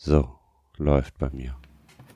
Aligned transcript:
So, 0.00 0.28
läuft 0.76 1.18
bei 1.18 1.28
mir. 1.32 1.56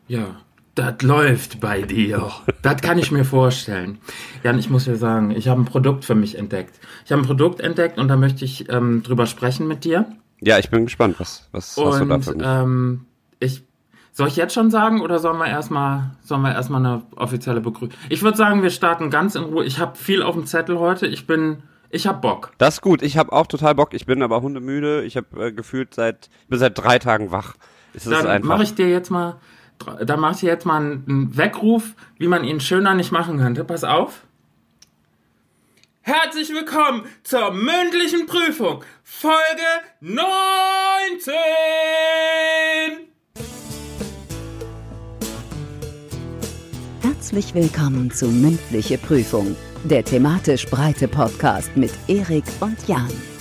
Ja, 0.07 0.37
das 0.77 1.03
läuft 1.03 1.59
bei 1.59 1.83
dir. 1.83 2.31
das 2.63 2.81
kann 2.81 2.97
ich 2.97 3.11
mir 3.11 3.25
vorstellen. 3.25 3.99
Jan, 4.45 4.57
ich 4.57 4.71
muss 4.71 4.85
dir 4.85 4.95
sagen, 4.95 5.33
ich 5.33 5.49
habe 5.49 5.61
ein 5.61 5.65
Produkt 5.65 6.05
für 6.05 6.15
mich 6.15 6.39
entdeckt. 6.39 6.79
Ich 7.05 7.11
habe 7.11 7.23
ein 7.23 7.27
Produkt 7.27 7.59
entdeckt 7.59 7.99
und 7.99 8.07
da 8.07 8.17
möchte 8.17 8.45
ich 8.45 8.71
ähm, 8.71 9.03
drüber 9.03 9.27
sprechen 9.27 9.67
mit 9.67 9.83
dir. 9.83 10.07
Ja, 10.41 10.61
ich 10.61 10.71
bin 10.71 10.85
gespannt, 10.85 11.17
was, 11.19 11.49
was 11.51 11.77
und, 11.77 11.87
hast 11.87 12.01
du 12.01 12.05
da 12.07 12.21
für 12.21 12.35
mich? 12.37 12.47
Ähm, 12.47 13.07
ich, 13.41 13.65
soll 14.13 14.29
ich 14.29 14.37
jetzt 14.37 14.55
schon 14.55 14.71
sagen 14.71 15.01
oder 15.01 15.19
sollen 15.19 15.39
wir 15.39 15.49
erstmal 15.49 16.13
sollen 16.23 16.43
wir 16.43 16.53
erstmal 16.53 16.87
eine 16.87 17.03
offizielle 17.17 17.61
Begrüßung? 17.61 17.99
Ich 18.11 18.23
würde 18.23 18.37
sagen, 18.37 18.63
wir 18.63 18.71
starten 18.71 19.11
ganz 19.11 19.35
in 19.35 19.43
Ruhe. 19.43 19.65
Ich 19.65 19.81
habe 19.81 19.99
viel 19.99 20.23
auf 20.23 20.37
dem 20.37 20.47
Zettel 20.47 20.79
heute. 20.79 21.09
Ich 21.09 21.27
bin 21.27 21.65
ich 21.91 22.07
hab 22.07 22.23
Bock. 22.23 22.53
Das 22.57 22.75
ist 22.75 22.81
gut. 22.81 23.03
Ich 23.03 23.19
habe 23.19 23.33
auch 23.33 23.47
total 23.47 23.75
Bock. 23.75 23.93
Ich 23.93 24.07
bin 24.07 24.23
aber 24.23 24.41
hundemüde. 24.41 25.03
Ich 25.03 25.17
habe 25.17 25.49
äh, 25.49 25.53
gefühlt 25.53 25.95
seit 25.95 26.31
ich 26.43 26.49
bin 26.49 26.59
seit 26.59 26.79
drei 26.79 26.99
Tagen 26.99 27.33
wach. 27.33 27.57
Ist 27.93 28.11
Dann 28.11 28.43
mache 28.45 28.63
ich 28.63 28.75
dir 28.75 28.89
jetzt 28.89 29.11
mal 29.11 29.39
da 30.05 30.17
mache 30.17 30.35
ich 30.35 30.41
dir 30.41 30.49
jetzt 30.49 30.67
mal 30.67 30.77
einen 30.77 31.37
Weckruf, 31.37 31.95
wie 32.19 32.29
man 32.29 32.45
ihn 32.45 32.61
schöner 32.61 32.95
nicht 32.95 33.13
machen 33.13 33.39
könnte. 33.39 33.65
Pass 33.65 33.85
auf. 33.85 34.23
Herzlich 36.03 36.51
willkommen 36.51 37.05
zur 37.23 37.53
mündlichen 37.53 38.27
Prüfung, 38.27 38.85
Folge 39.05 39.37
19! 40.01 41.33
Herzlich 47.03 47.55
willkommen 47.55 48.11
zu 48.11 48.27
Mündliche 48.27 48.99
Prüfung, 48.99 49.55
der 49.85 50.05
thematisch 50.05 50.67
breite 50.67 51.07
Podcast 51.07 51.77
mit 51.77 51.93
Erik 52.09 52.45
und 52.61 52.89
Jan. 52.89 53.32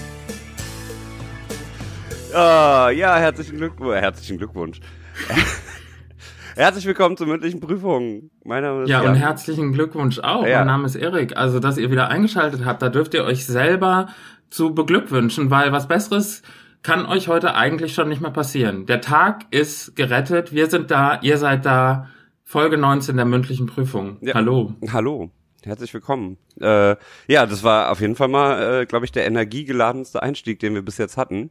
Ah, 2.33 2.89
ja, 2.91 3.17
herzlichen 3.17 3.57
Glückwunsch. 3.57 3.99
Herzlichen 4.01 4.37
Glückwunsch. 4.37 4.79
Herzlich 6.55 6.85
willkommen 6.85 7.17
zur 7.17 7.27
mündlichen 7.27 7.59
Prüfung. 7.59 8.29
Mein 8.43 8.63
Name 8.63 8.83
ist 8.83 8.89
Ja, 8.89 9.01
Jan. 9.03 9.13
und 9.13 9.19
herzlichen 9.19 9.73
Glückwunsch 9.73 10.19
auch. 10.19 10.45
Ja. 10.45 10.59
Mein 10.59 10.67
Name 10.67 10.85
ist 10.85 10.95
Erik. 10.95 11.35
Also, 11.37 11.59
dass 11.59 11.77
ihr 11.77 11.91
wieder 11.91 12.09
eingeschaltet 12.09 12.65
habt, 12.65 12.81
da 12.81 12.89
dürft 12.89 13.13
ihr 13.13 13.23
euch 13.23 13.45
selber 13.45 14.09
zu 14.49 14.73
beglückwünschen, 14.73 15.49
weil 15.49 15.71
was 15.71 15.87
Besseres 15.87 16.41
kann 16.83 17.05
euch 17.05 17.27
heute 17.27 17.55
eigentlich 17.55 17.93
schon 17.93 18.09
nicht 18.09 18.21
mehr 18.21 18.31
passieren. 18.31 18.85
Der 18.85 19.01
Tag 19.01 19.45
ist 19.51 19.95
gerettet, 19.95 20.53
wir 20.53 20.67
sind 20.69 20.91
da, 20.91 21.19
ihr 21.21 21.37
seid 21.37 21.65
da. 21.65 22.07
Folge 22.43 22.77
19 22.77 23.15
der 23.15 23.25
mündlichen 23.25 23.65
Prüfung. 23.65 24.17
Ja. 24.19 24.33
Hallo. 24.33 24.73
Hallo, 24.91 25.31
herzlich 25.63 25.93
willkommen. 25.93 26.37
Äh, 26.59 26.97
ja, 27.27 27.45
das 27.45 27.63
war 27.63 27.91
auf 27.91 28.01
jeden 28.01 28.15
Fall 28.17 28.27
mal, 28.27 28.81
äh, 28.81 28.85
glaube 28.85 29.05
ich, 29.05 29.13
der 29.13 29.25
energiegeladenste 29.25 30.21
Einstieg, 30.21 30.59
den 30.59 30.73
wir 30.73 30.81
bis 30.81 30.97
jetzt 30.97 31.15
hatten. 31.15 31.49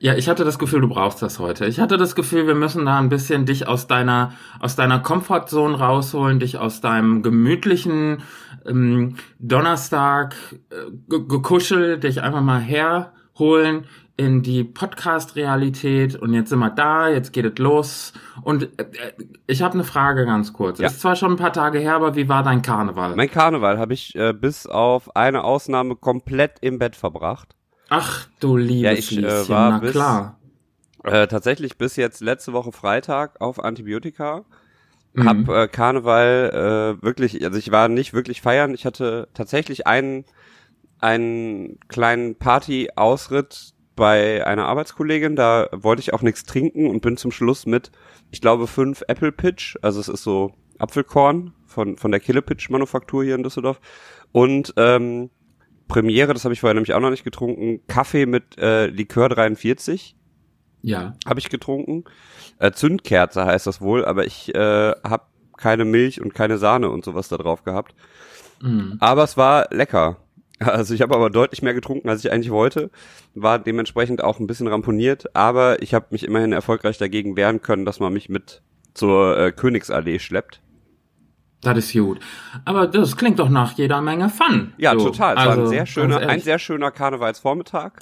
Ja, 0.00 0.14
ich 0.14 0.28
hatte 0.28 0.44
das 0.44 0.60
Gefühl, 0.60 0.80
du 0.80 0.88
brauchst 0.88 1.22
das 1.22 1.40
heute. 1.40 1.66
Ich 1.66 1.80
hatte 1.80 1.96
das 1.96 2.14
Gefühl, 2.14 2.46
wir 2.46 2.54
müssen 2.54 2.86
da 2.86 2.98
ein 2.98 3.08
bisschen 3.08 3.46
dich 3.46 3.66
aus 3.66 3.88
deiner 3.88 4.32
aus 4.60 4.76
deiner 4.76 5.00
Comfortzone 5.00 5.76
rausholen, 5.76 6.38
dich 6.38 6.56
aus 6.56 6.80
deinem 6.80 7.22
gemütlichen 7.22 8.22
ähm, 8.64 9.16
Donnerstag 9.40 10.36
äh, 10.70 10.90
ge- 11.08 11.24
gekuschel, 11.26 11.98
dich 11.98 12.22
einfach 12.22 12.42
mal 12.42 12.60
herholen 12.60 13.86
in 14.16 14.42
die 14.42 14.64
Podcast-Realität. 14.64 16.16
Und 16.16 16.32
jetzt 16.32 16.50
sind 16.50 16.58
wir 16.60 16.70
da, 16.70 17.08
jetzt 17.08 17.32
geht 17.32 17.44
es 17.44 17.58
los. 17.58 18.12
Und 18.42 18.64
äh, 18.78 18.82
äh, 18.82 19.12
ich 19.48 19.62
habe 19.62 19.74
eine 19.74 19.84
Frage 19.84 20.26
ganz 20.26 20.52
kurz. 20.52 20.78
Ja. 20.78 20.86
Ist 20.86 21.00
zwar 21.00 21.16
schon 21.16 21.32
ein 21.32 21.36
paar 21.36 21.52
Tage 21.52 21.78
her, 21.80 21.94
aber 21.96 22.14
wie 22.14 22.28
war 22.28 22.42
dein 22.44 22.62
Karneval? 22.62 23.16
Mein 23.16 23.30
Karneval 23.30 23.78
habe 23.78 23.94
ich 23.94 24.14
äh, 24.14 24.32
bis 24.32 24.66
auf 24.66 25.16
eine 25.16 25.42
Ausnahme 25.42 25.96
komplett 25.96 26.58
im 26.60 26.78
Bett 26.78 26.94
verbracht. 26.94 27.56
Ach 27.88 28.26
du 28.40 28.56
liebes 28.56 28.82
Ja, 28.82 28.92
ich, 28.92 29.18
äh, 29.18 29.48
war 29.48 29.70
na 29.70 29.78
bis- 29.78 29.92
klar. 29.92 30.38
Äh, 31.04 31.26
tatsächlich 31.28 31.78
bis 31.78 31.96
jetzt 31.96 32.20
letzte 32.20 32.52
Woche 32.52 32.72
Freitag 32.72 33.40
auf 33.40 33.62
Antibiotika. 33.62 34.44
Mhm. 35.14 35.28
Hab 35.28 35.48
äh, 35.48 35.68
Karneval 35.68 36.96
äh, 37.00 37.02
wirklich, 37.02 37.42
also 37.44 37.58
ich 37.58 37.70
war 37.70 37.88
nicht 37.88 38.12
wirklich 38.12 38.42
feiern. 38.42 38.74
Ich 38.74 38.84
hatte 38.84 39.28
tatsächlich 39.32 39.86
einen, 39.86 40.24
einen 41.00 41.78
kleinen 41.88 42.34
Party-Ausritt 42.36 43.72
bei 43.96 44.46
einer 44.46 44.66
Arbeitskollegin. 44.66 45.36
Da 45.36 45.68
wollte 45.72 46.00
ich 46.00 46.12
auch 46.12 46.22
nichts 46.22 46.44
trinken 46.44 46.88
und 46.88 47.00
bin 47.00 47.16
zum 47.16 47.30
Schluss 47.30 47.64
mit, 47.64 47.90
ich 48.30 48.40
glaube, 48.40 48.66
fünf 48.66 49.02
Apple 49.08 49.32
Pitch, 49.32 49.76
also 49.82 50.00
es 50.00 50.08
ist 50.08 50.22
so 50.22 50.52
Apfelkorn 50.78 51.54
von, 51.66 51.96
von 51.96 52.10
der 52.10 52.20
Kille 52.20 52.42
Pitch 52.42 52.70
Manufaktur 52.70 53.24
hier 53.24 53.34
in 53.34 53.42
Düsseldorf. 53.42 53.80
Und 54.32 54.74
ähm, 54.76 55.30
Premiere, 55.88 56.34
das 56.34 56.44
habe 56.44 56.54
ich 56.54 56.60
vorher 56.60 56.74
nämlich 56.74 56.92
auch 56.94 57.00
noch 57.00 57.10
nicht 57.10 57.24
getrunken, 57.24 57.80
Kaffee 57.86 58.26
mit 58.26 58.58
äh, 58.58 58.86
Likör 58.86 59.28
43 59.28 60.14
Ja. 60.82 61.14
habe 61.26 61.40
ich 61.40 61.48
getrunken. 61.48 62.04
Äh, 62.58 62.72
Zündkerze 62.72 63.44
heißt 63.44 63.66
das 63.66 63.80
wohl, 63.80 64.04
aber 64.04 64.26
ich 64.26 64.54
äh, 64.54 64.92
habe 65.02 65.22
keine 65.56 65.84
Milch 65.84 66.20
und 66.20 66.34
keine 66.34 66.58
Sahne 66.58 66.90
und 66.90 67.04
sowas 67.04 67.28
da 67.28 67.36
drauf 67.36 67.64
gehabt. 67.64 67.94
Mhm. 68.60 68.96
Aber 69.00 69.24
es 69.24 69.36
war 69.36 69.66
lecker. 69.70 70.18
Also 70.60 70.92
ich 70.92 71.02
habe 71.02 71.14
aber 71.14 71.30
deutlich 71.30 71.62
mehr 71.62 71.74
getrunken, 71.74 72.08
als 72.08 72.24
ich 72.24 72.32
eigentlich 72.32 72.50
wollte, 72.50 72.90
war 73.34 73.60
dementsprechend 73.60 74.24
auch 74.24 74.40
ein 74.40 74.48
bisschen 74.48 74.66
ramponiert, 74.66 75.36
aber 75.36 75.80
ich 75.82 75.94
habe 75.94 76.06
mich 76.10 76.24
immerhin 76.24 76.52
erfolgreich 76.52 76.98
dagegen 76.98 77.36
wehren 77.36 77.62
können, 77.62 77.84
dass 77.84 78.00
man 78.00 78.12
mich 78.12 78.28
mit 78.28 78.60
zur 78.92 79.38
äh, 79.38 79.52
Königsallee 79.52 80.18
schleppt. 80.18 80.60
Das 81.60 81.76
ist 81.76 81.92
gut. 81.92 82.20
Aber 82.64 82.86
das 82.86 83.16
klingt 83.16 83.38
doch 83.38 83.48
nach 83.48 83.72
jeder 83.72 84.00
Menge 84.00 84.28
Fun. 84.28 84.72
Ja, 84.78 84.92
So, 84.92 85.06
total. 85.06 85.36
Es 85.36 85.44
war 85.44 85.50
also, 85.50 85.62
ein 85.62 85.68
sehr 85.68 85.78
ganz 85.78 85.88
schöner, 85.88 86.18
ein 86.18 86.40
sehr 86.40 86.58
schöner 86.58 86.90
Karnevalsvormittag. 86.90 87.92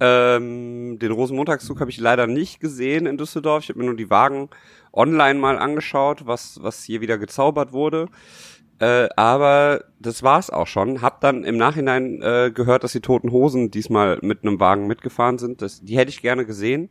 Ähm, 0.00 0.98
den 0.98 1.12
Rosenmontagszug 1.12 1.80
habe 1.80 1.90
ich 1.90 1.98
leider 1.98 2.26
nicht 2.26 2.60
gesehen 2.60 3.06
in 3.06 3.16
Düsseldorf. 3.16 3.64
Ich 3.64 3.68
habe 3.68 3.80
mir 3.80 3.86
nur 3.86 3.96
die 3.96 4.10
Wagen 4.10 4.48
online 4.92 5.38
mal 5.38 5.58
angeschaut, 5.58 6.26
was, 6.26 6.58
was 6.62 6.82
hier 6.84 7.00
wieder 7.00 7.18
gezaubert 7.18 7.72
wurde. 7.72 8.06
Äh, 8.80 9.08
aber 9.16 9.84
das 9.98 10.22
war's 10.22 10.50
auch 10.50 10.68
schon. 10.68 11.02
Hab 11.02 11.20
dann 11.20 11.44
im 11.44 11.56
Nachhinein 11.56 12.22
äh, 12.22 12.52
gehört, 12.54 12.84
dass 12.84 12.92
die 12.92 13.00
Toten 13.00 13.32
Hosen 13.32 13.70
diesmal 13.70 14.18
mit 14.22 14.42
einem 14.42 14.60
Wagen 14.60 14.86
mitgefahren 14.86 15.38
sind. 15.38 15.62
Das, 15.62 15.80
die 15.80 15.96
hätte 15.96 16.10
ich 16.10 16.22
gerne 16.22 16.46
gesehen. 16.46 16.90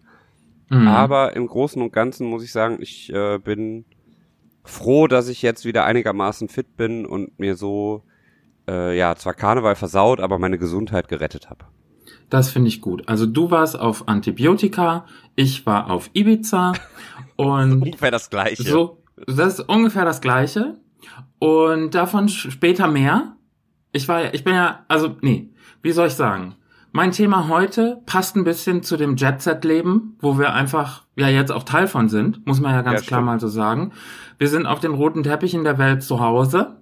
Mhm. 0.70 0.88
Aber 0.88 1.34
im 1.36 1.48
Großen 1.48 1.82
und 1.82 1.94
Ganzen 1.94 2.28
muss 2.28 2.44
ich 2.44 2.52
sagen, 2.52 2.78
ich 2.82 3.12
äh, 3.14 3.38
bin 3.38 3.86
froh, 4.70 5.08
dass 5.08 5.28
ich 5.28 5.42
jetzt 5.42 5.66
wieder 5.66 5.86
einigermaßen 5.86 6.50
fit 6.50 6.78
bin 6.78 7.06
und 7.06 7.40
mir 7.40 7.56
so 7.56 8.04
äh, 8.68 8.98
ja 8.98 9.16
zwar 9.16 9.34
Karneval 9.34 9.76
versaut, 9.76 10.20
aber 10.20 10.40
meine 10.40 10.58
Gesundheit 10.58 11.08
gerettet 11.08 11.50
habe. 11.50 11.66
Das 12.30 12.50
finde 12.50 12.68
ich 12.68 12.82
gut. 12.82 13.08
Also 13.08 13.26
du 13.26 13.52
warst 13.52 13.80
auf 13.80 14.08
Antibiotika, 14.08 15.06
ich 15.36 15.66
war 15.66 15.90
auf 15.90 16.10
Ibiza 16.14 16.74
und 17.38 17.82
Ungefähr 17.82 18.12
das 18.12 18.30
Gleiche. 18.30 18.64
so, 18.64 19.04
das 19.26 19.60
ist 19.60 19.70
ungefähr 19.70 20.06
das 20.06 20.22
Gleiche. 20.22 20.76
Und 21.40 21.96
davon 21.96 22.28
später 22.30 22.88
mehr. 22.88 23.36
Ich 23.92 24.08
war 24.08 24.24
ja, 24.24 24.30
ich 24.34 24.44
bin 24.44 24.54
ja, 24.54 24.86
also, 24.88 25.16
nee, 25.22 25.50
wie 25.82 25.92
soll 25.92 26.08
ich 26.08 26.14
sagen? 26.14 26.56
Mein 26.92 27.12
Thema 27.12 27.48
heute 27.48 28.02
passt 28.06 28.36
ein 28.36 28.44
bisschen 28.44 28.82
zu 28.82 28.98
dem 28.98 29.16
Jet-Set-Leben, 29.18 30.18
wo 30.20 30.40
wir 30.40 30.54
einfach 30.54 31.04
ja 31.16 31.28
jetzt 31.28 31.52
auch 31.52 31.64
Teil 31.64 31.88
von 31.88 32.10
sind, 32.10 32.46
muss 32.48 32.60
man 32.60 32.72
ja 32.74 32.82
ganz 32.82 33.02
Ja, 33.02 33.08
klar 33.08 33.20
stimmt. 33.20 33.26
mal 33.26 33.40
so 33.40 33.48
sagen. 33.48 33.92
Wir 34.38 34.48
sind 34.48 34.66
auf 34.66 34.80
den 34.80 34.94
roten 34.94 35.24
Teppichen 35.24 35.64
der 35.64 35.78
Welt 35.78 36.02
zu 36.04 36.20
Hause. 36.20 36.78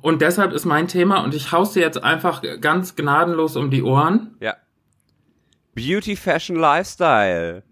Und 0.00 0.22
deshalb 0.22 0.52
ist 0.52 0.64
mein 0.64 0.88
Thema, 0.88 1.22
und 1.24 1.34
ich 1.34 1.52
hau's 1.52 1.72
dir 1.72 1.80
jetzt 1.80 2.02
einfach 2.02 2.42
ganz 2.60 2.96
gnadenlos 2.96 3.56
um 3.56 3.70
die 3.70 3.82
Ohren. 3.82 4.34
Ja. 4.40 4.54
Beauty, 5.74 6.16
Fashion, 6.16 6.56
Lifestyle. 6.56 7.62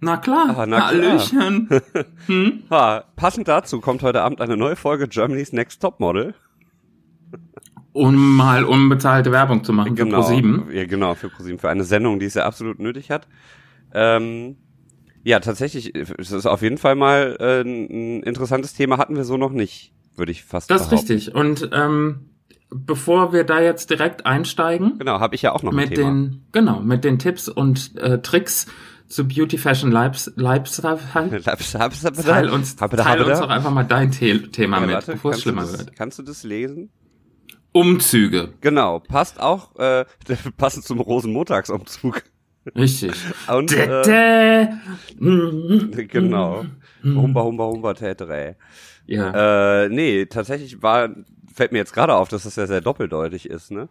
Na 0.00 0.16
klar, 0.18 0.54
Ah, 0.56 0.66
na 0.66 0.76
klar. 0.76 0.86
Hallöchen. 0.88 1.68
hm? 2.26 2.62
Ha, 2.70 3.04
passend 3.16 3.48
dazu 3.48 3.80
kommt 3.80 4.02
heute 4.02 4.22
Abend 4.22 4.40
eine 4.40 4.56
neue 4.56 4.76
Folge 4.76 5.08
Germany's 5.08 5.52
Next 5.52 5.80
Top 5.82 5.98
Model. 6.00 6.34
Um 7.94 8.36
mal 8.36 8.64
unbezahlte 8.64 9.30
Werbung 9.30 9.62
zu 9.62 9.72
machen 9.72 9.96
für 9.96 10.02
Pro7. 10.02 10.72
Ja, 10.72 10.84
genau, 10.84 11.14
für 11.14 11.28
ProSieben, 11.28 11.60
für 11.60 11.70
eine 11.70 11.84
Sendung, 11.84 12.18
die 12.18 12.26
es 12.26 12.34
ja 12.34 12.44
absolut 12.44 12.80
nötig 12.80 13.10
hat. 13.10 13.28
Ähm, 13.92 14.56
ja, 15.22 15.38
tatsächlich, 15.38 15.94
es 15.94 16.32
ist 16.32 16.44
auf 16.44 16.60
jeden 16.60 16.76
Fall 16.76 16.96
mal 16.96 17.36
äh, 17.38 17.60
ein 17.62 18.22
interessantes 18.24 18.74
Thema, 18.74 18.98
hatten 18.98 19.14
wir 19.14 19.24
so 19.24 19.36
noch 19.36 19.52
nicht, 19.52 19.94
würde 20.16 20.32
ich 20.32 20.42
fast 20.44 20.70
Das 20.70 20.82
ist 20.82 20.90
behaupten. 20.90 21.12
richtig. 21.12 21.34
Und 21.36 21.70
ähm, 21.72 22.30
bevor 22.68 23.32
wir 23.32 23.44
da 23.44 23.60
jetzt 23.60 23.90
direkt 23.90 24.26
einsteigen, 24.26 24.98
Genau, 24.98 25.20
habe 25.20 25.36
ich 25.36 25.42
ja 25.42 25.52
auch 25.52 25.62
noch 25.62 25.70
ein 25.72 25.76
mit 25.76 25.96
den, 25.96 26.46
genau, 26.50 26.80
mit 26.80 27.04
den 27.04 27.20
Tipps 27.20 27.48
und 27.48 27.96
äh, 27.96 28.20
Tricks 28.20 28.66
zu 29.06 29.28
Beauty 29.28 29.56
Fashion 29.56 29.92
Lifestyle, 29.92 30.98
teil 32.24 32.50
uns, 32.50 32.74
teil 32.74 33.22
uns 33.22 33.38
doch 33.38 33.48
einfach 33.48 33.70
mal 33.70 33.84
dein 33.84 34.10
The 34.10 34.38
Thema 34.48 34.80
mit, 34.80 35.06
bevor 35.06 35.30
es 35.30 35.42
schlimmer 35.42 35.62
das, 35.62 35.78
wird. 35.78 35.96
Kannst 35.96 36.18
du 36.18 36.24
das 36.24 36.42
lesen? 36.42 36.90
Umzüge. 37.74 38.54
Genau, 38.60 39.00
passt 39.00 39.40
auch, 39.40 39.76
äh, 39.76 40.04
passend 40.56 40.84
zum 40.84 41.00
Rosenmontagsumzug. 41.00 42.22
Richtig. 42.74 43.12
Und, 43.46 43.72
äh, 43.76 44.68
genau. 46.08 46.64
Humba, 47.02 47.42
humba, 47.42 47.64
humba, 47.64 47.92
tätere. 47.92 48.56
Ja. 49.06 49.82
Äh, 49.82 49.88
nee, 49.90 50.24
tatsächlich 50.24 50.82
war, 50.82 51.10
fällt 51.52 51.72
mir 51.72 51.78
jetzt 51.78 51.92
gerade 51.92 52.14
auf, 52.14 52.28
dass 52.28 52.44
das 52.44 52.56
ja 52.56 52.66
sehr 52.66 52.80
doppeldeutig 52.80 53.50
ist, 53.50 53.70
ne? 53.70 53.90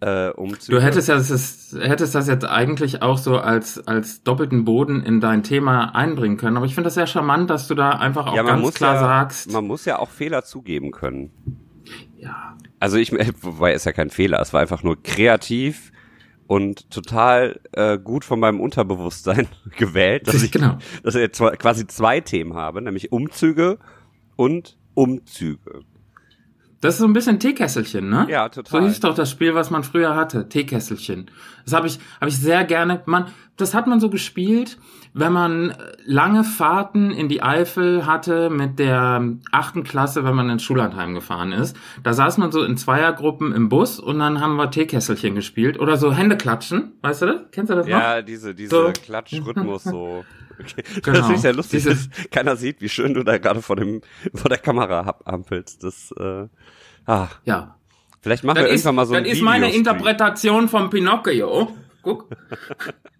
äh, 0.00 0.30
Umzüge. 0.30 0.78
Du 0.78 0.82
hättest 0.82 1.08
ja 1.08 1.16
das, 1.16 1.76
hättest 1.78 2.14
das 2.14 2.28
jetzt 2.28 2.44
eigentlich 2.44 3.02
auch 3.02 3.18
so 3.18 3.38
als, 3.38 3.86
als 3.86 4.22
doppelten 4.22 4.64
Boden 4.64 5.02
in 5.02 5.20
dein 5.20 5.42
Thema 5.42 5.94
einbringen 5.94 6.36
können. 6.36 6.56
Aber 6.56 6.66
ich 6.66 6.74
finde 6.74 6.86
das 6.86 6.94
sehr 6.94 7.06
charmant, 7.06 7.50
dass 7.50 7.68
du 7.68 7.74
da 7.74 7.90
einfach 7.90 8.26
auch 8.26 8.34
ja, 8.34 8.42
man 8.42 8.54
ganz 8.54 8.62
muss 8.62 8.74
klar 8.74 8.94
ja, 8.94 9.00
sagst. 9.00 9.52
Man 9.52 9.66
muss 9.66 9.84
ja 9.84 9.98
auch 9.98 10.10
Fehler 10.10 10.42
zugeben 10.44 10.90
können. 10.90 11.30
Ja. 12.16 12.56
Also 12.80 12.96
ich, 12.96 13.12
wobei 13.42 13.72
ist 13.74 13.86
ja 13.86 13.92
kein 13.92 14.10
Fehler, 14.10 14.40
es 14.40 14.52
war 14.52 14.60
einfach 14.60 14.82
nur 14.82 15.00
kreativ 15.00 15.92
und 16.48 16.90
total 16.90 17.60
äh, 17.72 17.96
gut 17.98 18.24
von 18.24 18.40
meinem 18.40 18.58
Unterbewusstsein 18.60 19.46
gewählt, 19.76 20.26
dass 20.26 20.42
ich, 20.42 20.50
Genau. 20.50 20.78
dass 21.04 21.14
ich 21.14 21.20
jetzt 21.20 21.38
quasi 21.38 21.86
zwei 21.86 22.20
Themen 22.20 22.54
habe, 22.54 22.82
nämlich 22.82 23.12
Umzüge 23.12 23.78
und 24.34 24.76
Umzüge. 24.94 25.82
Das 26.80 26.94
ist 26.94 27.00
so 27.00 27.06
ein 27.06 27.12
bisschen 27.12 27.38
Teekesselchen, 27.38 28.08
ne? 28.08 28.26
Ja, 28.30 28.48
total. 28.48 28.80
So 28.80 28.88
hieß 28.88 29.00
doch 29.00 29.14
das 29.14 29.30
Spiel, 29.30 29.54
was 29.54 29.70
man 29.70 29.84
früher 29.84 30.16
hatte, 30.16 30.48
Teekesselchen. 30.48 31.30
Das 31.64 31.74
habe 31.74 31.86
ich, 31.86 31.98
habe 32.18 32.30
ich 32.30 32.38
sehr 32.38 32.64
gerne. 32.64 33.02
Man, 33.04 33.26
das 33.58 33.74
hat 33.74 33.86
man 33.86 34.00
so 34.00 34.08
gespielt, 34.08 34.78
wenn 35.12 35.32
man 35.32 35.74
lange 36.04 36.44
Fahrten 36.44 37.10
in 37.10 37.28
die 37.28 37.42
Eifel 37.42 38.06
hatte 38.06 38.48
mit 38.50 38.78
der 38.78 39.22
achten 39.50 39.82
Klasse, 39.82 40.24
wenn 40.24 40.34
man 40.34 40.48
ins 40.50 40.62
Schullandheim 40.62 41.14
gefahren 41.14 41.52
ist. 41.52 41.76
Da 42.02 42.12
saß 42.12 42.38
man 42.38 42.52
so 42.52 42.62
in 42.62 42.76
Zweiergruppen 42.76 43.52
im 43.52 43.68
Bus 43.68 43.98
und 43.98 44.18
dann 44.20 44.40
haben 44.40 44.56
wir 44.56 44.70
Teekesselchen 44.70 45.34
gespielt 45.34 45.78
oder 45.80 45.96
so 45.96 46.12
Hände 46.12 46.36
klatschen, 46.36 46.92
weißt 47.02 47.22
du 47.22 47.26
das? 47.26 47.40
Kennst 47.50 47.70
du 47.70 47.74
das 47.76 47.86
noch? 47.86 47.90
Ja, 47.92 48.22
diese, 48.22 48.54
diese 48.54 48.70
So. 48.70 48.92
Klatschrhythmus 48.92 49.84
so. 49.84 50.24
Okay. 50.60 50.84
Genau. 51.02 51.16
Das 51.20 51.30
ist 51.30 51.42
ja 51.44 51.52
lustig, 51.52 51.82
Dieses- 51.84 52.10
dass 52.10 52.30
keiner 52.30 52.54
sieht, 52.54 52.82
wie 52.82 52.90
schön 52.90 53.14
du 53.14 53.22
da 53.22 53.38
gerade 53.38 53.62
vor 53.62 53.76
dem, 53.76 54.02
vor 54.34 54.50
der 54.50 54.58
Kamera 54.58 55.06
hab- 55.06 55.26
ampelst. 55.26 55.82
Das, 55.82 56.12
äh, 56.18 56.48
ah, 57.06 57.28
Ja. 57.46 57.76
vielleicht 58.20 58.44
machen 58.44 58.56
Das 58.56 58.64
wir 58.66 58.70
ist, 58.72 58.80
irgendwann 58.84 58.94
mal 58.96 59.06
so 59.06 59.14
ein 59.14 59.24
das 59.24 59.32
ist 59.32 59.40
meine. 59.42 59.72
Interpretation 59.72 60.68
von 60.68 60.90
Pinocchio. 60.90 61.74
Guck. 62.02 62.28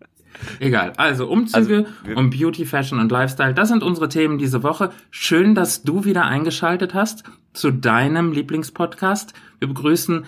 Egal. 0.58 0.92
Also 0.96 1.28
Umzüge 1.28 1.86
Also, 2.04 2.18
und 2.18 2.30
Beauty, 2.30 2.64
Fashion 2.64 2.98
und 2.98 3.10
Lifestyle, 3.10 3.54
das 3.54 3.68
sind 3.68 3.82
unsere 3.82 4.08
Themen 4.08 4.38
diese 4.38 4.62
Woche. 4.62 4.90
Schön, 5.10 5.54
dass 5.54 5.82
du 5.82 6.04
wieder 6.04 6.24
eingeschaltet 6.24 6.94
hast 6.94 7.24
zu 7.52 7.70
deinem 7.70 8.32
Lieblingspodcast. 8.32 9.34
Wir 9.58 9.68
begrüßen 9.68 10.24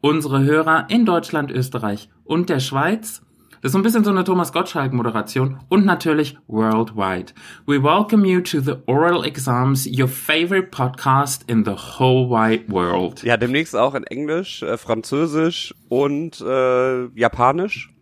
unsere 0.00 0.42
Hörer 0.42 0.86
in 0.88 1.04
Deutschland, 1.04 1.50
Österreich 1.50 2.08
und 2.24 2.48
der 2.48 2.60
Schweiz. 2.60 3.22
Das 3.62 3.70
ist 3.70 3.72
so 3.72 3.78
ein 3.78 3.82
bisschen 3.82 4.04
so 4.04 4.10
eine 4.10 4.22
Thomas 4.22 4.52
Gottschalk-Moderation 4.52 5.58
und 5.68 5.84
natürlich 5.86 6.38
worldwide. 6.46 7.32
We 7.66 7.82
welcome 7.82 8.28
you 8.28 8.40
to 8.40 8.60
the 8.60 8.74
Oral 8.86 9.24
Exams, 9.24 9.86
your 9.86 10.06
favorite 10.06 10.68
podcast 10.70 11.42
in 11.50 11.64
the 11.64 11.72
whole 11.72 12.28
wide 12.28 12.64
world. 12.68 13.24
Ja, 13.24 13.36
demnächst 13.36 13.74
auch 13.74 13.94
in 13.94 14.04
Englisch, 14.04 14.62
äh, 14.62 14.76
Französisch 14.76 15.74
und 15.88 16.40
äh, 16.42 17.06
Japanisch. 17.18 17.95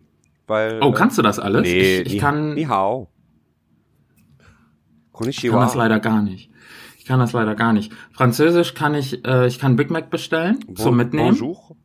Weil, 0.47 0.79
Oh, 0.81 0.91
kannst 0.91 1.17
du 1.17 1.21
das 1.21 1.39
alles? 1.39 1.63
Nee, 1.63 2.01
ich, 2.01 2.13
ich 2.15 2.19
kann, 2.19 2.53
Ni 2.53 2.65
hao. 2.65 3.09
ich 5.27 5.41
kann 5.41 5.59
das 5.59 5.75
leider 5.75 5.99
gar 5.99 6.21
nicht. 6.21 6.51
Ich 6.97 7.05
kann 7.05 7.19
das 7.19 7.33
leider 7.33 7.55
gar 7.55 7.73
nicht. 7.73 7.91
Französisch 8.11 8.73
kann 8.73 8.95
ich, 8.95 9.25
äh, 9.25 9.47
ich 9.47 9.59
kann 9.59 9.75
Big 9.75 9.89
Mac 9.91 10.09
bestellen, 10.09 10.59
zum 10.75 10.85
Bon- 10.91 10.95
Mitnehmen. 10.97 11.29
Bonjour. 11.29 11.75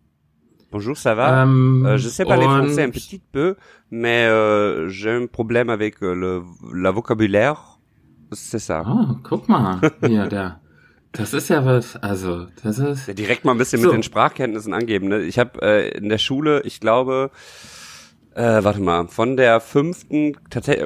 Bonjour, 0.71 0.97
ça 0.97 1.15
va? 1.17 1.43
Ähm, 1.43 1.85
Euh, 1.85 1.99
je 1.99 2.09
sais 2.09 2.25
parler 2.25 2.45
français 2.47 2.85
un 2.85 2.91
petit 2.91 3.19
peu, 3.33 3.57
mais 3.91 4.27
euh, 4.29 4.89
j'ai 4.89 5.11
un 5.11 5.27
problème 5.27 5.69
avec 5.69 6.01
euh, 6.03 6.15
le 6.15 6.43
la 6.73 6.93
vocabulaire. 6.93 7.79
C'est 8.33 8.61
ça. 8.61 8.85
Oh, 8.87 9.17
guck 9.29 9.49
mal, 9.49 9.81
hier, 10.07 10.29
der. 10.29 10.61
Das 11.13 11.35
ist 11.35 11.49
ja 11.51 11.65
was, 11.65 11.97
also, 11.97 12.47
das 12.63 12.79
ist. 12.79 13.09
Ja, 13.09 13.15
direkt 13.15 13.45
mal 13.45 13.51
ein 13.53 13.59
bisschen 13.59 13.81
So. 13.83 13.89
mit 13.89 13.97
den 13.97 14.03
Sprachkenntnissen 14.05 14.73
angeben. 14.73 15.09
Ne? 15.09 15.23
Ich 15.23 15.41
habe 15.41 15.61
äh, 15.61 15.89
in 15.99 16.09
der 16.09 16.19
Schule, 16.19 16.63
ich 16.65 16.79
glaube, 16.79 17.33
äh, 18.35 18.63
warte 18.65 18.81
mal, 18.81 19.09
von 19.09 19.37
der 19.37 19.61
fünften, 19.61 20.37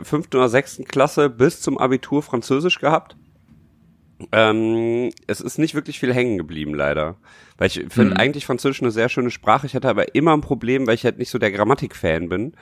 fünften 0.03 0.37
oder 0.37 0.49
sechsten 0.49 0.85
Klasse 0.85 1.31
bis 1.31 1.61
zum 1.61 1.79
Abitur 1.79 2.23
Französisch 2.23 2.79
gehabt. 2.79 3.17
Ähm, 4.33 5.11
es 5.27 5.41
ist 5.41 5.59
nicht 5.59 5.75
wirklich 5.75 5.99
viel 5.99 6.15
hängen 6.15 6.39
geblieben, 6.39 6.75
leider. 6.75 7.17
Weil 7.59 7.67
ich 7.67 7.85
finde 7.89 8.15
Mhm. 8.15 8.21
eigentlich 8.21 8.47
Französisch 8.47 8.83
eine 8.83 8.91
sehr 8.91 9.09
schöne 9.09 9.31
Sprache. 9.31 9.67
Ich 9.67 9.75
hatte 9.75 9.89
aber 9.89 10.15
immer 10.15 10.33
ein 10.33 10.41
Problem, 10.41 10.87
weil 10.87 10.95
ich 10.95 11.05
halt 11.05 11.19
nicht 11.19 11.31
so 11.31 11.39
der 11.39 11.53
Grammatik-Fan 11.53 12.29
bin. 12.29 12.53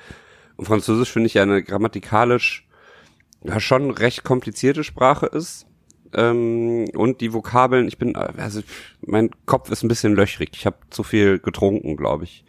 Und 0.57 0.67
Französisch 0.67 1.11
finde 1.11 1.27
ich 1.29 1.35
ja 1.35 1.43
eine 1.43 1.63
grammatikalisch 1.63 2.67
ja, 3.45 3.61
schon 3.61 3.91
recht 3.91 4.25
komplizierte 4.25 4.85
Sprache 4.85 5.27
ist. 5.27 5.67
Ähm, 6.15 6.89
und 6.95 7.21
die 7.21 7.33
Vokabeln, 7.33 7.89
ich 7.89 7.99
bin, 7.99 8.17
also 8.17 8.61
mein 9.01 9.31
Kopf 9.47 9.71
ist 9.71 9.83
ein 9.83 9.89
bisschen 9.89 10.15
löchrig. 10.15 10.51
Ich 10.55 10.67
habe 10.67 10.77
zu 10.91 11.03
viel 11.03 11.39
getrunken, 11.39 11.97
glaube 11.97 12.25
ich. 12.25 12.45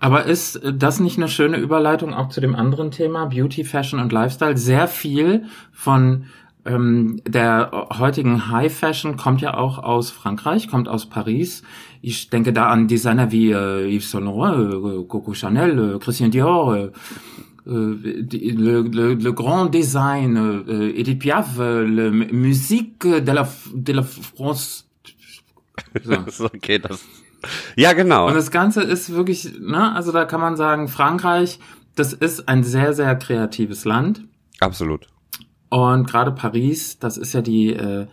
Aber 0.00 0.24
ist 0.24 0.60
das 0.64 0.98
nicht 0.98 1.18
eine 1.18 1.28
schöne 1.28 1.58
Überleitung 1.58 2.14
auch 2.14 2.30
zu 2.30 2.40
dem 2.40 2.56
anderen 2.56 2.90
Thema, 2.90 3.26
Beauty, 3.26 3.64
Fashion 3.64 4.00
und 4.00 4.12
Lifestyle? 4.12 4.56
Sehr 4.56 4.88
viel 4.88 5.44
von 5.72 6.24
ähm, 6.64 7.20
der 7.26 7.88
heutigen 7.98 8.50
High 8.50 8.74
Fashion 8.74 9.16
kommt 9.16 9.42
ja 9.42 9.56
auch 9.56 9.78
aus 9.78 10.10
Frankreich, 10.10 10.68
kommt 10.68 10.88
aus 10.88 11.06
Paris. 11.06 11.62
Ich 12.00 12.30
denke 12.30 12.52
da 12.52 12.68
an 12.68 12.88
Designer 12.88 13.30
wie 13.30 13.50
äh, 13.50 13.94
Yves 13.94 14.10
Saint 14.10 14.24
Laurent, 14.24 14.72
äh, 14.72 15.04
Coco 15.06 15.34
Chanel, 15.34 15.96
äh, 15.96 15.98
Christian 15.98 16.30
Dior, 16.30 16.76
äh, 16.76 16.90
äh, 17.66 17.70
le, 17.70 18.80
le, 18.80 19.14
le 19.14 19.34
Grand 19.34 19.74
Design, 19.74 20.36
äh, 20.36 20.90
Edith 20.98 21.18
Piaf, 21.18 21.58
äh, 21.58 21.82
le 21.82 22.10
Musique 22.10 23.00
de 23.00 23.32
la, 23.34 23.48
de 23.74 23.94
la 23.94 24.02
France. 24.02 24.84
So. 26.30 26.44
Okay, 26.44 26.78
das. 26.78 27.04
Ja, 27.76 27.92
genau. 27.92 28.28
Und 28.28 28.34
das 28.34 28.50
Ganze 28.50 28.82
ist 28.82 29.14
wirklich, 29.14 29.60
ne, 29.60 29.94
also 29.94 30.10
da 30.12 30.24
kann 30.24 30.40
man 30.40 30.56
sagen, 30.56 30.88
Frankreich, 30.88 31.60
das 31.94 32.12
ist 32.12 32.48
ein 32.48 32.64
sehr, 32.64 32.92
sehr 32.92 33.14
kreatives 33.16 33.84
Land. 33.84 34.22
Absolut. 34.60 35.06
Und 35.68 36.08
gerade 36.08 36.32
Paris, 36.32 36.98
das 36.98 37.16
ist 37.16 37.32
ja 37.32 37.42
die 37.42 37.72
äh, 37.72 38.08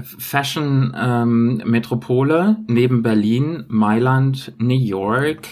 Fashion-Metropole 0.00 2.56
neben 2.68 3.02
Berlin, 3.02 3.64
Mailand, 3.68 4.52
New 4.58 4.78
York. 4.78 5.48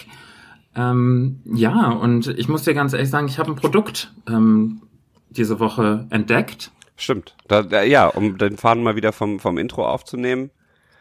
Ähm, 0.75 1.41
ja, 1.45 1.89
und 1.89 2.27
ich 2.27 2.47
muss 2.47 2.63
dir 2.63 2.73
ganz 2.73 2.93
ehrlich 2.93 3.09
sagen, 3.09 3.27
ich 3.27 3.37
habe 3.39 3.51
ein 3.51 3.55
Produkt 3.55 4.13
ähm, 4.27 4.81
diese 5.29 5.59
Woche 5.59 6.07
entdeckt. 6.09 6.71
Stimmt. 6.95 7.35
Da, 7.47 7.63
da, 7.63 7.83
ja, 7.83 8.07
um 8.07 8.37
den 8.37 8.57
Faden 8.57 8.83
mal 8.83 8.95
wieder 8.95 9.11
vom, 9.11 9.39
vom 9.39 9.57
Intro 9.57 9.85
aufzunehmen. 9.87 10.51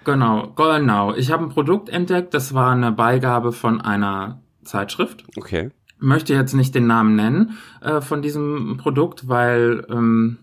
Genau, 0.05 0.53
genau. 0.57 1.15
Ich 1.15 1.31
habe 1.31 1.45
ein 1.45 1.51
Produkt 1.51 1.89
entdeckt, 1.89 2.35
das 2.35 2.55
war 2.55 2.73
eine 2.73 2.93
Beigabe 2.93 3.53
von 3.53 3.81
einer 3.81 4.41
Zeitschrift. 4.65 5.25
Okay. 5.37 5.71
möchte 5.99 6.35
jetzt 6.35 6.55
nicht 6.55 6.75
den 6.75 6.87
Namen 6.87 7.17
nennen 7.17 7.59
äh, 7.81 8.01
von 8.01 8.23
diesem 8.23 8.79
Produkt, 8.79 9.29
weil 9.29 9.87
ähm, 9.91 10.39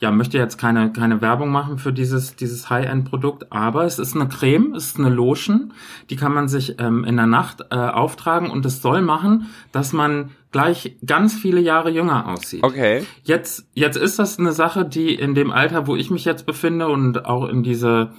ja 0.00 0.10
möchte 0.10 0.38
jetzt 0.38 0.56
keine 0.56 0.92
keine 0.92 1.20
Werbung 1.20 1.50
machen 1.50 1.78
für 1.78 1.92
dieses 1.92 2.36
dieses 2.36 2.70
High-End-Produkt, 2.70 3.52
aber 3.52 3.84
es 3.84 3.98
ist 3.98 4.14
eine 4.16 4.28
Creme, 4.28 4.74
es 4.74 4.86
ist 4.86 4.98
eine 4.98 5.10
Lotion, 5.10 5.74
die 6.08 6.16
kann 6.16 6.32
man 6.32 6.48
sich 6.48 6.76
ähm, 6.78 7.04
in 7.04 7.16
der 7.16 7.26
Nacht 7.26 7.60
äh, 7.70 7.74
auftragen 7.76 8.50
und 8.50 8.64
es 8.64 8.80
soll 8.80 9.02
machen, 9.02 9.50
dass 9.72 9.92
man 9.92 10.30
gleich 10.52 10.96
ganz 11.04 11.34
viele 11.34 11.60
Jahre 11.60 11.90
jünger 11.90 12.28
aussieht. 12.28 12.64
Okay. 12.64 13.04
Jetzt, 13.22 13.66
jetzt 13.74 13.96
ist 13.96 14.18
das 14.18 14.38
eine 14.38 14.52
Sache, 14.52 14.84
die 14.84 15.14
in 15.14 15.34
dem 15.34 15.52
Alter, 15.52 15.86
wo 15.86 15.96
ich 15.96 16.10
mich 16.10 16.24
jetzt 16.24 16.46
befinde 16.46 16.88
und 16.88 17.24
auch 17.24 17.48
in 17.48 17.62
diese, 17.62 18.12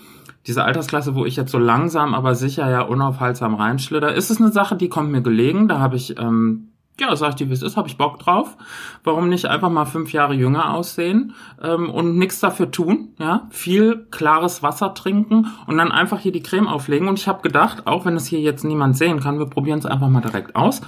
diese 0.48 0.63
Altersklasse, 0.63 1.15
wo 1.15 1.25
ich 1.25 1.36
jetzt 1.36 1.51
so 1.51 1.60
langsam, 1.60 2.13
aber 2.13 2.36
sicher 2.36 2.69
ja 2.69 2.81
unaufhaltsam 2.81 3.55
reinschlitter, 3.55 4.13
ist 4.13 4.31
es 4.31 4.41
eine 4.41 4.51
Sache, 4.51 4.75
die 4.75 4.89
kommt 4.89 5.12
mir 5.12 5.21
gelegen. 5.21 5.67
Da 5.67 5.79
habe 5.79 5.95
ich, 5.95 6.17
ähm, 6.19 6.69
ja, 7.00 7.15
sag 7.15 7.29
ich 7.29 7.36
dir, 7.36 7.50
wie 7.50 7.53
es 7.53 7.62
ist, 7.62 7.77
habe 7.77 7.88
ich 7.88 7.98
Bock 7.98 8.19
drauf. 8.19 8.57
Warum 9.03 9.29
nicht 9.29 9.45
einfach 9.45 9.69
mal 9.69 9.86
fünf 9.86 10.13
Jahre 10.13 10.33
jünger 10.33 10.74
aussehen 10.74 11.33
ähm, 11.62 11.89
und 11.89 12.17
nichts 12.17 12.39
dafür 12.39 12.71
tun? 12.71 13.10
Ja, 13.19 13.48
viel 13.51 14.07
klares 14.10 14.63
Wasser 14.63 14.93
trinken 14.93 15.48
und 15.67 15.77
dann 15.77 15.91
einfach 15.91 16.19
hier 16.19 16.31
die 16.31 16.43
Creme 16.43 16.67
auflegen. 16.67 17.07
Und 17.07 17.19
ich 17.19 17.27
habe 17.27 17.41
gedacht, 17.41 17.86
auch 17.86 18.05
wenn 18.05 18.15
es 18.15 18.25
hier 18.25 18.39
jetzt 18.39 18.63
niemand 18.63 18.98
sehen 18.98 19.19
kann, 19.19 19.38
wir 19.38 19.48
probieren 19.48 19.79
es 19.79 19.86
einfach 19.86 20.10
mal 20.10 20.21
direkt 20.21 20.55
aus. 20.55 20.81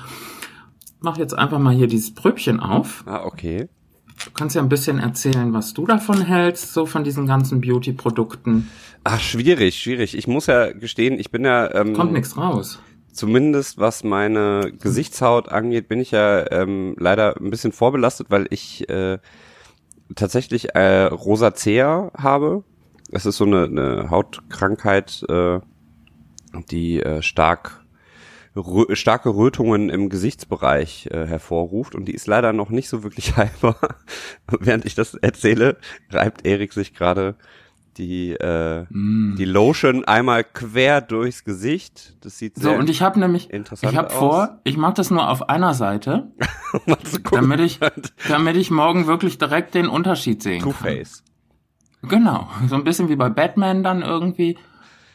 Mach 0.99 1.17
jetzt 1.17 1.37
einfach 1.37 1.59
mal 1.59 1.73
hier 1.73 1.87
dieses 1.87 2.13
Pröbchen 2.13 2.59
auf. 2.59 3.03
Ah, 3.05 3.23
okay. 3.25 3.67
Du 4.25 4.31
kannst 4.31 4.55
ja 4.55 4.61
ein 4.61 4.69
bisschen 4.69 4.99
erzählen, 4.99 5.53
was 5.53 5.73
du 5.73 5.85
davon 5.85 6.21
hältst, 6.25 6.73
so 6.73 6.85
von 6.85 7.03
diesen 7.03 7.27
ganzen 7.27 7.61
Beauty-Produkten. 7.61 8.69
Ach, 9.03 9.19
schwierig, 9.19 9.75
schwierig. 9.75 10.17
Ich 10.17 10.27
muss 10.27 10.47
ja 10.47 10.71
gestehen, 10.71 11.19
ich 11.19 11.29
bin 11.31 11.43
ja 11.45 11.73
ähm, 11.73 11.93
Kommt 11.93 12.13
nichts 12.13 12.37
raus. 12.37 12.79
zumindest 13.11 13.77
was 13.79 14.03
meine 14.03 14.71
Gesichtshaut 14.79 15.49
angeht, 15.49 15.87
bin 15.89 15.99
ich 15.99 16.11
ja 16.11 16.49
ähm, 16.51 16.95
leider 16.97 17.35
ein 17.37 17.49
bisschen 17.49 17.71
vorbelastet, 17.73 18.27
weil 18.29 18.47
ich 18.49 18.89
äh, 18.89 19.17
tatsächlich 20.15 20.73
äh, 20.75 21.05
Rosacea 21.05 22.11
habe. 22.17 22.63
Es 23.11 23.25
ist 23.25 23.37
so 23.37 23.45
eine, 23.45 23.65
eine 23.65 24.09
Hautkrankheit, 24.09 25.23
äh, 25.29 25.59
die 26.71 27.01
äh, 27.01 27.21
stark 27.21 27.82
rö 28.55 28.95
starke 28.95 29.29
Rötungen 29.29 29.89
im 29.89 30.09
Gesichtsbereich 30.09 31.09
äh, 31.11 31.25
hervorruft 31.25 31.95
und 31.95 32.05
die 32.05 32.13
ist 32.13 32.27
leider 32.27 32.53
noch 32.53 32.69
nicht 32.69 32.89
so 32.89 33.03
wirklich 33.03 33.35
heilbar. 33.37 33.77
Während 34.47 34.85
ich 34.85 34.95
das 34.95 35.15
erzähle, 35.15 35.77
reibt 36.09 36.45
Erik 36.45 36.73
sich 36.73 36.93
gerade 36.93 37.35
die, 37.97 38.31
äh, 38.31 38.85
mm. 38.89 39.35
die 39.37 39.45
Lotion 39.45 40.05
einmal 40.05 40.43
quer 40.43 41.01
durchs 41.01 41.43
Gesicht. 41.43 42.15
Das 42.21 42.37
sieht 42.37 42.57
sehr 42.57 42.73
So, 42.73 42.77
und 42.77 42.89
ich 42.89 43.01
habe 43.01 43.19
nämlich, 43.19 43.51
ich 43.51 43.95
habe 43.95 44.09
vor, 44.09 44.59
ich 44.63 44.77
mache 44.77 44.95
das 44.95 45.11
nur 45.11 45.29
auf 45.29 45.49
einer 45.49 45.73
Seite, 45.73 46.31
damit 47.31 47.59
ich, 47.59 47.79
damit 48.27 48.55
ich 48.55 48.71
morgen 48.71 49.07
wirklich 49.07 49.37
direkt 49.37 49.75
den 49.75 49.87
Unterschied 49.87 50.41
sehen 50.41 50.61
kann. 50.61 50.71
Two-Face. 50.71 51.23
Genau, 52.03 52.49
so 52.67 52.75
ein 52.75 52.83
bisschen 52.83 53.09
wie 53.09 53.15
bei 53.15 53.29
Batman 53.29 53.83
dann 53.83 54.01
irgendwie. 54.01 54.57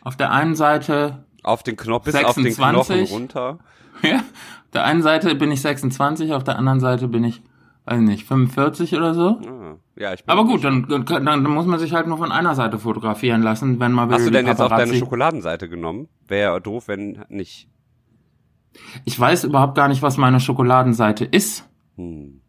Auf 0.01 0.17
der 0.17 0.33
einen 0.33 0.55
Seite 0.55 1.27
auf 1.43 1.63
den 1.63 1.77
Knopf 1.77 2.05
bis 2.05 2.15
26. 2.15 2.65
auf 2.65 2.87
den 2.87 2.97
Knochen 2.97 3.15
runter. 3.15 3.59
Ja, 4.01 4.19
auf 4.19 4.71
der 4.75 4.85
einen 4.85 5.03
Seite 5.03 5.35
bin 5.35 5.51
ich 5.51 5.61
26, 5.61 6.33
auf 6.33 6.45
der 6.45 6.57
anderen 6.57 6.79
Seite 6.79 7.09
bin 7.09 7.25
ich 7.25 7.43
weiß 7.89 8.01
nicht, 8.01 8.27
45 8.27 8.95
oder 8.95 9.15
so. 9.15 9.41
Ah, 9.47 9.77
ja, 9.97 10.13
ich 10.13 10.25
bin 10.25 10.31
Aber 10.31 10.45
gut, 10.45 10.63
dann, 10.63 10.87
dann, 10.89 11.25
dann 11.25 11.43
muss 11.43 11.67
man 11.67 11.79
sich 11.79 11.95
halt 11.95 12.07
nur 12.07 12.19
von 12.19 12.33
einer 12.33 12.55
Seite 12.55 12.79
fotografieren 12.79 13.43
lassen, 13.43 13.81
wenn 13.81 13.93
man 13.93 14.09
will. 14.09 14.17
Hast 14.17 14.27
du 14.27 14.31
denn 14.31 14.47
jetzt 14.47 14.61
auch 14.61 14.69
deine 14.69 14.95
Schokoladenseite 14.95 15.69
genommen? 15.69 16.09
Wäre 16.27 16.53
ja 16.53 16.61
doof, 16.61 16.89
wenn 16.89 17.25
nicht. 17.29 17.69
Ich 19.05 19.19
weiß 19.19 19.45
überhaupt 19.45 19.75
gar 19.75 19.89
nicht, 19.89 20.03
was 20.03 20.19
meine 20.19 20.39
Schokoladenseite 20.39 21.25
ist. 21.25 21.69
Hm. 21.97 22.41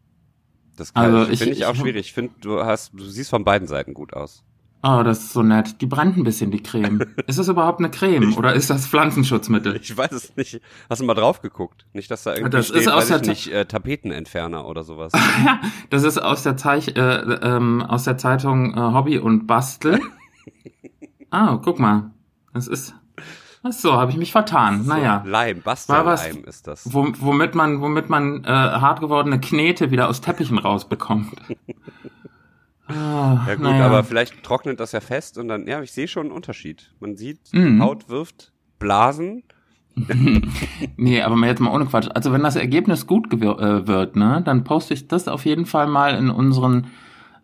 Das 0.76 0.94
also 0.94 1.24
finde 1.24 1.44
ich, 1.52 1.60
ich 1.60 1.66
auch 1.66 1.74
schwierig. 1.74 2.06
Ich 2.06 2.12
finde, 2.12 2.34
du 2.40 2.62
hast, 2.62 2.92
du 2.92 3.04
siehst 3.04 3.30
von 3.30 3.44
beiden 3.44 3.66
Seiten 3.66 3.94
gut 3.94 4.14
aus. 4.14 4.44
Oh, 4.82 5.02
das 5.04 5.18
ist 5.18 5.32
so 5.34 5.42
nett. 5.42 5.80
Die 5.82 5.86
brennt 5.86 6.16
ein 6.16 6.24
bisschen, 6.24 6.50
die 6.50 6.62
Creme. 6.62 7.00
ist 7.26 7.38
das 7.38 7.48
überhaupt 7.48 7.80
eine 7.80 7.90
Creme 7.90 8.34
oder 8.36 8.54
ist 8.54 8.70
das 8.70 8.86
Pflanzenschutzmittel? 8.86 9.76
Ich 9.76 9.94
weiß 9.94 10.12
es 10.12 10.36
nicht. 10.36 10.60
Hast 10.88 11.00
du 11.00 11.04
mal 11.04 11.14
drauf 11.14 11.42
geguckt? 11.42 11.84
Nicht, 11.92 12.10
dass 12.10 12.22
da 12.22 12.34
irgendwie 12.34 12.50
das 12.50 12.68
steht, 12.68 12.82
ist 12.82 12.88
aus 12.88 13.10
ich 13.10 13.22
nicht, 13.22 13.52
äh, 13.52 13.66
Tapetenentferner 13.66 14.66
oder 14.66 14.82
sowas. 14.82 15.12
ja, 15.44 15.60
das 15.90 16.04
ist 16.04 16.18
aus 16.18 16.42
der, 16.42 16.56
Zeich 16.56 16.88
äh, 16.88 17.00
ähm, 17.00 17.82
aus 17.82 18.04
der 18.04 18.16
Zeitung 18.16 18.74
äh, 18.74 18.80
Hobby 18.80 19.18
und 19.18 19.46
Bastel. 19.46 20.00
ah, 21.30 21.58
guck 21.62 21.78
mal. 21.78 22.12
Das 22.54 22.66
ist 22.66 22.94
Ach 23.62 23.72
so, 23.72 23.92
habe 23.92 24.10
ich 24.10 24.16
mich 24.16 24.32
vertan. 24.32 24.84
So, 24.84 24.88
naja. 24.88 25.22
Leim, 25.26 25.60
Bastelleim 25.60 26.44
ist 26.46 26.66
das. 26.66 26.90
Womit 26.94 27.54
man, 27.54 27.82
womit 27.82 28.08
man 28.08 28.42
äh, 28.44 28.48
hart 28.48 29.00
gewordene 29.00 29.38
Knete 29.38 29.90
wieder 29.90 30.08
aus 30.08 30.22
Teppichen 30.22 30.58
rausbekommt. 30.58 31.28
Ah, 32.90 33.44
ja 33.46 33.54
gut, 33.54 33.64
naja. 33.64 33.86
aber 33.86 34.04
vielleicht 34.04 34.42
trocknet 34.42 34.80
das 34.80 34.92
ja 34.92 35.00
fest 35.00 35.38
und 35.38 35.48
dann, 35.48 35.66
ja, 35.66 35.82
ich 35.82 35.92
sehe 35.92 36.08
schon 36.08 36.26
einen 36.26 36.32
Unterschied. 36.32 36.92
Man 37.00 37.16
sieht, 37.16 37.40
mhm. 37.52 37.76
die 37.76 37.80
Haut 37.80 38.08
wirft 38.08 38.52
Blasen. 38.78 39.44
nee, 40.96 41.20
aber 41.20 41.36
jetzt 41.46 41.60
mal 41.60 41.72
ohne 41.72 41.86
Quatsch. 41.86 42.08
Also 42.14 42.32
wenn 42.32 42.42
das 42.42 42.56
Ergebnis 42.56 43.06
gut 43.06 43.32
äh, 43.32 43.86
wird, 43.86 44.16
ne, 44.16 44.42
dann 44.44 44.64
poste 44.64 44.94
ich 44.94 45.08
das 45.08 45.28
auf 45.28 45.44
jeden 45.44 45.66
Fall 45.66 45.86
mal 45.86 46.14
in 46.14 46.30
unseren 46.30 46.86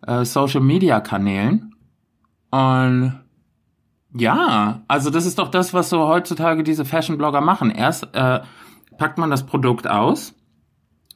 äh, 0.05 0.25
Social 0.25 0.61
Media 0.61 0.99
Kanälen. 0.99 1.75
Und 2.49 3.19
ja, 4.13 4.81
also 4.87 5.09
das 5.09 5.25
ist 5.25 5.37
doch 5.39 5.49
das, 5.49 5.73
was 5.73 5.89
so 5.89 6.07
heutzutage 6.07 6.63
diese 6.63 6.85
Fashion 6.85 7.17
Blogger 7.17 7.41
machen. 7.41 7.69
Erst 7.69 8.07
äh, 8.13 8.39
packt 8.97 9.17
man 9.17 9.29
das 9.29 9.45
Produkt 9.45 9.87
aus 9.87 10.33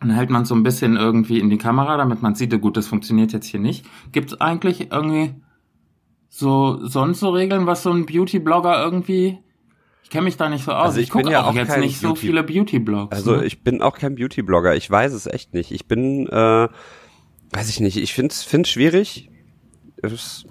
dann 0.01 0.09
hält 0.09 0.29
man 0.29 0.45
so 0.45 0.55
ein 0.55 0.63
bisschen 0.63 0.97
irgendwie 0.97 1.39
in 1.39 1.49
die 1.49 1.59
Kamera, 1.59 1.95
damit 1.95 2.21
man 2.21 2.35
sieht, 2.35 2.59
gut, 2.59 2.75
das 2.75 2.87
funktioniert 2.87 3.31
jetzt 3.31 3.45
hier 3.45 3.59
nicht. 3.59 3.85
Gibt 4.11 4.33
es 4.33 4.41
eigentlich 4.41 4.91
irgendwie 4.91 5.35
so 6.27 6.85
sonst 6.85 7.19
so 7.19 7.29
Regeln, 7.29 7.67
was 7.67 7.83
so 7.83 7.91
ein 7.91 8.05
Beauty-Blogger 8.05 8.83
irgendwie 8.83 9.39
ich 10.03 10.09
kenne 10.09 10.25
mich 10.25 10.35
da 10.35 10.49
nicht 10.49 10.65
so 10.65 10.73
aus. 10.73 10.87
Also 10.87 10.99
ich, 10.99 11.05
ich 11.05 11.09
gucke 11.09 11.31
ja 11.31 11.45
auch 11.45 11.53
jetzt 11.53 11.77
nicht 11.77 12.01
Beauty 12.01 12.07
so 12.07 12.15
viele 12.15 12.43
Beauty-Blogs. 12.43 13.15
Also 13.15 13.37
ne? 13.37 13.45
ich 13.45 13.63
bin 13.63 13.81
auch 13.81 13.97
kein 13.97 14.15
Beauty-Blogger. 14.15 14.75
Ich 14.75 14.91
weiß 14.91 15.13
es 15.13 15.25
echt 15.25 15.53
nicht. 15.53 15.71
Ich 15.71 15.87
bin, 15.87 16.27
äh, 16.27 16.67
weiß 17.51 17.69
ich 17.69 17.79
nicht. 17.79 17.95
Ich 17.95 18.13
finde 18.13 18.33
es 18.33 18.69
schwierig. 18.69 19.29
Es, 20.01 20.45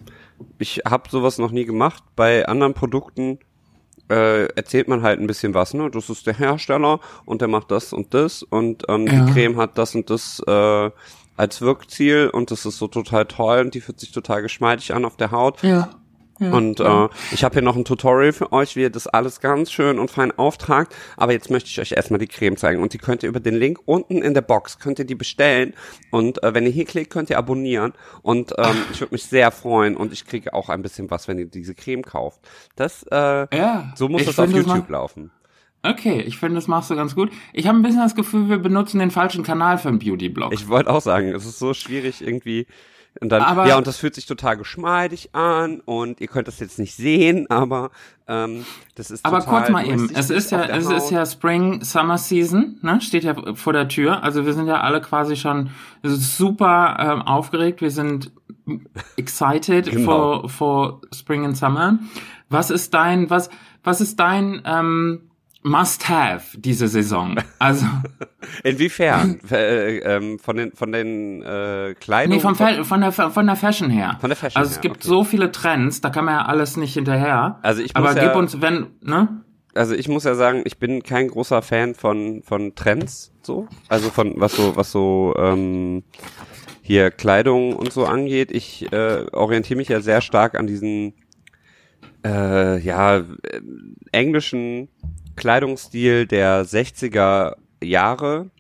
ich 0.59 0.81
habe 0.89 1.11
sowas 1.11 1.37
noch 1.37 1.51
nie 1.51 1.67
gemacht. 1.67 2.03
Bei 2.17 2.47
anderen 2.49 2.73
Produkten 2.73 3.39
äh, 4.11 4.47
erzählt 4.47 4.89
man 4.89 5.03
halt 5.03 5.21
ein 5.21 5.27
bisschen 5.27 5.55
was, 5.55 5.73
ne? 5.73 5.91
Das 5.91 6.11
ist 6.11 6.27
der 6.27 6.35
Hersteller 6.35 7.01
und 7.25 7.41
der 7.41 7.49
macht 7.49 7.71
das 7.71 7.93
und 7.93 8.13
das 8.13 8.43
und 8.43 8.85
ähm, 8.89 9.07
ja. 9.07 9.25
die 9.25 9.33
Creme 9.33 9.57
hat 9.57 9.79
das 9.79 9.95
und 9.95 10.11
das 10.11 10.43
äh, 10.47 10.91
als 11.37 11.61
Wirkziel 11.63 12.29
und 12.31 12.51
das 12.51 12.67
ist 12.67 12.79
so 12.79 12.89
total 12.89 13.25
toll 13.25 13.61
und 13.61 13.75
die 13.75 13.81
fühlt 13.81 14.01
sich 14.01 14.13
total 14.13 14.43
geschmeidig 14.43 14.93
an 14.93 15.05
auf 15.05 15.17
der 15.17 15.31
Haut. 15.31 15.63
Ja. 15.63 15.89
Ja, 16.41 16.53
und 16.53 16.81
äh, 16.81 17.09
ich 17.33 17.45
habe 17.45 17.53
hier 17.53 17.63
noch 17.63 17.77
ein 17.77 17.85
Tutorial 17.85 18.33
für 18.33 18.51
euch, 18.53 18.75
wie 18.75 18.81
ihr 18.81 18.91
das 18.91 19.07
alles 19.07 19.41
ganz 19.41 19.71
schön 19.71 19.99
und 19.99 20.11
fein 20.11 20.33
auftragt. 20.37 20.95
Aber 21.19 21.33
jetzt 21.33 21.51
möchte 21.51 21.69
ich 21.69 21.79
euch 21.81 21.93
erstmal 21.93 22.19
die 22.19 22.27
Creme 22.27 22.57
zeigen. 22.57 22.83
Und 22.83 22.95
die 22.95 22.99
könnt 22.99 23.23
ihr 23.23 23.29
über 23.29 23.41
den 23.41 23.55
Link 23.55 23.79
unten 23.85 24.23
in 24.23 24.33
der 24.33 24.41
Box, 24.41 24.79
könnt 24.79 24.99
ihr 24.99 25.05
die 25.05 25.15
bestellen. 25.15 25.75
Und 26.11 26.43
äh, 26.43 26.55
wenn 26.55 26.65
ihr 26.65 26.73
hier 26.73 26.87
klickt, 26.87 27.13
könnt 27.13 27.29
ihr 27.29 27.37
abonnieren. 27.37 27.93
Und 28.23 28.55
ähm, 28.57 28.77
ich 28.91 29.01
würde 29.01 29.15
mich 29.15 29.25
sehr 29.25 29.51
freuen. 29.51 29.97
Und 29.97 30.15
ich 30.15 30.25
kriege 30.25 30.55
auch 30.55 30.71
ein 30.71 30.81
bisschen 30.81 31.11
was, 31.11 31.29
wenn 31.29 31.39
ihr 31.39 31.47
diese 31.47 31.75
Creme 31.75 32.03
kauft. 32.03 32.41
Das, 32.75 33.03
äh, 33.11 33.47
ja, 33.55 33.93
so 33.95 34.09
muss 34.09 34.25
das 34.25 34.39
auf 34.39 34.51
YouTube 34.51 34.89
laufen. 34.89 35.31
Okay, 35.83 36.21
ich 36.21 36.37
finde, 36.39 36.57
das 36.57 36.69
machst 36.69 36.91
du 36.91 36.97
ganz 36.97 37.15
gut. 37.15 37.31
Ich 37.53 37.67
habe 37.67 37.79
ein 37.79 37.83
bisschen 37.83 38.01
das 38.01 38.15
Gefühl, 38.15 38.49
wir 38.49 38.59
benutzen 38.59 38.99
den 38.99 39.11
falschen 39.11 39.45
Kanal 39.45 39.79
für 39.79 39.89
einen 39.89 39.99
Beauty-Blog. 39.99 40.53
Ich 40.53 40.69
wollte 40.69 40.91
auch 40.91 41.01
sagen, 41.01 41.29
es 41.29 41.47
ist 41.47 41.59
so 41.59 41.73
schwierig 41.73 42.21
irgendwie 42.21 42.67
und 43.21 43.31
dann, 43.31 43.43
aber, 43.43 43.67
ja, 43.67 43.77
und 43.77 43.87
das 43.87 43.97
fühlt 43.97 44.15
sich 44.15 44.27
total 44.27 44.57
geschmeidig 44.57 45.35
an 45.35 45.81
und 45.81 46.21
ihr 46.21 46.29
könnt 46.29 46.47
das 46.47 46.61
jetzt 46.61 46.79
nicht 46.79 46.95
sehen, 46.95 47.51
aber 47.51 47.91
ähm, 48.29 48.65
das 48.95 49.11
ist 49.11 49.25
Aber 49.25 49.41
kurz 49.41 49.69
mal 49.69 49.85
eben, 49.85 50.09
es 50.15 50.31
ist 50.31 50.53
ja, 50.53 50.63
es 50.65 50.87
Haut. 50.87 50.97
ist 50.97 51.11
ja 51.11 51.27
Spring 51.27 51.83
Summer 51.83 52.17
Season, 52.19 52.79
ne? 52.83 53.01
Steht 53.01 53.25
ja 53.25 53.35
vor 53.55 53.73
der 53.73 53.89
Tür. 53.89 54.23
Also 54.23 54.47
wir 54.47 54.55
sind 54.55 54.69
ja 54.69 54.81
alle 54.81 55.01
quasi 55.01 55.35
schon 55.35 55.71
super 56.03 56.97
ähm, 57.01 57.23
aufgeregt. 57.23 57.81
Wir 57.81 57.91
sind 57.91 58.31
excited 59.17 59.91
genau. 59.91 60.05
for, 60.05 60.49
for 60.49 61.01
Spring 61.13 61.45
and 61.45 61.57
Summer. 61.57 61.99
Was 62.49 62.71
ist 62.71 62.95
dein, 62.95 63.29
was, 63.29 63.51
was 63.83 64.01
ist 64.01 64.21
dein 64.21 64.63
ähm, 64.65 65.30
Must-have 65.63 66.59
diese 66.59 66.89
Saison. 66.89 67.37
Also 67.59 67.85
inwiefern 68.65 69.41
äh, 69.51 69.99
ähm, 69.99 70.39
von 70.39 70.57
den 70.57 70.73
von 70.73 70.91
den 70.91 71.43
äh, 71.43 71.95
Kleidung 72.01 72.37
nee, 72.37 72.41
vom 72.41 72.55
von, 72.55 72.85
von 72.85 73.01
der 73.01 73.13
von 73.13 73.47
der 73.47 73.57
Fashion 73.57 73.91
her. 73.91 74.17
Von 74.21 74.31
der 74.31 74.37
Fashion 74.37 74.59
Also 74.59 74.73
es 74.73 74.81
gibt 74.81 74.97
okay. 74.97 75.09
so 75.09 75.25
viele 75.25 75.53
Trends, 75.53 76.01
da 76.01 76.09
kann 76.09 76.25
man 76.25 76.35
ja 76.35 76.45
alles 76.47 76.79
nicht 76.79 76.95
hinterher. 76.95 77.59
Also 77.63 77.83
ich 77.83 77.95
muss 77.95 78.09
aber 78.09 78.17
ja, 78.17 78.29
gib 78.29 78.37
uns 78.37 78.63
wenn 78.63 78.87
ne? 79.03 79.43
Also 79.75 79.95
ich 79.95 80.09
muss 80.09 80.25
ja 80.25 80.35
sagen, 80.35 80.63
ich 80.65 80.79
bin 80.79 81.03
kein 81.03 81.29
großer 81.29 81.61
Fan 81.61 81.95
von 81.95 82.43
von 82.43 82.75
Trends 82.75 83.33
so, 83.43 83.69
also 83.89 84.09
von 84.09 84.35
was 84.37 84.53
so 84.53 84.77
was 84.77 84.91
so 84.91 85.35
ähm, 85.39 86.05
hier 86.81 87.11
Kleidung 87.11 87.77
und 87.77 87.93
so 87.93 88.07
angeht. 88.07 88.51
Ich 88.51 88.91
äh, 88.93 89.27
orientiere 89.33 89.77
mich 89.77 89.89
ja 89.89 90.01
sehr 90.01 90.23
stark 90.23 90.59
an 90.59 90.67
diesen 90.67 91.13
äh, 92.25 92.81
ja 92.81 93.19
äh, 93.19 93.25
englischen 94.13 94.89
Kleidungsstil 95.41 96.27
der 96.27 96.67
60er 96.67 97.57
Jahre. 97.83 98.51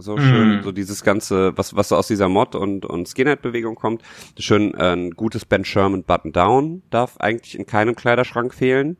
So 0.00 0.16
schön, 0.16 0.60
mm. 0.60 0.62
so 0.62 0.70
dieses 0.70 1.02
ganze, 1.02 1.58
was, 1.58 1.74
was 1.74 1.88
so 1.88 1.96
aus 1.96 2.06
dieser 2.06 2.28
Mod- 2.28 2.54
und, 2.54 2.86
und 2.86 3.08
Skinhead-Bewegung 3.08 3.74
kommt. 3.74 4.02
Schön 4.38 4.72
äh, 4.74 4.92
ein 4.92 5.10
gutes 5.10 5.44
Ben 5.44 5.64
Sherman 5.64 6.04
Button-Down 6.04 6.82
darf 6.90 7.16
eigentlich 7.16 7.58
in 7.58 7.66
keinem 7.66 7.96
Kleiderschrank 7.96 8.54
fehlen. 8.54 8.96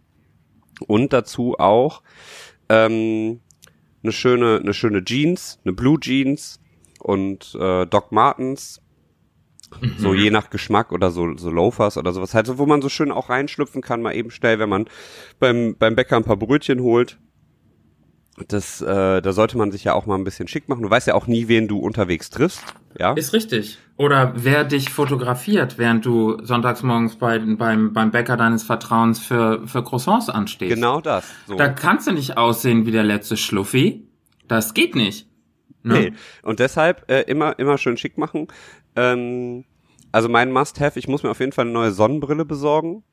Und 0.89 1.13
dazu 1.13 1.55
auch 1.61 2.03
ähm, 2.69 3.39
eine 4.03 4.11
schöne, 4.11 4.59
eine 4.59 4.75
schöne 4.75 5.05
Jeans, 5.05 5.61
eine 5.65 5.73
Blue 5.73 6.01
Jeans 6.01 6.59
und 6.99 7.55
äh, 7.55 7.87
Doc 7.87 8.11
Martens 8.11 8.81
so 9.99 10.15
je 10.15 10.31
nach 10.31 10.51
Geschmack 10.51 10.93
oder 10.93 11.11
so, 11.11 11.37
so 11.37 11.51
Loafers 11.51 11.97
oder 11.97 12.13
sowas 12.13 12.35
halt, 12.35 12.47
so, 12.47 12.59
wo 12.59 12.67
man 12.67 12.83
so 12.83 12.89
schön 12.89 13.13
auch 13.13 13.29
reinschlüpfen 13.29 13.83
kann, 13.83 14.03
mal 14.03 14.15
eben 14.15 14.31
schnell, 14.31 14.59
wenn 14.59 14.69
man 14.69 14.89
beim, 15.39 15.77
beim 15.79 15.95
Bäcker 15.95 16.17
ein 16.17 16.25
paar 16.25 16.37
Brötchen 16.37 16.81
holt. 16.81 17.19
Das, 18.47 18.81
äh, 18.81 19.21
da 19.21 19.33
sollte 19.33 19.59
man 19.59 19.71
sich 19.71 19.85
ja 19.85 19.95
auch 19.95 20.07
mal 20.07 20.15
ein 20.15 20.25
bisschen 20.25 20.49
schick 20.49 20.69
machen. 20.69 20.83
Du 20.83 20.91
weißt 20.91 21.07
ja 21.07 21.15
auch 21.15 21.27
nie, 21.27 21.49
wen 21.49 21.69
du 21.69 21.79
unterwegs 21.79 22.31
triffst. 22.31 22.63
Ja. 22.99 23.13
Ist 23.15 23.33
richtig. 23.33 23.79
Oder 23.97 24.33
wer 24.37 24.65
dich 24.65 24.91
fotografiert, 24.91 25.79
während 25.79 26.07
du 26.07 26.39
sonntags 26.45 26.83
morgens 26.83 27.17
bei, 27.17 27.39
beim, 27.39 27.93
beim 27.93 28.11
Bäcker 28.11 28.37
deines 28.37 28.63
Vertrauens 28.63 29.19
für, 29.19 29.67
für 29.67 29.83
Croissants 29.83 30.29
anstehst. 30.29 30.75
Genau 30.75 31.01
das. 31.01 31.25
So. 31.47 31.57
Da 31.57 31.69
kannst 31.69 32.07
du 32.07 32.13
nicht 32.13 32.37
aussehen 32.37 32.87
wie 32.87 32.93
der 32.93 33.05
letzte 33.05 33.37
Schluffi. 33.37 34.09
Das 34.47 34.75
geht 34.75 34.95
nicht. 34.95 35.27
Ne? 35.83 35.95
Nee. 35.95 36.13
Und 36.43 36.61
deshalb 36.61 37.11
äh, 37.11 37.23
immer, 37.23 37.59
immer 37.59 37.79
schön 37.79 37.97
schick 37.97 38.19
machen. 38.19 38.49
Ähm, 38.97 39.65
also 40.13 40.29
mein 40.29 40.53
Must-Have, 40.53 40.99
ich 40.99 41.09
muss 41.09 41.23
mir 41.23 41.31
auf 41.31 41.41
jeden 41.41 41.53
Fall 41.53 41.65
eine 41.65 41.73
neue 41.73 41.93
Sonnenbrille 41.93 42.45
besorgen. 42.45 43.05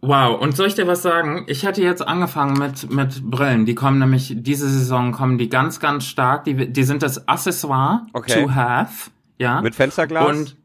Wow, 0.00 0.40
und 0.40 0.56
soll 0.56 0.68
ich 0.68 0.74
dir 0.74 0.86
was 0.86 1.02
sagen? 1.02 1.44
Ich 1.48 1.66
hatte 1.66 1.82
jetzt 1.82 2.06
angefangen 2.06 2.56
mit, 2.58 2.90
mit 2.92 3.22
Brillen. 3.28 3.66
Die 3.66 3.74
kommen 3.74 3.98
nämlich, 3.98 4.32
diese 4.36 4.68
Saison 4.68 5.10
kommen 5.10 5.38
die 5.38 5.48
ganz, 5.48 5.80
ganz 5.80 6.04
stark. 6.04 6.44
Die, 6.44 6.72
die 6.72 6.84
sind 6.84 7.02
das 7.02 7.26
Accessoire 7.26 8.06
okay. 8.12 8.42
to 8.42 8.54
have. 8.54 9.10
Ja. 9.38 9.60
Mit 9.60 9.74
Fensterglas? 9.74 10.28
Und 10.28 10.56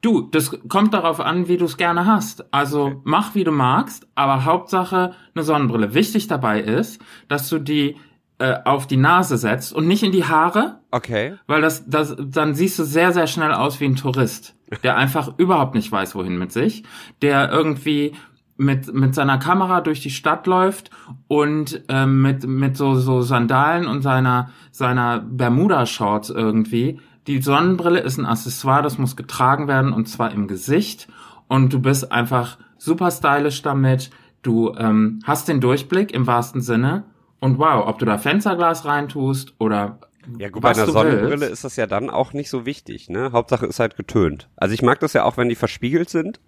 du, 0.00 0.22
das 0.22 0.58
kommt 0.68 0.94
darauf 0.94 1.20
an, 1.20 1.48
wie 1.48 1.58
du 1.58 1.66
es 1.66 1.76
gerne 1.76 2.06
hast. 2.06 2.52
Also 2.54 2.84
okay. 2.84 2.96
mach, 3.04 3.34
wie 3.34 3.44
du 3.44 3.52
magst, 3.52 4.06
aber 4.14 4.46
Hauptsache 4.46 5.14
eine 5.34 5.44
Sonnenbrille. 5.44 5.92
Wichtig 5.92 6.26
dabei 6.26 6.60
ist, 6.60 7.02
dass 7.28 7.50
du 7.50 7.58
die 7.58 7.96
äh, 8.38 8.56
auf 8.64 8.86
die 8.86 8.96
Nase 8.96 9.36
setzt 9.36 9.74
und 9.74 9.86
nicht 9.86 10.02
in 10.02 10.12
die 10.12 10.24
Haare. 10.24 10.80
Okay. 10.90 11.34
Weil 11.46 11.60
das, 11.60 11.88
das, 11.88 12.16
dann 12.18 12.54
siehst 12.54 12.78
du 12.78 12.84
sehr, 12.84 13.12
sehr 13.12 13.26
schnell 13.26 13.52
aus 13.52 13.78
wie 13.78 13.84
ein 13.84 13.96
Tourist. 13.96 14.54
Der 14.82 14.96
einfach 14.96 15.38
überhaupt 15.38 15.74
nicht 15.74 15.90
weiß, 15.90 16.14
wohin 16.14 16.38
mit 16.38 16.52
sich, 16.52 16.84
der 17.20 17.50
irgendwie 17.50 18.14
mit, 18.56 18.92
mit 18.92 19.14
seiner 19.14 19.38
Kamera 19.38 19.80
durch 19.80 20.00
die 20.00 20.10
Stadt 20.10 20.46
läuft 20.46 20.90
und 21.28 21.82
ähm, 21.88 22.22
mit, 22.22 22.46
mit 22.46 22.76
so, 22.76 22.94
so 22.94 23.22
Sandalen 23.22 23.86
und 23.86 24.02
seiner, 24.02 24.50
seiner 24.70 25.20
Bermuda-Shorts 25.20 26.30
irgendwie. 26.30 27.00
Die 27.26 27.40
Sonnenbrille 27.40 28.00
ist 28.00 28.18
ein 28.18 28.26
Accessoire, 28.26 28.82
das 28.82 28.98
muss 28.98 29.16
getragen 29.16 29.68
werden 29.68 29.92
und 29.92 30.08
zwar 30.08 30.32
im 30.32 30.48
Gesicht. 30.48 31.08
Und 31.48 31.72
du 31.72 31.80
bist 31.80 32.10
einfach 32.12 32.58
super 32.78 33.10
stylisch 33.10 33.62
damit. 33.62 34.10
Du 34.42 34.74
ähm, 34.76 35.20
hast 35.24 35.48
den 35.48 35.60
Durchblick 35.60 36.12
im 36.12 36.26
wahrsten 36.26 36.60
Sinne. 36.60 37.04
Und 37.40 37.58
wow, 37.58 37.86
ob 37.86 37.98
du 37.98 38.04
da 38.04 38.18
Fensterglas 38.18 38.84
reintust 38.84 39.54
oder 39.58 39.98
ja, 40.38 40.48
gut, 40.48 40.62
bei 40.62 40.70
einer 40.70 40.86
Sonnenbrille 40.86 41.40
willst. 41.40 41.52
ist 41.52 41.64
das 41.64 41.76
ja 41.76 41.86
dann 41.86 42.10
auch 42.10 42.32
nicht 42.32 42.50
so 42.50 42.66
wichtig, 42.66 43.08
ne? 43.08 43.32
Hauptsache 43.32 43.66
ist 43.66 43.80
halt 43.80 43.96
getönt. 43.96 44.48
Also 44.56 44.74
ich 44.74 44.82
mag 44.82 45.00
das 45.00 45.12
ja 45.12 45.24
auch, 45.24 45.36
wenn 45.36 45.48
die 45.48 45.54
verspiegelt 45.54 46.10
sind 46.10 46.40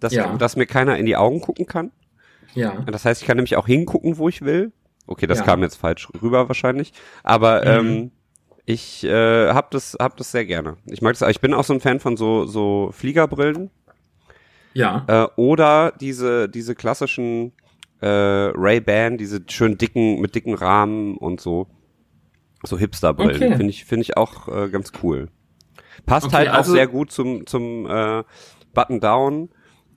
dass, 0.00 0.14
ja. 0.14 0.36
dass 0.36 0.56
mir 0.56 0.66
keiner 0.66 0.98
in 0.98 1.06
die 1.06 1.16
Augen 1.16 1.40
gucken 1.40 1.66
kann. 1.66 1.92
Ja. 2.54 2.80
Das 2.86 3.04
heißt, 3.04 3.20
ich 3.20 3.26
kann 3.26 3.36
nämlich 3.36 3.56
auch 3.56 3.66
hingucken, 3.66 4.18
wo 4.18 4.28
ich 4.28 4.42
will. 4.42 4.72
Okay, 5.06 5.26
das 5.26 5.38
ja. 5.38 5.44
kam 5.44 5.62
jetzt 5.62 5.76
falsch 5.76 6.08
rüber 6.20 6.48
wahrscheinlich. 6.48 6.92
Aber 7.22 7.60
mhm. 7.60 7.88
ähm, 7.88 8.10
ich 8.64 9.04
äh, 9.04 9.50
hab 9.50 9.70
das, 9.70 9.96
hab 10.00 10.16
das 10.16 10.32
sehr 10.32 10.46
gerne. 10.46 10.76
Ich 10.86 11.02
mag 11.02 11.16
das. 11.16 11.28
Ich 11.28 11.40
bin 11.40 11.54
auch 11.54 11.64
so 11.64 11.74
ein 11.74 11.80
Fan 11.80 12.00
von 12.00 12.16
so 12.16 12.46
so 12.46 12.90
Fliegerbrillen. 12.92 13.70
Ja. 14.72 15.04
Äh, 15.06 15.40
oder 15.40 15.92
diese 16.00 16.48
diese 16.48 16.74
klassischen 16.74 17.52
äh, 18.00 18.06
Ray 18.06 18.80
Ban, 18.80 19.18
diese 19.18 19.42
schön 19.48 19.78
dicken 19.78 20.20
mit 20.20 20.34
dicken 20.34 20.54
Rahmen 20.54 21.16
und 21.16 21.40
so 21.40 21.68
so 22.62 22.78
Hipsterbrillen. 22.78 23.36
Okay. 23.36 23.56
Finde 23.56 23.70
ich 23.70 23.84
finde 23.84 24.02
ich 24.02 24.16
auch 24.16 24.48
äh, 24.48 24.68
ganz 24.68 24.92
cool. 25.02 25.28
Passt 26.06 26.26
okay, 26.26 26.36
halt 26.36 26.48
auch 26.50 26.54
also 26.54 26.72
sehr 26.72 26.86
gut 26.86 27.12
zum 27.12 27.46
zum 27.46 27.86
äh, 27.86 28.24
Button 28.74 29.00
Down 29.00 29.50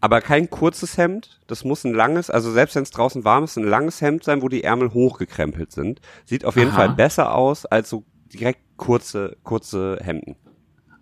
aber 0.04 0.20
kein 0.20 0.50
kurzes 0.50 0.98
Hemd. 0.98 1.40
Das 1.48 1.64
muss 1.64 1.86
ein 1.86 1.94
langes, 1.94 2.30
also 2.30 2.52
selbst 2.52 2.76
wenn 2.76 2.84
es 2.84 2.92
draußen 2.92 3.24
warm 3.24 3.46
ist, 3.46 3.56
ein 3.56 3.64
langes 3.64 4.02
Hemd 4.02 4.26
sein, 4.26 4.42
wo 4.42 4.50
die 4.50 4.62
Ärmel 4.62 4.94
hochgekrempelt 4.94 5.72
sind. 5.72 6.02
Sieht 6.26 6.44
auf 6.44 6.58
jeden 6.58 6.72
Aha. 6.72 6.76
Fall 6.76 6.90
besser 6.90 7.34
aus 7.34 7.66
als 7.66 7.90
so 7.90 8.04
direkt 8.34 8.60
kurze, 8.76 9.38
kurze 9.44 10.00
Hemden. 10.02 10.36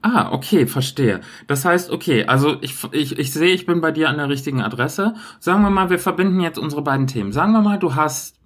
Ah, 0.03 0.31
okay, 0.31 0.67
verstehe. 0.67 1.21
Das 1.47 1.65
heißt, 1.65 1.89
okay, 1.89 2.25
also 2.25 2.57
ich, 2.61 2.75
ich, 2.91 3.17
ich 3.17 3.33
sehe, 3.33 3.55
ich 3.55 3.65
bin 3.65 3.81
bei 3.81 3.91
dir 3.91 4.07
an 4.07 4.17
der 4.17 4.29
richtigen 4.29 4.61
Adresse. 4.61 5.15
Sagen 5.39 5.63
wir 5.63 5.71
mal, 5.71 5.89
wir 5.89 5.97
verbinden 5.97 6.39
jetzt 6.39 6.59
unsere 6.59 6.83
beiden 6.83 7.07
Themen. 7.07 7.31
Sagen 7.31 7.53
wir 7.53 7.61
mal, 7.61 7.79
du 7.79 7.95
hast 7.95 8.40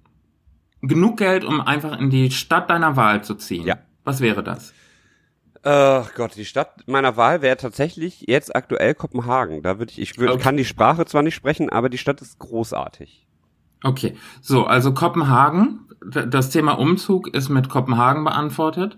genug 0.82 1.18
Geld, 1.18 1.44
um 1.44 1.60
einfach 1.60 1.98
in 1.98 2.10
die 2.10 2.30
Stadt 2.30 2.70
deiner 2.70 2.96
Wahl 2.96 3.24
zu 3.24 3.34
ziehen. 3.34 3.66
Ja. 3.66 3.78
Was 4.04 4.20
wäre 4.20 4.42
das? 4.42 4.72
Ach 5.62 6.14
Gott, 6.14 6.36
die 6.36 6.44
Stadt 6.44 6.86
meiner 6.86 7.16
Wahl 7.16 7.42
wäre 7.42 7.56
tatsächlich 7.56 8.24
jetzt 8.28 8.54
aktuell 8.54 8.94
Kopenhagen. 8.94 9.62
Da 9.62 9.80
würde 9.80 9.90
ich, 9.90 9.98
ich 9.98 10.18
würd, 10.18 10.30
okay. 10.30 10.42
kann 10.42 10.56
die 10.56 10.64
Sprache 10.64 11.06
zwar 11.06 11.22
nicht 11.22 11.34
sprechen, 11.34 11.70
aber 11.70 11.88
die 11.88 11.98
Stadt 11.98 12.22
ist 12.22 12.38
großartig. 12.38 13.26
Okay, 13.82 14.16
so, 14.40 14.64
also 14.64 14.94
Kopenhagen, 14.94 15.88
das 16.04 16.50
Thema 16.50 16.78
Umzug 16.78 17.28
ist 17.34 17.48
mit 17.48 17.68
Kopenhagen 17.68 18.22
beantwortet 18.22 18.96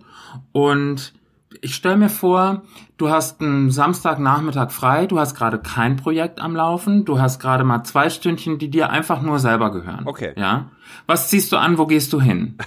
und 0.53 1.15
ich 1.61 1.75
stelle 1.75 1.97
mir 1.97 2.09
vor, 2.09 2.63
du 2.97 3.11
hast 3.11 3.41
einen 3.41 3.71
Samstagnachmittag 3.71 4.71
frei, 4.71 5.07
du 5.07 5.19
hast 5.19 5.35
gerade 5.35 5.59
kein 5.59 5.97
Projekt 5.97 6.41
am 6.41 6.55
Laufen, 6.55 7.05
du 7.05 7.21
hast 7.21 7.41
gerade 7.41 7.65
mal 7.65 7.85
zwei 7.85 8.11
Stündchen, 8.11 8.59
die 8.59 8.71
dir 8.71 8.91
einfach 8.91 9.23
nur 9.23 9.39
selber 9.39 9.73
gehören. 9.73 10.07
Okay. 10.07 10.33
Ja. 10.37 10.71
Was 11.07 11.29
ziehst 11.29 11.53
du 11.53 11.57
an, 11.57 11.79
wo 11.79 11.87
gehst 11.87 12.13
du 12.13 12.21
hin? 12.21 12.59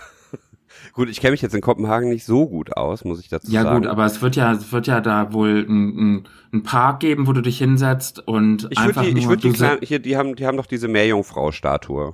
Gut, 0.93 1.09
ich 1.09 1.21
kenne 1.21 1.31
mich 1.31 1.41
jetzt 1.41 1.55
in 1.55 1.61
Kopenhagen 1.61 2.09
nicht 2.09 2.25
so 2.25 2.49
gut 2.49 2.75
aus, 2.75 3.05
muss 3.05 3.21
ich 3.21 3.29
dazu 3.29 3.49
ja, 3.49 3.61
sagen. 3.61 3.75
Ja 3.75 3.79
gut, 3.79 3.87
aber 3.87 4.05
es 4.05 4.21
wird 4.21 4.35
ja, 4.35 4.51
es 4.51 4.73
wird 4.73 4.87
ja 4.87 4.99
da 4.99 5.31
wohl 5.31 5.65
ein, 5.67 6.27
ein, 6.51 6.63
Park 6.63 6.99
geben, 6.99 7.27
wo 7.27 7.33
du 7.33 7.41
dich 7.41 7.59
hinsetzt 7.59 8.19
und 8.27 8.67
ich 8.69 8.77
einfach 8.77 9.03
die, 9.03 9.11
nur 9.11 9.19
Ich 9.19 9.29
würde 9.29 9.41
die 9.41 9.53
kleinen, 9.53 9.79
hier, 9.83 9.99
die 9.99 10.17
haben, 10.17 10.35
die 10.35 10.45
haben 10.45 10.57
doch 10.57 10.65
diese 10.65 10.89
Meerjungfrau-Statue 10.89 12.13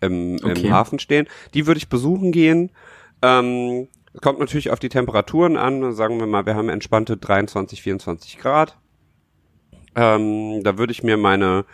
im, 0.00 0.36
okay. 0.42 0.66
im 0.66 0.72
Hafen 0.72 0.98
stehen. 0.98 1.26
Die 1.52 1.66
würde 1.66 1.78
ich 1.78 1.90
besuchen 1.90 2.32
gehen. 2.32 2.70
Ähm, 3.20 3.88
kommt 4.20 4.38
natürlich 4.38 4.70
auf 4.70 4.78
die 4.78 4.88
Temperaturen 4.88 5.56
an. 5.56 5.92
Sagen 5.92 6.18
wir 6.18 6.26
mal, 6.26 6.46
wir 6.46 6.54
haben 6.54 6.68
entspannte 6.68 7.16
23, 7.16 7.82
24 7.82 8.38
Grad. 8.38 8.78
Ähm, 9.94 10.62
da 10.62 10.78
würde 10.78 10.92
ich 10.92 11.02
mir 11.02 11.16
meine, 11.16 11.64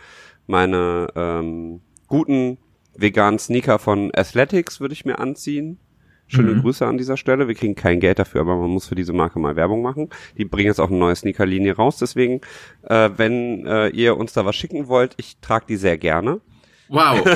meine 0.47 1.07
ähm, 1.15 1.81
guten 2.07 2.57
veganen 2.95 3.39
Sneaker 3.39 3.79
von 3.79 4.11
Athletics 4.15 4.79
würde 4.79 4.93
ich 4.93 5.05
mir 5.05 5.19
anziehen. 5.19 5.79
Schöne 6.27 6.55
mhm. 6.55 6.61
Grüße 6.61 6.85
an 6.85 6.97
dieser 6.97 7.17
Stelle. 7.17 7.47
Wir 7.47 7.53
kriegen 7.53 7.75
kein 7.75 7.99
Geld 7.99 8.17
dafür, 8.17 8.41
aber 8.41 8.55
man 8.55 8.71
muss 8.71 8.87
für 8.87 8.95
diese 8.95 9.13
Marke 9.13 9.37
mal 9.37 9.55
Werbung 9.55 9.83
machen. 9.83 10.09
Die 10.37 10.45
bringen 10.45 10.67
jetzt 10.67 10.79
auch 10.79 10.89
eine 10.89 10.97
neue 10.97 11.15
Sneaker-Linie 11.15 11.75
raus. 11.75 11.97
Deswegen, 11.97 12.41
äh, 12.83 13.11
wenn 13.15 13.67
äh, 13.67 13.89
ihr 13.89 14.17
uns 14.17 14.33
da 14.33 14.43
was 14.43 14.55
schicken 14.55 14.87
wollt, 14.87 15.13
ich 15.17 15.37
trage 15.39 15.65
die 15.67 15.75
sehr 15.75 15.99
gerne. 15.99 16.41
Wow. 16.87 17.23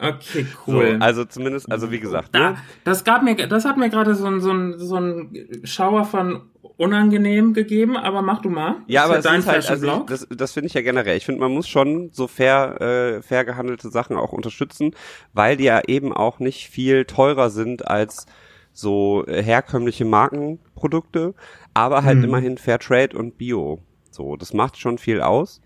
Okay, 0.00 0.46
cool. 0.66 0.96
So, 0.98 1.04
also 1.04 1.24
zumindest, 1.26 1.70
also 1.70 1.90
wie 1.90 2.00
gesagt. 2.00 2.32
Ne? 2.32 2.56
das 2.84 3.04
gab 3.04 3.22
mir, 3.22 3.34
das 3.34 3.64
hat 3.66 3.76
mir 3.76 3.90
gerade 3.90 4.14
so 4.14 4.26
ein, 4.26 4.40
so 4.40 4.50
ein, 4.50 4.78
so 4.78 4.96
ein 4.96 5.60
Schauer 5.64 6.04
von 6.04 6.42
unangenehm 6.78 7.52
gegeben, 7.52 7.98
aber 7.98 8.22
mach 8.22 8.40
du 8.40 8.48
mal. 8.48 8.76
Ja, 8.86 9.04
aber 9.04 9.18
dein 9.18 9.44
halt, 9.44 9.68
also 9.68 10.04
das, 10.08 10.26
das 10.30 10.52
finde 10.52 10.68
ich 10.68 10.74
ja 10.74 10.80
generell. 10.80 11.18
Ich 11.18 11.26
finde, 11.26 11.40
man 11.40 11.52
muss 11.52 11.68
schon 11.68 12.08
so 12.12 12.26
fair, 12.26 12.80
äh, 12.80 13.22
fair 13.22 13.44
gehandelte 13.44 13.90
Sachen 13.90 14.16
auch 14.16 14.32
unterstützen, 14.32 14.92
weil 15.34 15.58
die 15.58 15.64
ja 15.64 15.82
eben 15.86 16.14
auch 16.14 16.38
nicht 16.38 16.70
viel 16.70 17.04
teurer 17.04 17.50
sind 17.50 17.86
als 17.86 18.24
so 18.72 19.24
herkömmliche 19.28 20.06
Markenprodukte, 20.06 21.34
aber 21.74 22.04
halt 22.04 22.18
hm. 22.18 22.24
immerhin 22.24 22.56
Fair 22.56 22.78
Trade 22.78 23.18
und 23.18 23.36
Bio. 23.36 23.80
So, 24.10 24.36
das 24.36 24.54
macht 24.54 24.78
schon 24.78 24.96
viel 24.96 25.20
aus. 25.20 25.60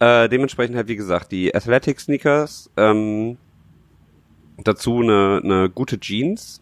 Äh, 0.00 0.28
dementsprechend 0.28 0.76
halt, 0.76 0.88
wie 0.88 0.96
gesagt, 0.96 1.30
die 1.30 1.54
Athletic 1.54 2.00
Sneakers, 2.00 2.70
ähm, 2.76 3.38
dazu 4.58 5.00
eine, 5.00 5.40
eine 5.42 5.70
gute 5.70 5.98
Jeans. 5.98 6.60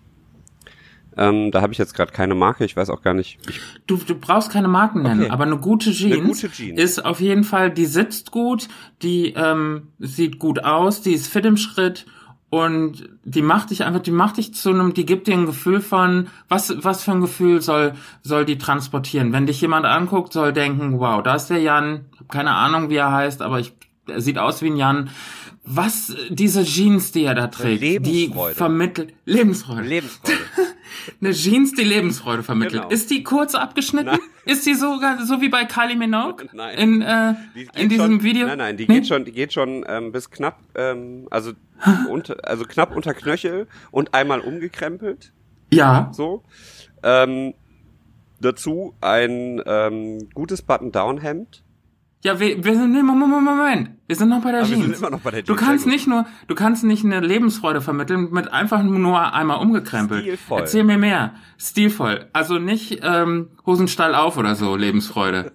Ähm, 1.16 1.50
da 1.50 1.60
habe 1.60 1.72
ich 1.72 1.78
jetzt 1.78 1.94
gerade 1.94 2.12
keine 2.12 2.34
Marke, 2.34 2.64
ich 2.64 2.76
weiß 2.76 2.88
auch 2.88 3.02
gar 3.02 3.12
nicht. 3.12 3.38
Du, 3.86 3.96
du 3.96 4.14
brauchst 4.14 4.50
keine 4.50 4.68
Marken 4.68 5.02
nennen, 5.02 5.22
okay. 5.22 5.30
aber 5.30 5.44
eine 5.44 5.58
gute, 5.58 5.92
Jeans 5.92 6.16
eine 6.16 6.26
gute 6.26 6.50
Jeans 6.50 6.80
ist 6.80 7.04
auf 7.04 7.20
jeden 7.20 7.44
Fall, 7.44 7.70
die 7.70 7.84
sitzt 7.84 8.30
gut, 8.30 8.68
die 9.02 9.34
ähm, 9.34 9.88
sieht 9.98 10.38
gut 10.38 10.64
aus, 10.64 11.02
die 11.02 11.12
ist 11.12 11.26
fit 11.26 11.44
im 11.44 11.58
Schritt 11.58 12.06
und 12.48 13.08
die 13.24 13.40
macht 13.40 13.70
dich 13.70 13.84
einfach, 13.84 14.00
die 14.00 14.10
macht 14.10 14.36
dich 14.36 14.54
zu 14.54 14.70
einem, 14.70 14.94
die 14.94 15.06
gibt 15.06 15.26
dir 15.26 15.34
ein 15.34 15.46
Gefühl 15.46 15.80
von, 15.80 16.28
was, 16.48 16.74
was 16.84 17.02
für 17.02 17.12
ein 17.12 17.20
Gefühl 17.20 17.62
soll, 17.62 17.94
soll 18.22 18.44
die 18.44 18.58
transportieren? 18.58 19.32
Wenn 19.32 19.46
dich 19.46 19.60
jemand 19.60 19.86
anguckt, 19.86 20.32
soll 20.34 20.52
denken, 20.52 20.98
wow, 20.98 21.22
da 21.22 21.34
ist 21.34 21.48
der 21.48 21.60
Jan, 21.60 22.06
keine 22.28 22.52
Ahnung, 22.52 22.90
wie 22.90 22.96
er 22.96 23.10
heißt, 23.10 23.42
aber 23.42 23.60
ich, 23.60 23.72
er 24.06 24.20
sieht 24.20 24.36
aus 24.36 24.60
wie 24.60 24.68
ein 24.68 24.76
Jan 24.76 25.08
was 25.64 26.14
diese 26.28 26.64
Jeans, 26.64 27.12
die 27.12 27.24
er 27.24 27.34
da 27.34 27.46
trägt, 27.46 28.04
die 28.06 28.32
vermittelt 28.54 29.14
Lebensfreude. 29.24 29.82
Lebensfreude. 29.82 30.36
Eine 31.20 31.32
Jeans, 31.32 31.72
die 31.72 31.84
Lebensfreude 31.84 32.42
vermittelt. 32.42 32.82
Genau. 32.82 32.92
Ist 32.92 33.10
die 33.10 33.22
kurz 33.22 33.54
abgeschnitten? 33.54 34.06
Nein. 34.06 34.20
Ist 34.44 34.66
die 34.66 34.74
sogar 34.74 35.24
so 35.24 35.40
wie 35.40 35.48
bei 35.48 35.64
Kylie 35.64 35.96
Minogue? 35.96 36.46
Nein. 36.52 36.78
In, 36.78 37.02
äh, 37.02 37.34
in 37.74 37.88
diesem 37.88 38.06
schon, 38.06 38.22
Video? 38.22 38.46
Nein, 38.46 38.58
nein, 38.58 38.76
die 38.76 38.86
nee? 38.86 38.94
geht 38.94 39.06
schon, 39.06 39.24
die 39.24 39.32
geht 39.32 39.52
schon 39.52 39.84
ähm, 39.88 40.12
bis 40.12 40.30
knapp, 40.30 40.58
ähm, 40.74 41.28
also 41.30 41.52
unter, 42.08 42.36
also 42.48 42.64
knapp 42.64 42.94
unter 42.94 43.14
Knöchel 43.14 43.66
und 43.90 44.14
einmal 44.14 44.40
umgekrempelt. 44.40 45.32
Ja. 45.72 46.10
So. 46.12 46.42
Ähm, 47.02 47.54
dazu 48.40 48.94
ein 49.00 49.62
ähm, 49.64 50.28
gutes 50.34 50.62
Button-Down-Hemd 50.62 51.62
ja, 52.24 52.38
wir, 52.38 52.62
wir 52.62 52.74
sind, 52.74 52.92
nee, 52.92 53.02
Moment, 53.02 53.30
Moment, 53.30 53.56
Moment. 53.56 53.90
Wir 54.06 54.14
sind 54.14 54.28
noch 54.28 54.42
bei 54.42 54.52
der 54.52 54.60
Aber 54.60 54.68
Jeans. 54.68 54.80
Wir 54.80 54.94
sind 54.94 54.98
immer 54.98 55.10
noch 55.10 55.20
bei 55.20 55.32
der 55.32 55.44
Jeans. 55.44 55.58
Du 55.58 55.64
kannst 55.64 55.86
nicht 55.86 56.06
nur, 56.06 56.24
du 56.46 56.54
kannst 56.54 56.84
nicht 56.84 57.04
eine 57.04 57.18
Lebensfreude 57.18 57.80
vermitteln 57.80 58.28
mit 58.30 58.52
einfach 58.52 58.82
nur 58.84 59.32
einmal 59.34 59.58
umgekrempelt. 59.58 60.22
Stilvoll. 60.22 60.60
Erzähl 60.60 60.84
mir 60.84 60.98
mehr. 60.98 61.34
Stilvoll. 61.58 62.28
Also 62.32 62.58
nicht 62.58 63.00
ähm, 63.02 63.48
Hosenstall 63.66 64.14
auf 64.14 64.36
oder 64.36 64.54
so, 64.54 64.76
Lebensfreude. 64.76 65.52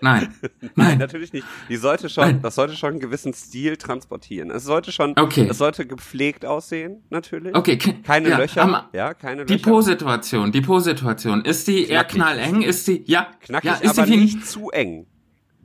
Nein. 0.00 0.34
Nein. 0.60 0.70
Nein, 0.74 0.98
natürlich 0.98 1.34
nicht. 1.34 1.46
Die 1.68 1.76
sollte 1.76 2.08
schon, 2.08 2.24
Nein. 2.24 2.42
das 2.42 2.54
sollte 2.54 2.76
schon 2.76 2.92
einen 2.92 3.00
gewissen 3.00 3.34
Stil 3.34 3.76
transportieren. 3.76 4.50
Es 4.50 4.64
sollte 4.64 4.92
schon, 4.92 5.12
okay. 5.18 5.46
es 5.50 5.58
sollte 5.58 5.86
gepflegt 5.86 6.46
aussehen, 6.46 7.02
natürlich. 7.10 7.54
Okay. 7.54 7.76
Keine 7.76 8.30
ja, 8.30 8.38
Löcher. 8.38 8.64
Um, 8.64 8.76
ja, 8.94 9.12
keine 9.12 9.42
Löcher. 9.42 9.54
Die 9.54 9.58
Po-Situation, 9.58 10.50
die 10.50 10.62
Po-Situation. 10.62 11.44
Ist 11.44 11.68
die 11.68 11.84
Knackig. 11.84 11.90
eher 11.90 12.04
knalleng? 12.04 12.62
Ist 12.62 12.88
die, 12.88 13.04
ja. 13.04 13.28
Knackig, 13.40 13.70
ja, 13.70 13.76
ist 13.76 13.98
aber 13.98 14.06
die 14.06 14.16
nicht 14.16 14.46
zu 14.46 14.70
eng. 14.70 15.06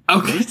Okay. 0.08 0.46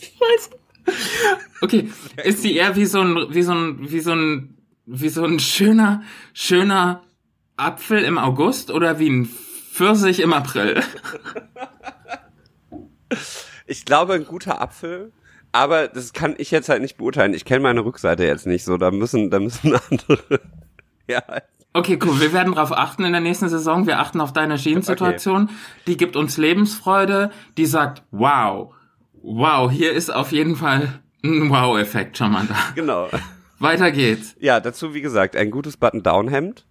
Scheiße. 0.00 0.50
Okay, 1.62 1.90
ist 2.22 2.42
sie 2.42 2.54
eher 2.54 2.76
wie 2.76 2.84
so 2.84 3.00
ein, 3.00 3.34
wie 3.34 3.42
so 3.42 3.52
ein, 3.52 3.90
wie 3.90 4.00
so 4.00 4.12
ein, 4.12 4.58
wie 4.84 5.08
so 5.08 5.24
ein 5.24 5.40
schöner, 5.40 6.02
schöner 6.32 7.02
Apfel 7.56 8.04
im 8.04 8.18
August 8.18 8.70
oder 8.70 8.98
wie 8.98 9.08
ein 9.08 9.24
Pfirsich 9.24 10.20
im 10.20 10.32
April? 10.32 10.82
Ich 13.68 13.84
glaube, 13.84 14.14
ein 14.14 14.24
guter 14.24 14.60
Apfel, 14.60 15.12
aber 15.50 15.88
das 15.88 16.12
kann 16.12 16.34
ich 16.38 16.52
jetzt 16.52 16.68
halt 16.68 16.82
nicht 16.82 16.96
beurteilen. 16.98 17.34
Ich 17.34 17.44
kenne 17.44 17.60
meine 17.60 17.84
Rückseite 17.84 18.24
jetzt 18.24 18.46
nicht 18.46 18.64
so, 18.64 18.76
da 18.76 18.92
müssen, 18.92 19.30
da 19.30 19.40
müssen 19.40 19.74
andere, 19.90 20.40
ja, 21.08 21.22
Okay, 21.76 21.98
cool. 22.02 22.18
Wir 22.20 22.32
werden 22.32 22.54
darauf 22.54 22.72
achten 22.72 23.04
in 23.04 23.12
der 23.12 23.20
nächsten 23.20 23.50
Saison. 23.50 23.86
Wir 23.86 24.00
achten 24.00 24.22
auf 24.22 24.32
deine 24.32 24.56
Jeans-Situation. 24.56 25.42
Okay. 25.42 25.52
Die 25.86 25.96
gibt 25.98 26.16
uns 26.16 26.38
Lebensfreude. 26.38 27.30
Die 27.58 27.66
sagt, 27.66 28.02
wow, 28.12 28.72
wow, 29.12 29.70
hier 29.70 29.92
ist 29.92 30.08
auf 30.08 30.32
jeden 30.32 30.56
Fall 30.56 31.00
ein 31.22 31.50
Wow-Effekt 31.50 32.16
schon 32.16 32.32
mal 32.32 32.46
da. 32.46 32.56
Genau. 32.74 33.08
Weiter 33.58 33.90
geht's. 33.90 34.34
Ja, 34.38 34.58
dazu 34.58 34.94
wie 34.94 35.02
gesagt 35.02 35.36
ein 35.36 35.50
gutes 35.50 35.76
Button-Down-Hemd. 35.76 36.64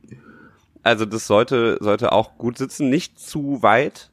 Also 0.81 1.05
das 1.05 1.27
sollte 1.27 1.77
sollte 1.81 2.11
auch 2.11 2.39
gut 2.39 2.57
sitzen, 2.57 2.89
nicht 2.89 3.19
zu 3.19 3.61
weit, 3.61 4.09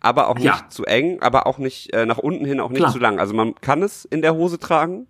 aber 0.00 0.28
auch 0.28 0.36
nicht 0.36 0.44
ja. 0.44 0.66
zu 0.70 0.86
eng, 0.86 1.20
aber 1.20 1.46
auch 1.46 1.58
nicht 1.58 1.92
äh, 1.92 2.04
nach 2.04 2.18
unten 2.18 2.44
hin 2.44 2.58
auch 2.58 2.70
nicht 2.70 2.80
Klar. 2.80 2.92
zu 2.92 2.98
lang. 2.98 3.20
Also 3.20 3.32
man 3.34 3.54
kann 3.60 3.82
es 3.84 4.06
in 4.06 4.22
der 4.22 4.34
Hose 4.34 4.58
tragen, 4.58 5.06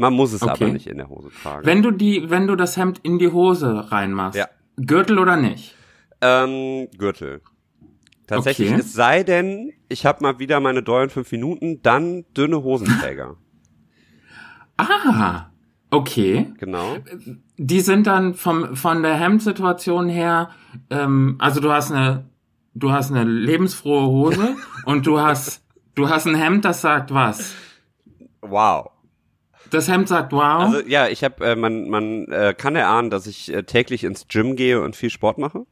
man 0.00 0.14
muss 0.14 0.32
es 0.32 0.42
okay. 0.42 0.64
aber 0.64 0.72
nicht 0.72 0.86
in 0.86 0.96
der 0.96 1.10
Hose 1.10 1.28
tragen. 1.42 1.66
Wenn 1.66 1.82
du 1.82 1.90
die, 1.90 2.30
wenn 2.30 2.46
du 2.46 2.56
das 2.56 2.78
Hemd 2.78 3.00
in 3.02 3.18
die 3.18 3.28
Hose 3.28 3.92
reinmachst, 3.92 4.38
ja. 4.38 4.48
Gürtel 4.76 5.18
oder 5.18 5.36
nicht? 5.36 5.76
Ähm, 6.22 6.88
Gürtel. 6.96 7.42
Tatsächlich, 8.26 8.70
okay. 8.70 8.80
es 8.80 8.94
sei 8.94 9.24
denn, 9.24 9.74
ich 9.90 10.06
habe 10.06 10.22
mal 10.22 10.38
wieder 10.38 10.58
meine 10.60 10.82
dollen 10.82 11.10
fünf 11.10 11.30
Minuten, 11.32 11.82
dann 11.82 12.24
dünne 12.34 12.62
Hosenträger. 12.62 13.36
ah, 14.78 15.50
okay. 15.90 16.50
Genau. 16.58 16.96
Die 17.58 17.80
sind 17.80 18.06
dann 18.06 18.32
vom 18.32 18.76
von 18.76 19.02
der 19.02 19.16
Hemdsituation 19.16 20.08
her, 20.08 20.48
ähm, 20.88 21.36
also 21.38 21.60
du 21.60 21.72
hast 21.72 21.92
eine, 21.92 22.24
du 22.72 22.90
hast 22.90 23.10
eine 23.10 23.24
lebensfrohe 23.24 24.06
Hose 24.06 24.56
und 24.86 25.06
du 25.06 25.20
hast, 25.20 25.62
du 25.94 26.08
hast 26.08 26.26
ein 26.26 26.36
Hemd, 26.36 26.64
das 26.64 26.80
sagt 26.80 27.12
was. 27.12 27.54
Wow. 28.40 28.92
Das 29.70 29.88
Hemd 29.88 30.08
sagt 30.08 30.32
wow. 30.32 30.62
Also 30.62 30.80
ja, 30.86 31.08
ich 31.08 31.24
habe, 31.24 31.44
äh, 31.44 31.56
man, 31.56 31.88
man 31.88 32.26
äh, 32.26 32.54
kann 32.56 32.76
erahnen, 32.76 33.10
dass 33.10 33.26
ich 33.26 33.52
äh, 33.52 33.62
täglich 33.62 34.04
ins 34.04 34.26
Gym 34.28 34.56
gehe 34.56 34.80
und 34.80 34.96
viel 34.96 35.10
Sport 35.10 35.38
mache. 35.38 35.66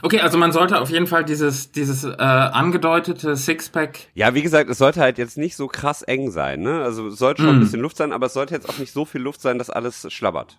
Okay, 0.00 0.20
also 0.20 0.36
man 0.36 0.50
sollte 0.52 0.80
auf 0.80 0.90
jeden 0.90 1.06
Fall 1.06 1.24
dieses 1.24 1.70
dieses 1.70 2.02
äh, 2.04 2.16
angedeutete 2.16 3.36
Sixpack. 3.36 4.08
Ja, 4.14 4.34
wie 4.34 4.42
gesagt, 4.42 4.68
es 4.68 4.78
sollte 4.78 5.00
halt 5.00 5.16
jetzt 5.18 5.38
nicht 5.38 5.54
so 5.54 5.68
krass 5.68 6.02
eng 6.02 6.30
sein, 6.30 6.60
ne? 6.60 6.82
Also 6.82 7.08
es 7.08 7.18
sollte 7.18 7.42
schon 7.42 7.52
mm. 7.52 7.58
ein 7.58 7.60
bisschen 7.60 7.80
Luft 7.80 7.96
sein, 7.96 8.12
aber 8.12 8.26
es 8.26 8.32
sollte 8.32 8.54
jetzt 8.54 8.68
auch 8.68 8.78
nicht 8.78 8.92
so 8.92 9.04
viel 9.04 9.20
Luft 9.20 9.40
sein, 9.40 9.58
dass 9.58 9.70
alles 9.70 10.06
schlabbert. 10.12 10.58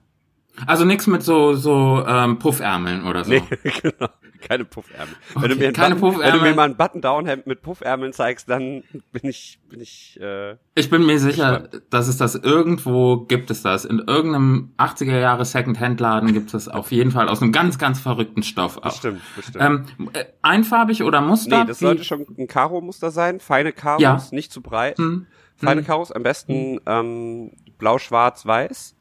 Also 0.67 0.85
nichts 0.85 1.07
mit 1.07 1.23
so 1.23 1.53
so 1.53 2.03
ähm, 2.07 2.39
Puffärmeln 2.39 3.05
oder 3.05 3.23
so. 3.23 3.31
Nee, 3.31 3.43
genau. 3.81 4.09
Keine 4.41 4.65
Puffärmel. 4.65 5.15
Okay, 5.33 5.41
wenn, 5.41 5.49
du 5.49 5.55
mir 5.55 5.73
keine 5.73 5.95
Button, 5.95 6.13
Puffärmel. 6.13 6.33
wenn 6.33 6.39
du 6.39 6.45
mir 6.45 6.55
mal 6.55 6.69
ein 6.69 6.75
Button-Down-Hemd 6.75 7.47
mit 7.47 7.61
Puffärmeln 7.61 8.11
zeigst, 8.11 8.49
dann 8.49 8.83
bin 9.11 9.29
ich 9.29 9.59
bin 9.69 9.79
ich 9.79 10.19
äh, 10.21 10.57
Ich 10.75 10.89
bin 10.89 11.05
mir 11.05 11.17
sicher, 11.17 11.61
gespannt. 11.61 11.83
dass 11.89 12.07
es 12.07 12.17
das 12.17 12.35
irgendwo 12.35 13.21
gibt 13.21 13.51
es 13.51 13.61
das. 13.63 13.85
In 13.85 13.99
irgendeinem 13.99 14.73
80er 14.77 15.17
Jahre 15.17 15.45
Second-Hand-Laden 15.45 16.33
gibt 16.33 16.53
es 16.53 16.67
auf 16.67 16.91
jeden 16.91 17.11
Fall 17.11 17.29
aus 17.29 17.41
einem 17.41 17.53
ganz 17.53 17.77
ganz 17.77 18.01
verrückten 18.01 18.43
Stoff 18.43 18.77
auch. 18.77 18.83
Bestimmt, 18.83 19.21
bestimmt. 19.35 19.63
Ähm, 19.63 20.09
äh, 20.11 20.25
einfarbig 20.41 21.03
oder 21.03 21.21
Muster? 21.21 21.61
Nee, 21.61 21.67
das 21.67 21.79
sollte 21.79 22.03
schon 22.03 22.25
ein 22.37 22.47
Karo-Muster 22.47 23.11
sein. 23.11 23.39
Feine 23.39 23.71
Karos, 23.71 24.01
ja. 24.01 24.21
nicht 24.31 24.51
zu 24.51 24.61
breit. 24.61 24.97
Hm. 24.97 25.25
Feine 25.55 25.81
hm. 25.81 25.87
Karos, 25.87 26.11
am 26.11 26.23
besten 26.23 26.79
ähm, 26.85 27.51
blau, 27.77 27.97
schwarz, 27.97 28.45
weiß. 28.45 28.95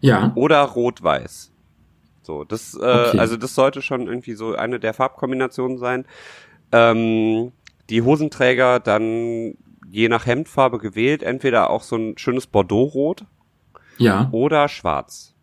Ja. 0.00 0.32
Oder 0.34 0.62
rot-weiß. 0.62 1.52
So, 2.22 2.44
das, 2.44 2.74
äh, 2.74 2.78
okay. 2.78 3.18
also 3.18 3.36
das 3.36 3.54
sollte 3.54 3.82
schon 3.82 4.06
irgendwie 4.08 4.34
so 4.34 4.54
eine 4.54 4.80
der 4.80 4.94
Farbkombinationen 4.94 5.78
sein. 5.78 6.06
Ähm, 6.72 7.52
die 7.88 8.02
Hosenträger 8.02 8.80
dann 8.80 9.54
je 9.88 10.08
nach 10.08 10.26
Hemdfarbe 10.26 10.78
gewählt, 10.78 11.22
entweder 11.22 11.70
auch 11.70 11.82
so 11.82 11.96
ein 11.96 12.18
schönes 12.18 12.46
Bordeaux-Rot. 12.46 13.24
Ja. 13.98 14.28
Oder 14.32 14.68
schwarz. 14.68 15.34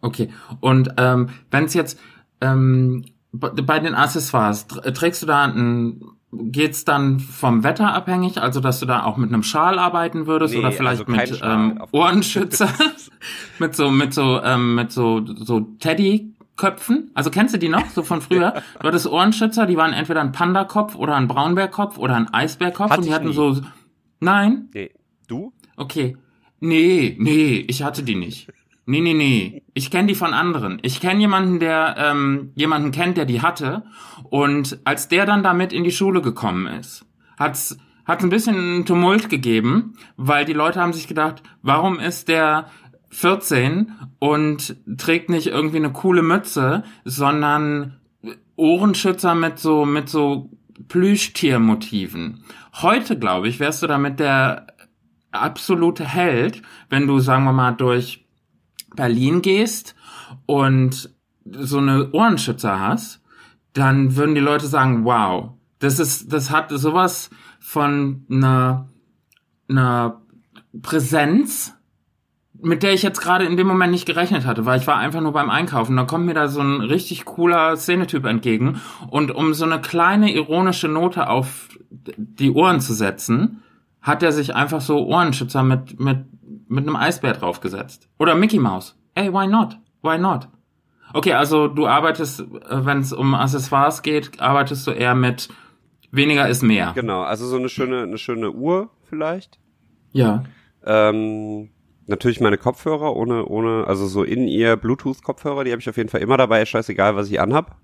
Okay. 0.00 0.30
Und 0.60 0.94
ähm, 0.96 1.30
wenn 1.50 1.64
es 1.64 1.74
jetzt 1.74 1.98
ähm, 2.40 3.04
bei 3.32 3.78
den 3.78 3.94
Accessoires, 3.94 4.66
trägst 4.66 5.22
du 5.22 5.26
da 5.26 5.44
ein 5.44 6.02
geht's 6.32 6.84
dann 6.84 7.20
vom 7.20 7.64
Wetter 7.64 7.92
abhängig, 7.92 8.40
also 8.40 8.60
dass 8.60 8.80
du 8.80 8.86
da 8.86 9.04
auch 9.04 9.16
mit 9.16 9.32
einem 9.32 9.42
Schal 9.42 9.78
arbeiten 9.78 10.26
würdest 10.26 10.54
nee, 10.54 10.60
oder 10.60 10.72
vielleicht 10.72 11.08
also 11.08 11.12
mit 11.12 11.40
ähm, 11.42 11.82
Ohrenschützer, 11.90 12.68
mit 13.58 13.74
so 13.74 13.90
mit 13.90 14.14
so 14.14 14.40
ähm, 14.42 14.74
mit 14.76 14.92
so 14.92 15.24
so 15.26 15.60
Teddy 15.78 16.34
Köpfen. 16.56 17.10
Also 17.14 17.30
kennst 17.30 17.54
du 17.54 17.58
die 17.58 17.70
noch 17.70 17.86
so 17.86 18.02
von 18.02 18.20
früher? 18.20 18.62
Du 18.80 18.86
hattest 18.86 19.06
Ohrenschützer, 19.06 19.66
die 19.66 19.76
waren 19.76 19.92
entweder 19.92 20.20
ein 20.20 20.32
Panda-Kopf 20.32 20.94
oder 20.94 21.16
ein 21.16 21.26
Braunbärkopf 21.26 21.96
oder 21.96 22.16
ein 22.16 22.32
Eisbärkopf 22.32 22.96
und 22.96 23.06
die 23.06 23.14
hatten 23.14 23.28
nie. 23.28 23.34
so 23.34 23.60
Nein? 24.20 24.68
Nee. 24.74 24.90
Du? 25.26 25.52
Okay. 25.76 26.16
Nee, 26.60 27.16
nee, 27.18 27.64
ich 27.66 27.82
hatte 27.82 28.02
die 28.02 28.14
nicht. 28.14 28.48
Nee, 28.90 29.02
nee, 29.02 29.14
nee. 29.14 29.62
Ich 29.72 29.92
kenne 29.92 30.08
die 30.08 30.16
von 30.16 30.34
anderen. 30.34 30.80
Ich 30.82 31.00
kenne 31.00 31.20
jemanden, 31.20 31.60
der 31.60 31.94
ähm, 31.96 32.50
jemanden 32.56 32.90
kennt, 32.90 33.16
der 33.16 33.24
die 33.24 33.40
hatte. 33.40 33.84
Und 34.24 34.80
als 34.82 35.06
der 35.06 35.26
dann 35.26 35.44
damit 35.44 35.72
in 35.72 35.84
die 35.84 35.92
Schule 35.92 36.20
gekommen 36.20 36.66
ist, 36.66 37.06
hat's 37.38 37.78
hat 38.04 38.24
ein 38.24 38.30
bisschen 38.30 38.84
Tumult 38.86 39.30
gegeben, 39.30 39.94
weil 40.16 40.44
die 40.44 40.54
Leute 40.54 40.80
haben 40.80 40.92
sich 40.92 41.06
gedacht, 41.06 41.44
warum 41.62 42.00
ist 42.00 42.26
der 42.26 42.68
14 43.10 43.92
und 44.18 44.74
trägt 44.98 45.30
nicht 45.30 45.46
irgendwie 45.46 45.76
eine 45.76 45.92
coole 45.92 46.22
Mütze, 46.22 46.82
sondern 47.04 48.00
Ohrenschützer 48.56 49.36
mit 49.36 49.60
so 49.60 49.84
mit 49.84 50.08
so 50.08 50.50
Plüschtiermotiven. 50.88 52.42
Heute, 52.82 53.16
glaube 53.16 53.46
ich, 53.46 53.60
wärst 53.60 53.84
du 53.84 53.86
damit 53.86 54.18
der 54.18 54.66
absolute 55.30 56.04
Held, 56.04 56.62
wenn 56.88 57.06
du, 57.06 57.20
sagen 57.20 57.44
wir 57.44 57.52
mal, 57.52 57.70
durch 57.70 58.26
Berlin 58.94 59.42
gehst 59.42 59.94
und 60.46 61.10
so 61.44 61.78
eine 61.78 62.10
Ohrenschützer 62.12 62.80
hast, 62.80 63.20
dann 63.72 64.16
würden 64.16 64.34
die 64.34 64.40
Leute 64.40 64.66
sagen, 64.66 65.04
wow, 65.04 65.50
das 65.78 65.98
ist, 65.98 66.32
das 66.32 66.50
hat 66.50 66.70
sowas 66.70 67.30
von 67.60 68.24
einer, 68.30 68.88
einer 69.68 70.20
Präsenz, 70.82 71.74
mit 72.62 72.82
der 72.82 72.92
ich 72.92 73.02
jetzt 73.02 73.20
gerade 73.20 73.46
in 73.46 73.56
dem 73.56 73.66
Moment 73.66 73.92
nicht 73.92 74.06
gerechnet 74.06 74.44
hatte, 74.44 74.66
weil 74.66 74.80
ich 74.80 74.86
war 74.86 74.98
einfach 74.98 75.20
nur 75.20 75.32
beim 75.32 75.48
Einkaufen. 75.48 75.96
Da 75.96 76.04
kommt 76.04 76.26
mir 76.26 76.34
da 76.34 76.48
so 76.48 76.60
ein 76.60 76.82
richtig 76.82 77.24
cooler 77.24 77.76
Szenetyp 77.76 78.26
entgegen 78.26 78.80
und 79.08 79.30
um 79.30 79.54
so 79.54 79.64
eine 79.64 79.80
kleine 79.80 80.34
ironische 80.34 80.88
Note 80.88 81.28
auf 81.28 81.68
die 81.90 82.50
Ohren 82.50 82.80
zu 82.80 82.92
setzen, 82.92 83.62
hat 84.02 84.22
er 84.22 84.32
sich 84.32 84.54
einfach 84.54 84.80
so 84.80 85.06
Ohrenschützer 85.06 85.62
mit 85.62 85.98
mit 86.00 86.24
mit 86.70 86.86
einem 86.86 86.96
Eisbär 86.96 87.32
draufgesetzt. 87.34 88.08
Oder 88.18 88.34
Mickey 88.34 88.58
Mouse. 88.58 88.96
Ey, 89.14 89.32
why 89.32 89.46
not? 89.46 89.76
Why 90.02 90.18
not? 90.18 90.48
Okay, 91.12 91.32
also 91.32 91.66
du 91.68 91.86
arbeitest, 91.86 92.40
äh, 92.40 92.86
wenn 92.86 93.00
es 93.00 93.12
um 93.12 93.34
Accessoires 93.34 94.02
geht, 94.02 94.40
arbeitest 94.40 94.86
du 94.86 94.92
eher 94.92 95.14
mit 95.14 95.48
weniger 96.12 96.48
ist 96.48 96.62
mehr. 96.62 96.92
Genau, 96.94 97.22
also 97.22 97.46
so 97.46 97.56
eine 97.56 97.68
schöne, 97.68 98.02
eine 98.02 98.18
schöne 98.18 98.52
Uhr 98.52 98.90
vielleicht. 99.08 99.58
Ja. 100.12 100.44
Ähm, 100.84 101.70
natürlich 102.06 102.40
meine 102.40 102.58
Kopfhörer 102.58 103.16
ohne, 103.16 103.46
ohne, 103.46 103.86
also 103.86 104.06
so 104.06 104.22
in 104.22 104.46
ihr 104.46 104.76
Bluetooth-Kopfhörer, 104.76 105.64
die 105.64 105.72
habe 105.72 105.80
ich 105.80 105.88
auf 105.88 105.96
jeden 105.96 106.08
Fall 106.08 106.20
immer 106.20 106.36
dabei, 106.36 106.64
scheißegal, 106.64 107.16
was 107.16 107.30
ich 107.30 107.40
anhab. 107.40 107.76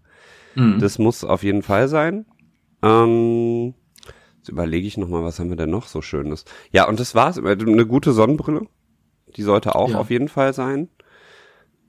Mhm. 0.55 0.79
Das 0.79 0.99
muss 0.99 1.25
auf 1.25 1.43
jeden 1.43 1.63
Fall 1.63 1.89
sein. 1.89 2.27
Ähm, 2.83 3.75
jetzt 4.39 4.49
überlege 4.49 4.87
ich 4.87 4.97
nochmal, 4.97 5.25
was 5.25 5.41
haben 5.41 5.51
wir 5.51 5.57
denn 5.57 5.71
noch 5.71 5.87
so 5.87 6.03
Schönes? 6.03 6.45
Ja, 6.71 6.89
und 6.89 7.01
das 7.01 7.15
war's. 7.15 7.39
Eine 7.39 7.87
gute 7.87 8.13
Sonnenbrille. 8.13 8.67
Die 9.37 9.43
sollte 9.43 9.75
auch 9.75 9.91
ja. 9.91 9.99
auf 9.99 10.11
jeden 10.11 10.29
Fall 10.29 10.53
sein. 10.53 10.89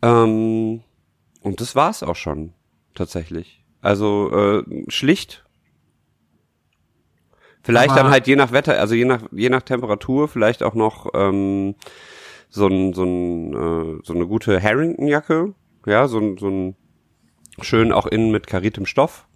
Ähm, 0.01 0.81
und 1.41 1.61
das 1.61 1.75
war's 1.75 2.03
auch 2.03 2.15
schon, 2.15 2.53
tatsächlich. 2.93 3.63
Also 3.81 4.31
äh, 4.31 4.85
schlicht. 4.89 5.45
Vielleicht 7.63 7.91
Aber 7.91 8.01
dann 8.01 8.11
halt 8.11 8.27
je 8.27 8.35
nach 8.35 8.51
Wetter, 8.51 8.79
also 8.79 8.95
je 8.95 9.05
nach 9.05 9.23
je 9.31 9.49
nach 9.49 9.61
Temperatur, 9.61 10.27
vielleicht 10.27 10.63
auch 10.63 10.73
noch 10.73 11.11
ähm, 11.13 11.75
so 12.49 12.67
ein 12.67 12.93
so 12.93 13.03
ein 13.03 13.53
äh, 13.53 13.99
so 14.03 14.13
eine 14.13 14.25
gute 14.25 14.61
Harrington-Jacke, 14.61 15.53
ja, 15.85 16.07
so 16.07 16.19
ein 16.19 16.37
so 16.37 16.47
ein 16.47 16.75
schön 17.61 17.91
auch 17.91 18.05
innen 18.07 18.31
mit 18.31 18.47
kariertem 18.47 18.85
Stoff. 18.85 19.27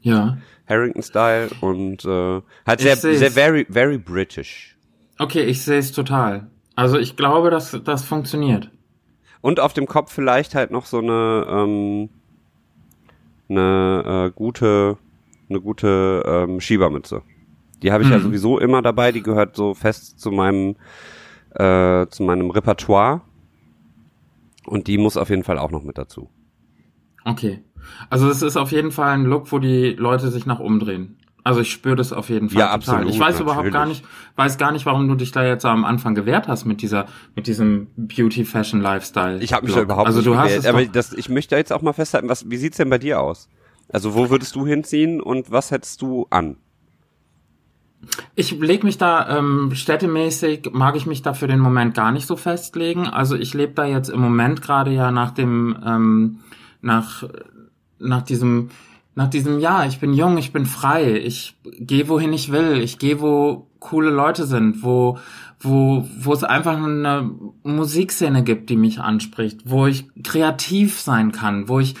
Ja. 0.00 0.38
Harrington-Style 0.68 1.50
und 1.62 2.04
äh, 2.04 2.42
halt 2.66 2.80
sehr 2.80 2.96
sehr 2.96 3.30
very 3.30 3.66
very 3.68 3.98
British. 3.98 4.76
Okay, 5.18 5.42
ich 5.42 5.62
sehe 5.62 5.78
es 5.78 5.92
total. 5.92 6.50
Also 6.74 6.98
ich 6.98 7.16
glaube, 7.16 7.50
dass 7.50 7.78
das 7.84 8.04
funktioniert. 8.04 8.70
Und 9.40 9.60
auf 9.60 9.74
dem 9.74 9.86
Kopf 9.86 10.12
vielleicht 10.12 10.54
halt 10.54 10.70
noch 10.70 10.86
so 10.86 10.98
eine, 10.98 11.46
ähm, 11.48 12.08
eine 13.48 14.28
äh, 14.28 14.30
gute, 14.34 14.96
eine 15.48 15.60
gute 15.60 16.22
ähm, 16.26 16.60
Schiebermütze. 16.60 17.22
Die 17.82 17.92
habe 17.92 18.02
ich 18.02 18.08
mhm. 18.08 18.14
ja 18.14 18.20
sowieso 18.20 18.58
immer 18.58 18.80
dabei, 18.80 19.12
die 19.12 19.22
gehört 19.22 19.56
so 19.56 19.74
fest 19.74 20.18
zu 20.18 20.30
meinem, 20.30 20.76
äh, 21.50 22.06
zu 22.06 22.22
meinem 22.22 22.50
Repertoire. 22.50 23.20
Und 24.66 24.86
die 24.86 24.96
muss 24.96 25.18
auf 25.18 25.28
jeden 25.28 25.44
Fall 25.44 25.58
auch 25.58 25.70
noch 25.70 25.82
mit 25.82 25.98
dazu. 25.98 26.30
Okay. 27.24 27.62
Also 28.08 28.30
es 28.30 28.40
ist 28.40 28.56
auf 28.56 28.72
jeden 28.72 28.92
Fall 28.92 29.10
ein 29.10 29.24
Look, 29.24 29.52
wo 29.52 29.58
die 29.58 29.90
Leute 29.90 30.30
sich 30.30 30.46
nach 30.46 30.60
umdrehen. 30.60 31.18
Also 31.44 31.60
ich 31.60 31.70
spüre 31.70 31.94
das 31.94 32.14
auf 32.14 32.30
jeden 32.30 32.48
Fall 32.48 32.58
Ja, 32.58 32.66
total. 32.68 32.74
absolut, 32.96 33.14
ich 33.14 33.20
weiß 33.20 33.40
überhaupt 33.40 33.70
gar 33.70 33.80
natürlich. 33.80 34.00
nicht, 34.02 34.36
weiß 34.36 34.56
gar 34.56 34.72
nicht, 34.72 34.86
warum 34.86 35.06
du 35.06 35.14
dich 35.14 35.30
da 35.30 35.44
jetzt 35.44 35.66
am 35.66 35.84
Anfang 35.84 36.14
gewehrt 36.14 36.48
hast 36.48 36.64
mit 36.64 36.80
dieser, 36.80 37.04
mit 37.36 37.46
diesem 37.46 37.88
Beauty 37.96 38.46
Fashion 38.46 38.80
Lifestyle. 38.80 39.42
Ich 39.42 39.52
habe 39.52 39.66
mich 39.66 39.74
da 39.74 39.82
überhaupt 39.82 40.06
also 40.06 40.20
nicht 40.20 40.26
du 40.26 40.38
hast 40.38 40.52
es 40.52 40.66
aber 40.66 40.86
das, 40.86 41.12
ich 41.12 41.28
möchte 41.28 41.54
jetzt 41.56 41.70
auch 41.72 41.82
mal 41.82 41.92
festhalten, 41.92 42.30
was, 42.30 42.48
wie 42.48 42.56
sieht's 42.56 42.78
denn 42.78 42.88
bei 42.88 42.96
dir 42.98 43.20
aus? 43.20 43.50
Also 43.92 44.14
wo 44.14 44.30
würdest 44.30 44.56
du 44.56 44.66
hinziehen 44.66 45.20
und 45.20 45.50
was 45.50 45.70
hättest 45.70 46.00
du 46.00 46.26
an? 46.30 46.56
Ich 48.34 48.50
leg 48.58 48.84
mich 48.84 48.98
da 48.98 49.38
ähm, 49.38 49.70
städtemäßig, 49.74 50.70
mag 50.72 50.96
ich 50.96 51.06
mich 51.06 51.22
da 51.22 51.34
für 51.34 51.46
den 51.46 51.60
Moment 51.60 51.94
gar 51.94 52.10
nicht 52.12 52.26
so 52.26 52.36
festlegen. 52.36 53.06
Also 53.06 53.36
ich 53.36 53.54
lebe 53.54 53.72
da 53.74 53.84
jetzt 53.84 54.08
im 54.08 54.20
Moment 54.20 54.62
gerade 54.62 54.90
ja 54.90 55.10
nach 55.10 55.30
dem, 55.30 55.76
ähm, 55.86 56.40
nach, 56.80 57.24
nach 57.98 58.22
diesem, 58.22 58.70
nach 59.14 59.28
diesem, 59.28 59.60
ja, 59.60 59.84
ich 59.84 60.00
bin 60.00 60.12
jung, 60.12 60.38
ich 60.38 60.52
bin 60.52 60.66
frei, 60.66 61.12
ich 61.12 61.56
gehe 61.62 62.08
wohin 62.08 62.32
ich 62.32 62.50
will, 62.50 62.80
ich 62.80 62.98
gehe 62.98 63.20
wo 63.20 63.68
coole 63.78 64.10
Leute 64.10 64.46
sind, 64.46 64.82
wo, 64.82 65.18
wo, 65.60 66.08
wo 66.18 66.32
es 66.32 66.42
einfach 66.42 66.76
eine 66.76 67.30
Musikszene 67.62 68.42
gibt, 68.42 68.70
die 68.70 68.76
mich 68.76 69.00
anspricht, 69.00 69.60
wo 69.66 69.86
ich 69.86 70.06
kreativ 70.22 71.00
sein 71.00 71.32
kann, 71.32 71.68
wo 71.68 71.80
ich, 71.80 71.94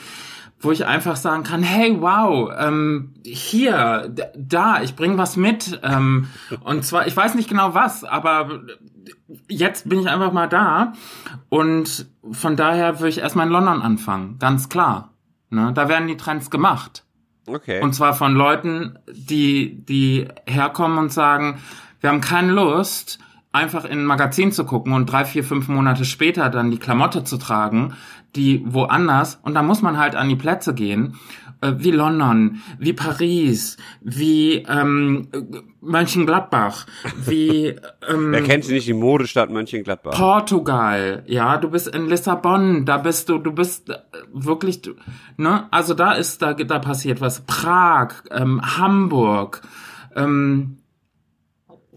wo 0.58 0.72
ich 0.72 0.86
einfach 0.86 1.16
sagen 1.16 1.44
kann, 1.44 1.62
hey, 1.62 1.96
wow, 2.00 2.50
ähm, 2.58 3.14
hier, 3.24 4.12
da, 4.36 4.82
ich 4.82 4.96
bring 4.96 5.18
was 5.18 5.36
mit. 5.36 5.78
Ähm, 5.82 6.28
und 6.64 6.84
zwar, 6.84 7.06
ich 7.06 7.16
weiß 7.16 7.34
nicht 7.34 7.48
genau 7.48 7.74
was, 7.74 8.02
aber 8.02 8.62
jetzt 9.48 9.88
bin 9.88 10.00
ich 10.00 10.08
einfach 10.08 10.32
mal 10.32 10.48
da. 10.48 10.94
Und 11.48 12.06
von 12.32 12.56
daher 12.56 12.98
würde 12.98 13.10
ich 13.10 13.18
erstmal 13.18 13.46
in 13.46 13.52
London 13.52 13.82
anfangen, 13.82 14.38
ganz 14.38 14.68
klar. 14.68 15.10
Ne? 15.50 15.72
Da 15.74 15.88
werden 15.88 16.08
die 16.08 16.16
Trends 16.16 16.50
gemacht. 16.50 17.03
Okay. 17.46 17.80
Und 17.82 17.94
zwar 17.94 18.14
von 18.14 18.34
Leuten, 18.34 18.98
die, 19.12 19.84
die 19.84 20.28
herkommen 20.46 20.98
und 20.98 21.12
sagen, 21.12 21.58
wir 22.00 22.10
haben 22.10 22.20
keine 22.20 22.52
Lust, 22.52 23.18
einfach 23.52 23.84
in 23.84 24.00
ein 24.00 24.04
Magazin 24.04 24.50
zu 24.50 24.64
gucken 24.64 24.92
und 24.92 25.06
drei, 25.06 25.24
vier, 25.24 25.44
fünf 25.44 25.68
Monate 25.68 26.04
später 26.04 26.50
dann 26.50 26.70
die 26.70 26.78
Klamotte 26.78 27.24
zu 27.24 27.36
tragen, 27.38 27.94
die 28.34 28.62
woanders, 28.66 29.38
und 29.42 29.54
da 29.54 29.62
muss 29.62 29.80
man 29.80 29.96
halt 29.96 30.16
an 30.16 30.28
die 30.28 30.36
Plätze 30.36 30.74
gehen, 30.74 31.18
wie 31.78 31.90
London, 31.90 32.62
wie 32.78 32.92
Paris, 32.92 33.76
wie 34.00 34.64
ähm, 34.68 35.28
äh, 35.32 35.40
Mönchengladbach, 35.80 36.86
wie 37.24 37.66
ähm, 38.08 38.32
Wer 38.32 38.42
kennt 38.42 38.64
sie 38.64 38.74
nicht, 38.74 38.86
die 38.86 38.94
Modestadt 38.94 39.50
Mönchengladbach? 39.50 40.16
Portugal, 40.16 41.24
ja, 41.26 41.56
du 41.58 41.70
bist 41.70 41.88
in 41.88 42.08
Lissabon, 42.08 42.84
da 42.84 42.98
bist 42.98 43.28
du, 43.28 43.38
du 43.38 43.52
bist 43.52 43.90
äh, 43.90 43.96
wirklich, 44.32 44.82
ne, 45.36 45.66
also 45.70 45.94
da 45.94 46.12
ist, 46.12 46.42
da, 46.42 46.54
da 46.54 46.78
passiert 46.78 47.20
was. 47.20 47.42
Prag, 47.42 48.24
ähm, 48.30 48.60
Hamburg, 48.76 49.62
ähm, 50.14 50.78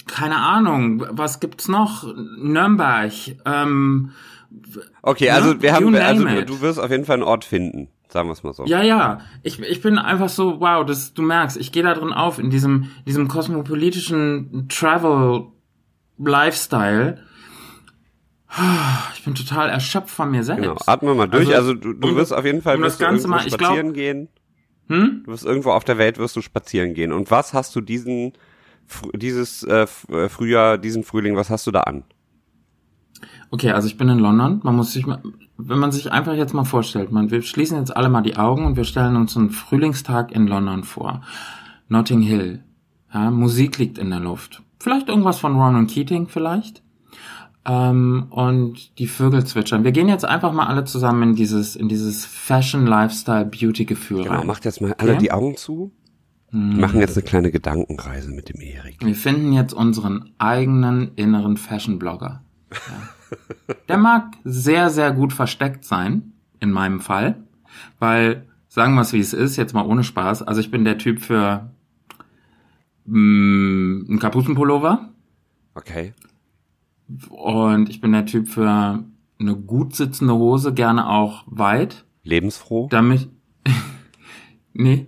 keine 0.07 0.37
Ahnung, 0.37 1.05
was 1.09 1.39
gibt's 1.39 1.67
noch? 1.67 2.05
Nürnberg, 2.37 3.11
ähm, 3.45 4.11
Okay, 5.01 5.29
also 5.29 5.61
wir 5.61 5.73
haben, 5.73 5.95
also 5.95 6.25
du, 6.25 6.45
du 6.45 6.61
wirst 6.61 6.79
auf 6.79 6.89
jeden 6.89 7.05
Fall 7.05 7.15
einen 7.15 7.23
Ort 7.23 7.45
finden, 7.45 7.89
sagen 8.09 8.27
wir 8.29 8.33
es 8.33 8.43
mal 8.43 8.53
so. 8.53 8.65
ja, 8.65 8.81
ja, 8.81 9.19
ich, 9.43 9.59
ich 9.59 9.81
bin 9.81 9.97
einfach 9.97 10.29
so, 10.29 10.59
wow, 10.61 10.85
das, 10.85 11.13
du 11.13 11.21
merkst, 11.21 11.57
ich 11.57 11.71
gehe 11.71 11.83
da 11.83 11.93
drin 11.93 12.13
auf, 12.13 12.39
in 12.39 12.49
diesem, 12.49 12.89
diesem 13.05 13.27
kosmopolitischen 13.27 14.67
Travel 14.69 15.47
Lifestyle. 16.17 17.19
Ich 19.13 19.23
bin 19.25 19.35
total 19.35 19.69
erschöpft 19.69 20.09
von 20.09 20.31
mir 20.31 20.43
selbst. 20.43 20.61
Genau, 20.63 20.77
atme 20.85 21.13
mal 21.13 21.27
durch. 21.27 21.47
Also, 21.53 21.71
Also, 21.71 21.73
du, 21.73 21.93
du 21.93 22.07
um 22.09 22.15
wirst 22.15 22.33
auf 22.33 22.45
jeden 22.45 22.61
Fall 22.61 22.77
um 22.77 22.81
das 22.81 22.97
Ganze 22.97 23.23
irgendwo 23.27 23.29
mal- 23.37 23.45
ich 23.45 23.57
glaub- 23.57 23.61
spazieren 23.71 23.93
gehen. 23.93 24.29
Hm? 24.87 25.23
Du 25.25 25.31
wirst 25.31 25.45
irgendwo 25.45 25.71
auf 25.71 25.83
der 25.83 25.97
Welt 25.97 26.17
wirst 26.17 26.35
du 26.37 26.41
spazieren 26.41 26.93
gehen. 26.93 27.11
Und 27.11 27.29
was 27.29 27.53
hast 27.53 27.75
du 27.75 27.81
diesen 27.81 28.33
dieses 29.13 29.63
äh, 29.63 29.85
äh, 30.09 30.29
Frühjahr, 30.29 30.77
diesen 30.77 31.03
Frühling, 31.03 31.35
was 31.35 31.49
hast 31.49 31.67
du 31.67 31.71
da 31.71 31.81
an? 31.81 32.05
Okay, 33.51 33.71
also 33.71 33.87
ich 33.87 33.97
bin 33.97 34.09
in 34.09 34.19
London. 34.19 34.59
Man 34.63 34.75
muss 34.75 34.93
sich 34.93 35.05
mal, 35.07 35.21
wenn 35.57 35.79
man 35.79 35.91
sich 35.91 36.11
einfach 36.11 36.33
jetzt 36.33 36.53
mal 36.53 36.63
vorstellt, 36.65 37.11
man, 37.11 37.31
wir 37.31 37.41
schließen 37.41 37.77
jetzt 37.77 37.95
alle 37.95 38.09
mal 38.09 38.21
die 38.21 38.37
Augen 38.37 38.65
und 38.65 38.75
wir 38.77 38.83
stellen 38.83 39.15
uns 39.15 39.35
einen 39.37 39.49
Frühlingstag 39.49 40.31
in 40.31 40.47
London 40.47 40.83
vor. 40.83 41.21
Notting 41.89 42.21
Hill. 42.21 42.63
Ja, 43.13 43.31
Musik 43.31 43.77
liegt 43.77 43.97
in 43.97 44.09
der 44.09 44.19
Luft. 44.19 44.61
Vielleicht 44.79 45.07
irgendwas 45.09 45.39
von 45.39 45.55
Ronan 45.55 45.87
Keating 45.87 46.27
vielleicht. 46.27 46.83
Ähm, 47.65 48.27
und 48.29 48.97
die 48.99 49.07
Vögel 49.07 49.45
zwitschern. 49.45 49.83
Wir 49.83 49.91
gehen 49.91 50.07
jetzt 50.07 50.23
einfach 50.25 50.53
mal 50.53 50.67
alle 50.67 50.85
zusammen 50.85 51.23
in 51.31 51.35
dieses, 51.35 51.75
in 51.75 51.89
dieses 51.89 52.25
Fashion, 52.25 52.85
Lifestyle, 52.85 53.45
Beauty 53.45 53.85
Gefühl 53.85 54.23
Genau, 54.23 54.35
rein. 54.39 54.47
macht 54.47 54.63
jetzt 54.65 54.81
mal 54.81 54.93
alle 54.97 55.11
Okay. 55.13 55.19
die 55.21 55.31
Augen 55.31 55.57
zu. 55.57 55.91
Wir 56.49 56.79
machen 56.79 57.01
jetzt 57.01 57.17
eine 57.17 57.25
kleine 57.25 57.51
Gedankenreise 57.51 58.31
mit 58.31 58.47
dem 58.47 58.61
Erik. 58.61 59.03
Wir 59.03 59.15
finden 59.15 59.51
jetzt 59.51 59.73
unseren 59.73 60.31
eigenen 60.37 61.11
inneren 61.15 61.57
Fashion-Blogger. 61.57 62.41
Ja. 62.71 63.75
Der 63.89 63.97
mag 63.97 64.33
sehr, 64.43 64.89
sehr 64.89 65.11
gut 65.11 65.33
versteckt 65.33 65.83
sein, 65.85 66.33
in 66.59 66.71
meinem 66.71 66.99
Fall, 66.99 67.43
weil, 67.99 68.45
sagen 68.67 68.95
wir 68.95 69.01
es 69.01 69.13
wie 69.13 69.19
es 69.19 69.33
ist, 69.33 69.55
jetzt 69.57 69.73
mal 69.73 69.85
ohne 69.85 70.03
Spaß, 70.03 70.43
also 70.43 70.59
ich 70.61 70.71
bin 70.71 70.83
der 70.85 70.97
Typ 70.97 71.21
für 71.21 71.69
mh, 73.05 74.05
einen 74.09 74.19
Kapuzenpullover 74.19 75.09
Okay. 75.75 76.13
und 77.29 77.89
ich 77.89 78.01
bin 78.01 78.11
der 78.11 78.25
Typ 78.25 78.47
für 78.47 79.03
eine 79.39 79.55
gut 79.55 79.95
sitzende 79.95 80.33
Hose, 80.33 80.73
gerne 80.73 81.07
auch 81.09 81.43
weit, 81.47 82.05
Lebensfroh. 82.23 82.87
damit, 82.89 83.29
nee, 84.73 85.07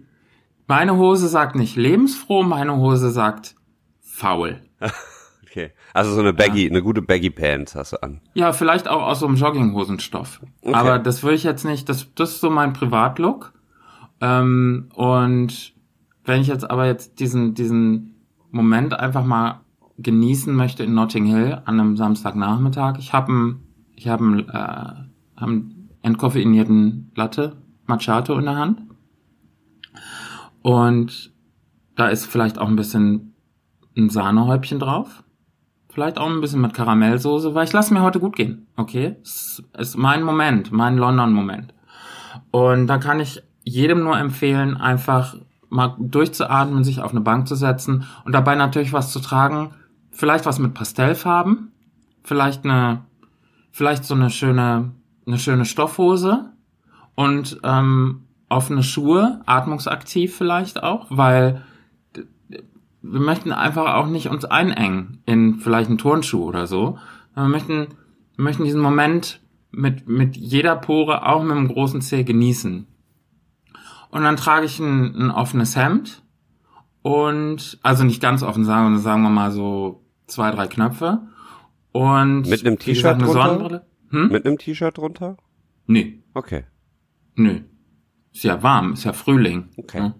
meine 0.67 0.97
Hose 0.97 1.27
sagt 1.27 1.55
nicht 1.55 1.75
lebensfroh, 1.75 2.43
meine 2.43 2.75
Hose 2.77 3.09
sagt 3.11 3.55
faul. 4.01 4.61
Okay. 5.49 5.71
Also 5.93 6.13
so 6.13 6.19
eine 6.19 6.33
Baggy, 6.33 6.69
eine 6.69 6.83
gute 6.83 7.01
Baggy 7.01 7.29
Pants 7.31 7.75
hast 7.75 7.93
du 7.93 8.03
an. 8.03 8.21
Ja, 8.33 8.53
vielleicht 8.53 8.87
auch 8.87 9.01
aus 9.01 9.19
so 9.19 9.27
einem 9.27 9.35
Jogginghosenstoff. 9.35 10.41
Okay. 10.61 10.73
Aber 10.73 10.99
das 10.99 11.23
würde 11.23 11.35
ich 11.35 11.43
jetzt 11.43 11.65
nicht, 11.65 11.89
das, 11.89 12.13
das 12.13 12.31
ist 12.31 12.41
so 12.41 12.49
mein 12.49 12.73
Privatlook. 12.73 13.53
Ähm, 14.21 14.89
und 14.93 15.73
wenn 16.23 16.41
ich 16.41 16.47
jetzt 16.47 16.69
aber 16.69 16.85
jetzt 16.85 17.19
diesen, 17.19 17.55
diesen 17.55 18.15
Moment 18.51 18.93
einfach 18.93 19.25
mal 19.25 19.61
genießen 19.97 20.53
möchte 20.55 20.83
in 20.83 20.93
Notting 20.93 21.25
Hill 21.25 21.61
an 21.65 21.79
einem 21.79 21.97
Samstagnachmittag, 21.97 22.99
ich 22.99 23.13
habe 23.13 23.31
einen, 23.31 23.67
ich 23.95 24.07
habe 24.07 24.23
einen, 24.23 24.49
äh, 24.49 24.93
einen 25.35 25.89
entkoffeinierten 26.03 27.11
Latte 27.15 27.57
Macchiato 27.85 28.37
in 28.37 28.45
der 28.45 28.55
Hand. 28.55 28.81
Und 30.61 31.33
da 31.95 32.09
ist 32.09 32.25
vielleicht 32.25 32.59
auch 32.59 32.67
ein 32.67 32.75
bisschen 32.75 33.33
ein 33.97 34.09
Sahnehäubchen 34.09 34.79
drauf. 34.79 35.23
Vielleicht 35.91 36.19
auch 36.19 36.29
ein 36.29 36.41
bisschen 36.41 36.61
mit 36.61 36.73
Karamellsoße, 36.73 37.55
weil 37.55 37.65
ich 37.65 37.73
lasse 37.73 37.93
mir 37.93 38.01
heute 38.01 38.19
gut 38.19 38.35
gehen. 38.35 38.67
Okay? 38.75 39.15
Es 39.23 39.63
ist 39.77 39.97
mein 39.97 40.23
Moment, 40.23 40.71
mein 40.71 40.97
London-Moment. 40.97 41.73
Und 42.51 42.87
da 42.87 42.99
kann 42.99 43.19
ich 43.19 43.41
jedem 43.63 44.03
nur 44.03 44.17
empfehlen, 44.17 44.77
einfach 44.77 45.35
mal 45.69 45.95
durchzuatmen, 45.99 46.83
sich 46.83 47.01
auf 47.01 47.11
eine 47.11 47.21
Bank 47.21 47.47
zu 47.47 47.55
setzen 47.55 48.05
und 48.23 48.33
dabei 48.33 48.55
natürlich 48.55 48.93
was 48.93 49.11
zu 49.11 49.19
tragen. 49.19 49.71
Vielleicht 50.11 50.45
was 50.45 50.59
mit 50.59 50.73
Pastellfarben. 50.73 51.71
Vielleicht 52.23 52.65
eine, 52.65 53.05
vielleicht 53.71 54.05
so 54.05 54.13
eine 54.13 54.29
schöne, 54.29 54.91
eine 55.25 55.37
schöne 55.39 55.65
Stoffhose 55.65 56.51
und 57.15 57.59
ähm, 57.63 58.25
offene 58.47 58.83
Schuhe, 58.83 59.41
atmungsaktiv 59.45 60.35
vielleicht 60.35 60.83
auch, 60.83 61.07
weil 61.09 61.63
wir 63.01 63.19
möchten 63.19 63.51
einfach 63.51 63.95
auch 63.95 64.07
nicht 64.07 64.27
uns 64.27 64.45
einengen 64.45 65.21
in 65.25 65.55
vielleicht 65.59 65.89
einen 65.89 65.97
Turnschuh 65.97 66.43
oder 66.43 66.67
so. 66.67 66.97
Wir 67.33 67.47
möchten, 67.47 67.87
wir 68.35 68.43
möchten 68.43 68.63
diesen 68.63 68.81
Moment 68.81 69.41
mit, 69.71 70.07
mit 70.07 70.35
jeder 70.35 70.75
Pore, 70.75 71.25
auch 71.25 71.43
mit 71.43 71.51
einem 71.55 71.67
großen 71.67 72.01
Zeh 72.01 72.23
genießen. 72.23 72.87
Und 74.09 74.23
dann 74.23 74.35
trage 74.37 74.65
ich 74.65 74.79
ein, 74.79 75.15
ein 75.15 75.31
offenes 75.31 75.75
Hemd 75.75 76.23
und, 77.01 77.79
also 77.83 78.03
nicht 78.03 78.21
ganz 78.21 78.43
offen 78.43 78.65
sagen, 78.65 78.97
sagen 78.99 79.21
wir 79.21 79.29
mal 79.29 79.51
so 79.51 80.03
zwei, 80.27 80.51
drei 80.51 80.67
Knöpfe. 80.67 81.21
Und 81.91 82.47
Mit 82.47 82.65
einem 82.65 82.77
T-Shirt 82.77 83.15
eine 83.15 83.23
drunter? 83.23 83.41
Sonnenbrille. 83.43 83.85
Hm? 84.09 84.27
Mit 84.29 84.45
einem 84.45 84.57
T-Shirt 84.57 84.97
drunter? 84.97 85.37
Nee, 85.87 86.21
Okay. 86.33 86.65
nö. 87.35 87.61
Ist 88.31 88.43
ja 88.43 88.61
warm, 88.61 88.93
ist 88.93 89.05
ja 89.05 89.13
Frühling. 89.13 89.69
Okay. 89.77 90.01
Ne? 90.01 90.15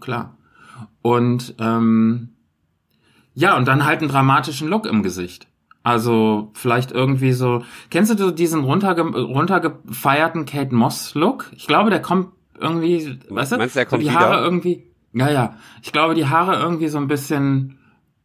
Klar. 0.00 0.36
Und 1.02 1.54
ähm, 1.58 2.30
ja, 3.34 3.56
und 3.56 3.66
dann 3.66 3.84
halt 3.84 4.00
einen 4.00 4.10
dramatischen 4.10 4.68
Look 4.68 4.86
im 4.86 5.02
Gesicht. 5.02 5.48
Also 5.82 6.50
vielleicht 6.54 6.92
irgendwie 6.92 7.32
so. 7.32 7.64
Kennst 7.90 8.18
du 8.18 8.30
diesen 8.30 8.62
runterge 8.62 9.02
runtergefeierten 9.02 10.46
Kate 10.46 10.74
Moss 10.74 11.14
Look? 11.14 11.50
Ich 11.56 11.66
glaube, 11.66 11.90
der 11.90 12.00
kommt 12.00 12.28
irgendwie, 12.58 13.18
weißt 13.28 13.52
du? 13.52 13.56
Meinst 13.56 13.74
du, 13.74 13.80
der 13.80 13.86
kommt 13.86 14.02
die 14.02 14.08
wieder? 14.08 14.20
Haare 14.20 14.44
irgendwie. 14.44 14.86
Ja, 15.12 15.30
ja. 15.30 15.56
Ich 15.82 15.92
glaube, 15.92 16.14
die 16.14 16.26
Haare 16.26 16.56
irgendwie 16.60 16.88
so 16.88 16.98
ein 16.98 17.08
bisschen, 17.08 17.78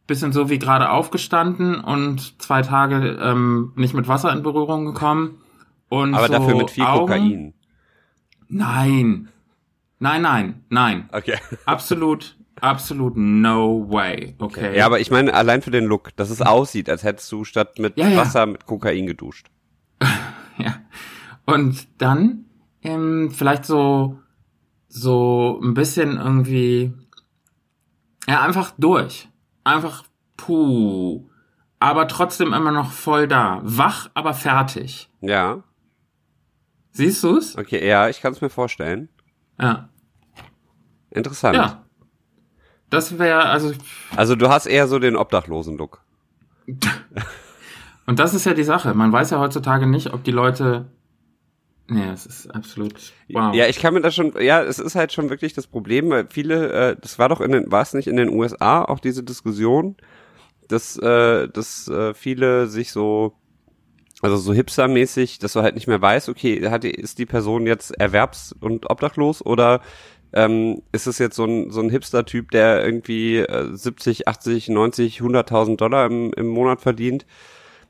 bisschen 0.06 0.32
so 0.32 0.48
wie 0.48 0.58
gerade 0.58 0.90
aufgestanden 0.90 1.80
und 1.80 2.40
zwei 2.40 2.62
Tage 2.62 3.18
ähm, 3.20 3.72
nicht 3.74 3.94
mit 3.94 4.06
Wasser 4.06 4.32
in 4.32 4.42
Berührung 4.42 4.86
gekommen. 4.86 5.38
Und 5.88 6.14
Aber 6.14 6.26
so 6.28 6.32
dafür 6.32 6.56
mit 6.56 6.70
viel 6.70 6.84
Augen. 6.84 7.06
Kokain. 7.06 7.54
Nein. 8.48 9.28
Nein, 9.98 10.22
nein, 10.22 10.64
nein. 10.68 11.08
Okay. 11.12 11.38
Absolut, 11.66 12.36
absolut 12.60 13.16
no 13.16 13.86
way. 13.90 14.34
Okay. 14.38 14.76
Ja, 14.76 14.86
aber 14.86 15.00
ich 15.00 15.10
meine, 15.10 15.32
allein 15.34 15.62
für 15.62 15.70
den 15.70 15.84
Look, 15.84 16.14
dass 16.16 16.30
es 16.30 16.42
aussieht, 16.42 16.88
als 16.90 17.02
hättest 17.04 17.30
du 17.32 17.44
statt 17.44 17.78
mit 17.78 17.96
Ja, 17.96 18.08
ja. 18.08 18.16
Wasser 18.18 18.46
mit 18.46 18.66
Kokain 18.66 19.06
geduscht. 19.06 19.46
Ja. 20.60 20.74
Und 21.46 21.86
dann 22.02 22.46
ähm, 22.82 23.30
vielleicht 23.30 23.64
so 23.64 24.18
so 24.88 25.60
ein 25.62 25.72
bisschen 25.74 26.16
irgendwie 26.16 26.92
ja 28.26 28.42
einfach 28.42 28.72
durch, 28.76 29.28
einfach 29.62 30.02
puh, 30.36 31.28
aber 31.78 32.08
trotzdem 32.08 32.52
immer 32.52 32.72
noch 32.72 32.90
voll 32.90 33.28
da, 33.28 33.60
wach, 33.62 34.10
aber 34.14 34.34
fertig. 34.34 35.08
Ja, 35.20 35.62
Siehst 36.90 37.22
du's? 37.22 37.56
okay, 37.56 37.86
ja, 37.86 38.08
ich 38.08 38.20
kann 38.20 38.32
es 38.32 38.40
mir 38.40 38.50
vorstellen. 38.50 39.08
Ja. 39.60 39.88
Interessant. 41.10 41.54
Ja. 41.54 41.84
Das 42.90 43.18
wäre 43.18 43.44
also 43.44 43.72
Also 44.16 44.34
du 44.36 44.48
hast 44.48 44.66
eher 44.66 44.88
so 44.88 44.98
den 44.98 45.16
Obdachlosen-Look. 45.16 46.00
und 48.06 48.18
das 48.18 48.34
ist 48.34 48.46
ja 48.46 48.54
die 48.54 48.64
Sache. 48.64 48.94
Man 48.94 49.12
weiß 49.12 49.30
ja 49.30 49.38
heutzutage 49.38 49.86
nicht, 49.86 50.12
ob 50.12 50.24
die 50.24 50.30
Leute 50.30 50.86
Nee, 51.90 52.10
es 52.12 52.26
ist 52.26 52.54
absolut 52.54 52.92
wow. 53.30 53.54
Ja, 53.54 53.66
ich 53.66 53.78
kann 53.78 53.94
mir 53.94 54.02
das 54.02 54.14
schon, 54.14 54.34
ja, 54.38 54.62
es 54.62 54.78
ist 54.78 54.94
halt 54.94 55.10
schon 55.10 55.30
wirklich 55.30 55.54
das 55.54 55.66
Problem, 55.66 56.10
weil 56.10 56.26
viele, 56.28 56.70
äh, 56.70 56.96
das 57.00 57.18
war 57.18 57.30
doch 57.30 57.40
in 57.40 57.50
den, 57.50 57.72
war 57.72 57.80
es 57.80 57.94
nicht 57.94 58.08
in 58.08 58.16
den 58.16 58.28
USA 58.28 58.84
auch 58.84 59.00
diese 59.00 59.22
Diskussion, 59.22 59.96
dass, 60.68 60.98
äh, 60.98 61.48
dass 61.48 61.88
äh, 61.88 62.12
viele 62.12 62.66
sich 62.66 62.92
so, 62.92 63.32
also 64.20 64.36
so 64.36 64.52
hipstermäßig, 64.52 65.38
dass 65.38 65.54
du 65.54 65.62
halt 65.62 65.76
nicht 65.76 65.86
mehr 65.86 66.02
weißt, 66.02 66.28
okay, 66.28 66.68
hat 66.68 66.84
die, 66.84 66.90
ist 66.90 67.18
die 67.18 67.26
Person 67.26 67.66
jetzt 67.66 67.98
erwerbs- 67.98 68.54
und 68.60 68.90
obdachlos 68.90 69.44
oder 69.44 69.80
ähm, 70.32 70.82
ist 70.92 71.06
es 71.06 71.18
jetzt 71.18 71.36
so 71.36 71.44
ein, 71.44 71.70
so 71.70 71.80
ein 71.80 71.90
Hipster-Typ, 71.90 72.50
der 72.50 72.84
irgendwie 72.84 73.38
äh, 73.38 73.74
70, 73.74 74.28
80, 74.28 74.68
90, 74.68 75.20
100.000 75.20 75.76
Dollar 75.76 76.06
im, 76.06 76.32
im 76.34 76.48
Monat 76.48 76.80
verdient? 76.80 77.26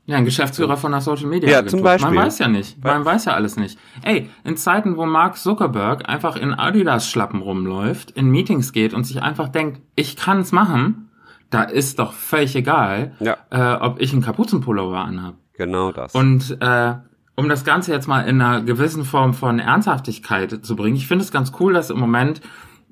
Ja, 0.05 0.17
ein 0.17 0.25
Geschäftsführer 0.25 0.75
von 0.75 0.91
einer 0.93 1.01
Social 1.01 1.27
Media. 1.27 1.49
Ja, 1.49 1.65
zum 1.67 1.83
Beispiel. 1.83 2.11
Man 2.11 2.25
weiß 2.25 2.39
ja 2.39 2.47
nicht. 2.47 2.83
Man 2.83 3.05
weiß 3.05 3.25
ja 3.25 3.33
alles 3.33 3.57
nicht. 3.57 3.77
Ey, 4.01 4.29
in 4.43 4.57
Zeiten, 4.57 4.97
wo 4.97 5.05
Mark 5.05 5.37
Zuckerberg 5.37 6.09
einfach 6.09 6.35
in 6.35 6.51
Adidas-Schlappen 6.53 7.41
rumläuft, 7.43 8.11
in 8.11 8.27
Meetings 8.31 8.71
geht 8.73 8.95
und 8.95 9.03
sich 9.03 9.21
einfach 9.21 9.49
denkt, 9.49 9.81
ich 9.95 10.15
kann's 10.15 10.51
machen, 10.51 11.11
da 11.51 11.61
ist 11.63 11.99
doch 11.99 12.13
völlig 12.13 12.55
egal, 12.55 13.15
Ja. 13.19 13.37
äh, 13.51 13.79
ob 13.83 14.01
ich 14.01 14.11
einen 14.13 14.23
Kapuzenpullover 14.23 14.97
anhab. 14.99 15.35
Genau 15.53 15.91
das. 15.91 16.15
Und 16.15 16.57
äh, 16.59 16.93
um 17.39 17.47
das 17.47 17.63
Ganze 17.63 17.93
jetzt 17.93 18.07
mal 18.07 18.21
in 18.21 18.41
einer 18.41 18.61
gewissen 18.61 19.05
Form 19.05 19.33
von 19.33 19.59
Ernsthaftigkeit 19.59 20.65
zu 20.65 20.75
bringen, 20.75 20.97
ich 20.97 21.07
finde 21.07 21.23
es 21.23 21.31
ganz 21.31 21.53
cool, 21.59 21.73
dass 21.73 21.89
im 21.89 21.97
Moment 21.97 22.41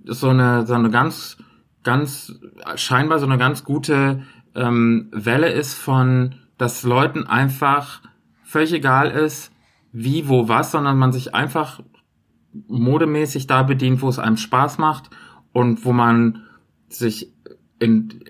so 0.06 0.30
eine 0.30 0.66
so 0.66 0.74
eine 0.74 0.90
ganz 0.90 1.38
ganz 1.84 2.34
scheinbar 2.76 3.20
so 3.20 3.26
eine 3.26 3.38
ganz 3.38 3.66
gute 3.66 4.24
ähm, 4.56 5.10
Welle 5.12 5.52
ist 5.52 5.74
von, 5.74 6.36
dass 6.58 6.84
Leuten 6.84 7.28
einfach 7.28 8.02
völlig 8.44 8.72
egal 8.74 9.12
ist, 9.12 9.52
wie, 9.92 10.30
wo, 10.30 10.48
was, 10.48 10.72
sondern 10.72 10.98
man 10.98 11.12
sich 11.12 11.36
einfach 11.36 11.82
modemäßig 12.68 13.48
da 13.48 13.64
bedient, 13.64 14.02
wo 14.02 14.10
es 14.10 14.20
einem 14.20 14.38
Spaß 14.38 14.78
macht 14.78 15.10
und 15.52 15.84
wo 15.86 15.92
man 15.92 16.44
sich 16.88 17.34
in, 17.80 18.24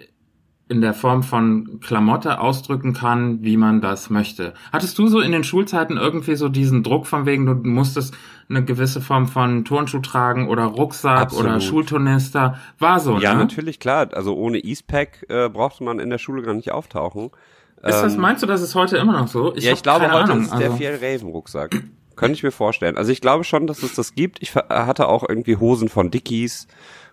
in 0.69 0.81
der 0.81 0.93
Form 0.93 1.23
von 1.23 1.79
Klamotte 1.81 2.41
ausdrücken 2.41 2.93
kann, 2.93 3.41
wie 3.41 3.55
man 3.55 3.79
das 3.79 4.09
möchte. 4.09 4.53
Hattest 4.73 4.97
du 4.99 5.07
so 5.07 5.19
in 5.21 5.31
den 5.31 5.43
Schulzeiten 5.45 5.95
irgendwie 5.97 6.35
so 6.35 6.49
diesen 6.49 6.83
Druck 6.83 7.07
von 7.07 7.25
wegen, 7.25 7.45
du 7.45 7.53
musstest 7.55 8.13
eine 8.49 8.63
gewisse 8.63 8.99
Form 9.01 9.27
von 9.27 9.63
Turnschuh 9.65 9.99
tragen 9.99 10.49
oder 10.49 10.65
Rucksack 10.65 11.19
Absolut. 11.19 11.45
oder 11.45 11.61
Schulturnister? 11.61 12.57
War 12.79 12.99
so, 12.99 13.17
ja, 13.17 13.33
ne? 13.33 13.39
natürlich, 13.39 13.79
klar. 13.79 14.09
Also 14.13 14.35
ohne 14.35 14.57
Eastpack 14.59 15.25
äh, 15.29 15.47
brauchte 15.49 15.83
man 15.83 15.99
in 15.99 16.09
der 16.09 16.17
Schule 16.17 16.41
gar 16.41 16.53
nicht 16.53 16.71
auftauchen. 16.71 17.31
Ist 17.77 18.01
das, 18.01 18.15
Ähm, 18.15 18.21
meinst 18.21 18.43
du, 18.43 18.47
das 18.47 18.61
ist 18.61 18.75
heute 18.75 18.97
immer 18.97 19.13
noch 19.13 19.27
so? 19.27 19.53
ja, 19.55 19.69
hab 19.69 19.77
ich 19.77 19.83
glaube, 19.83 20.05
heute 20.11 20.31
Ahnung, 20.31 20.41
ist 20.41 20.51
der 20.51 20.71
also- 20.71 20.77
Fiel 20.77 20.99
Raven 21.01 21.29
Rucksack. 21.29 21.81
Könnte 22.15 22.33
ich 22.33 22.43
mir 22.43 22.51
vorstellen. 22.51 22.97
Also 22.97 23.11
ich 23.11 23.21
glaube 23.21 23.43
schon, 23.43 23.67
dass 23.67 23.83
es 23.83 23.93
das 23.93 24.15
gibt. 24.15 24.41
Ich 24.41 24.49
ver- 24.51 24.65
hatte 24.69 25.07
auch 25.07 25.23
irgendwie 25.27 25.55
Hosen 25.57 25.87
von 25.87 26.09
Dickies 26.09 26.67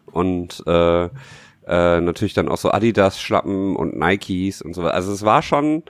und 0.07 0.62
äh, 0.67 1.09
äh, 1.66 2.00
natürlich 2.00 2.35
dann 2.35 2.48
auch 2.48 2.59
so 2.59 2.70
Adidas 2.70 3.20
Schlappen 3.20 3.77
und 3.77 3.98
Nikes 3.98 4.62
und 4.62 4.74
so 4.74 4.83
weiter. 4.83 4.94
Also 4.94 5.12
es 5.12 5.24
war 5.24 5.42
schon 5.42 5.83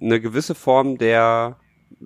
eine 0.00 0.20
gewisse 0.20 0.54
Form 0.54 0.98
der 0.98 1.56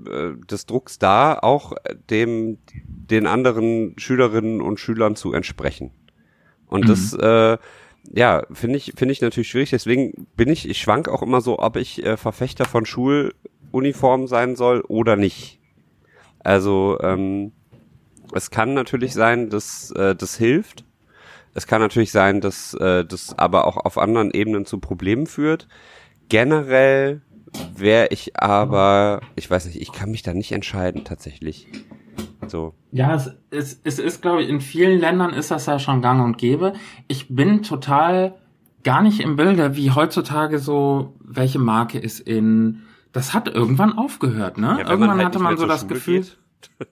äh, 0.07 0.33
des 0.49 0.67
Drucks 0.67 0.99
da, 0.99 1.39
auch 1.39 1.75
dem 2.11 2.59
den 2.75 3.27
anderen 3.27 3.95
Schülerinnen 3.99 4.61
und 4.61 4.81
Schülern 4.81 5.17
zu 5.17 5.33
entsprechen. 5.33 5.91
Und 6.67 6.89
das 6.89 7.13
äh, 7.13 7.59
ja, 8.11 8.45
finde 8.53 8.79
ich, 8.79 8.93
finde 8.97 9.13
ich 9.13 9.21
natürlich 9.21 9.49
schwierig. 9.49 9.71
Deswegen 9.71 10.27
bin 10.37 10.49
ich, 10.49 10.69
ich 10.69 10.81
schwank 10.81 11.09
auch 11.09 11.23
immer 11.23 11.41
so, 11.41 11.59
ob 11.59 11.77
ich 11.77 12.05
äh, 12.05 12.17
Verfechter 12.17 12.65
von 12.65 12.87
Schuluniformen 12.87 14.27
sein 14.27 14.57
soll 14.57 14.81
oder 14.83 15.17
nicht. 15.17 15.61
Also 16.41 16.99
ähm, 17.01 17.53
es 18.33 18.51
kann 18.51 18.75
natürlich 18.75 19.13
sein, 19.15 19.51
dass 19.51 19.91
äh, 19.93 20.17
das 20.17 20.37
hilft. 20.37 20.85
Es 21.55 21.67
kann 21.67 21.81
natürlich 21.81 22.13
sein, 22.13 22.41
dass 22.41 22.75
äh, 22.75 23.05
das 23.05 23.39
aber 23.39 23.67
auch 23.67 23.77
auf 23.77 23.99
anderen 23.99 24.31
Ebenen 24.31 24.65
zu 24.65 24.79
Problemen 24.79 25.27
führt. 25.27 25.69
Generell 26.29 27.23
wäre 27.75 28.09
ich 28.11 28.41
aber, 28.41 29.21
ich 29.37 29.51
weiß 29.51 29.67
nicht, 29.67 29.81
ich 29.81 29.93
kann 29.93 30.11
mich 30.11 30.23
da 30.23 30.33
nicht 30.33 30.53
entscheiden 30.53 31.05
tatsächlich. 31.05 31.67
So. 32.47 32.75
Ja, 32.91 33.15
es, 33.15 33.37
es, 33.51 33.81
es 33.85 33.99
ist, 33.99 34.23
glaube 34.23 34.43
ich, 34.43 34.49
in 34.49 34.61
vielen 34.61 34.99
Ländern 34.99 35.33
ist 35.33 35.51
das 35.51 35.67
ja 35.67 35.79
schon 35.79 36.03
gang 36.03 36.25
und 36.25 36.39
gäbe. 36.39 36.73
Ich 37.09 37.35
bin 37.35 37.63
total 37.63 38.35
gar 38.83 39.03
nicht 39.03 39.21
im 39.21 39.37
Bilde, 39.37 39.77
wie 39.77 39.91
heutzutage 39.91 40.59
so, 40.59 41.15
welche 41.21 41.59
Marke 41.59 41.99
ist 41.99 42.21
in. 42.21 42.83
Das 43.13 43.35
hat 43.35 43.49
irgendwann 43.49 43.97
aufgehört, 43.97 44.59
ne? 44.59 44.79
Ja, 44.81 44.91
irgendwann 44.91 45.19
halt 45.19 45.27
hatte 45.27 45.39
man 45.39 45.57
so 45.57 45.67
das 45.67 45.83
Schule 45.83 45.95
Gefühl. 45.95 46.21
geht. 46.21 46.39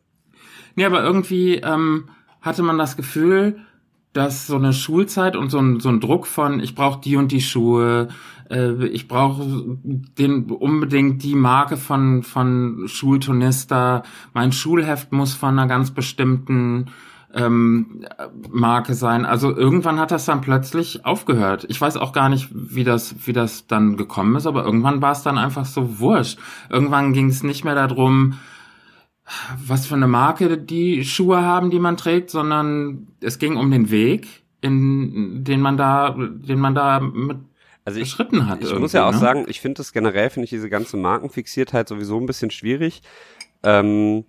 Nee, 0.76 0.84
aber 0.84 1.02
irgendwie 1.02 1.56
ähm, 1.56 2.10
hatte 2.40 2.62
man 2.62 2.78
das 2.78 2.96
Gefühl, 2.96 3.58
dass 4.12 4.46
so 4.46 4.56
eine 4.56 4.72
Schulzeit 4.72 5.36
und 5.36 5.50
so 5.50 5.58
ein, 5.58 5.80
so 5.80 5.88
ein 5.88 6.00
Druck 6.00 6.26
von, 6.26 6.60
ich 6.60 6.74
brauche 6.74 7.00
die 7.00 7.16
und 7.16 7.30
die 7.32 7.40
Schuhe, 7.40 8.08
äh, 8.50 8.86
ich 8.86 9.08
brauche 9.08 9.44
den 9.84 10.50
unbedingt 10.50 11.22
die 11.22 11.36
Marke 11.36 11.76
von 11.76 12.22
von 12.22 12.84
Schulturnister, 12.86 14.02
mein 14.34 14.52
Schulheft 14.52 15.12
muss 15.12 15.34
von 15.34 15.50
einer 15.50 15.68
ganz 15.68 15.92
bestimmten 15.92 16.86
ähm, 17.34 18.04
Marke 18.50 18.94
sein. 18.94 19.24
Also 19.24 19.54
irgendwann 19.54 20.00
hat 20.00 20.10
das 20.10 20.24
dann 20.24 20.40
plötzlich 20.40 21.06
aufgehört. 21.06 21.64
Ich 21.68 21.80
weiß 21.80 21.96
auch 21.96 22.12
gar 22.12 22.28
nicht, 22.28 22.48
wie 22.52 22.84
das, 22.84 23.14
wie 23.26 23.32
das 23.32 23.66
dann 23.66 23.96
gekommen 23.96 24.34
ist, 24.36 24.46
aber 24.46 24.64
irgendwann 24.64 25.00
war 25.00 25.12
es 25.12 25.22
dann 25.22 25.38
einfach 25.38 25.64
so 25.64 26.00
wurscht. 26.00 26.38
Irgendwann 26.68 27.12
ging 27.12 27.28
es 27.28 27.42
nicht 27.42 27.64
mehr 27.64 27.74
darum, 27.74 28.34
was 29.64 29.86
für 29.86 29.94
eine 29.94 30.06
Marke 30.06 30.58
die 30.58 31.04
Schuhe 31.04 31.42
haben, 31.42 31.70
die 31.70 31.78
man 31.78 31.96
trägt, 31.96 32.30
sondern 32.30 33.08
es 33.20 33.38
ging 33.38 33.56
um 33.56 33.70
den 33.70 33.90
Weg, 33.90 34.42
in 34.60 35.44
den 35.44 35.60
man 35.60 35.76
da, 35.76 36.16
den 36.18 36.58
man 36.58 36.74
da 36.74 37.00
mit 37.00 37.38
Also 37.84 38.00
ich, 38.00 38.10
beschritten 38.10 38.48
hat. 38.48 38.62
ich 38.62 38.76
muss 38.78 38.92
ja 38.92 39.08
auch 39.08 39.12
ne? 39.12 39.18
sagen, 39.18 39.44
ich 39.48 39.60
finde 39.60 39.78
das 39.78 39.92
generell, 39.92 40.30
finde 40.30 40.44
ich 40.44 40.50
diese 40.50 40.68
ganze 40.70 40.96
Markenfixiertheit 40.96 41.88
sowieso 41.88 42.18
ein 42.18 42.26
bisschen 42.26 42.50
schwierig. 42.50 43.02
Ähm, 43.62 44.24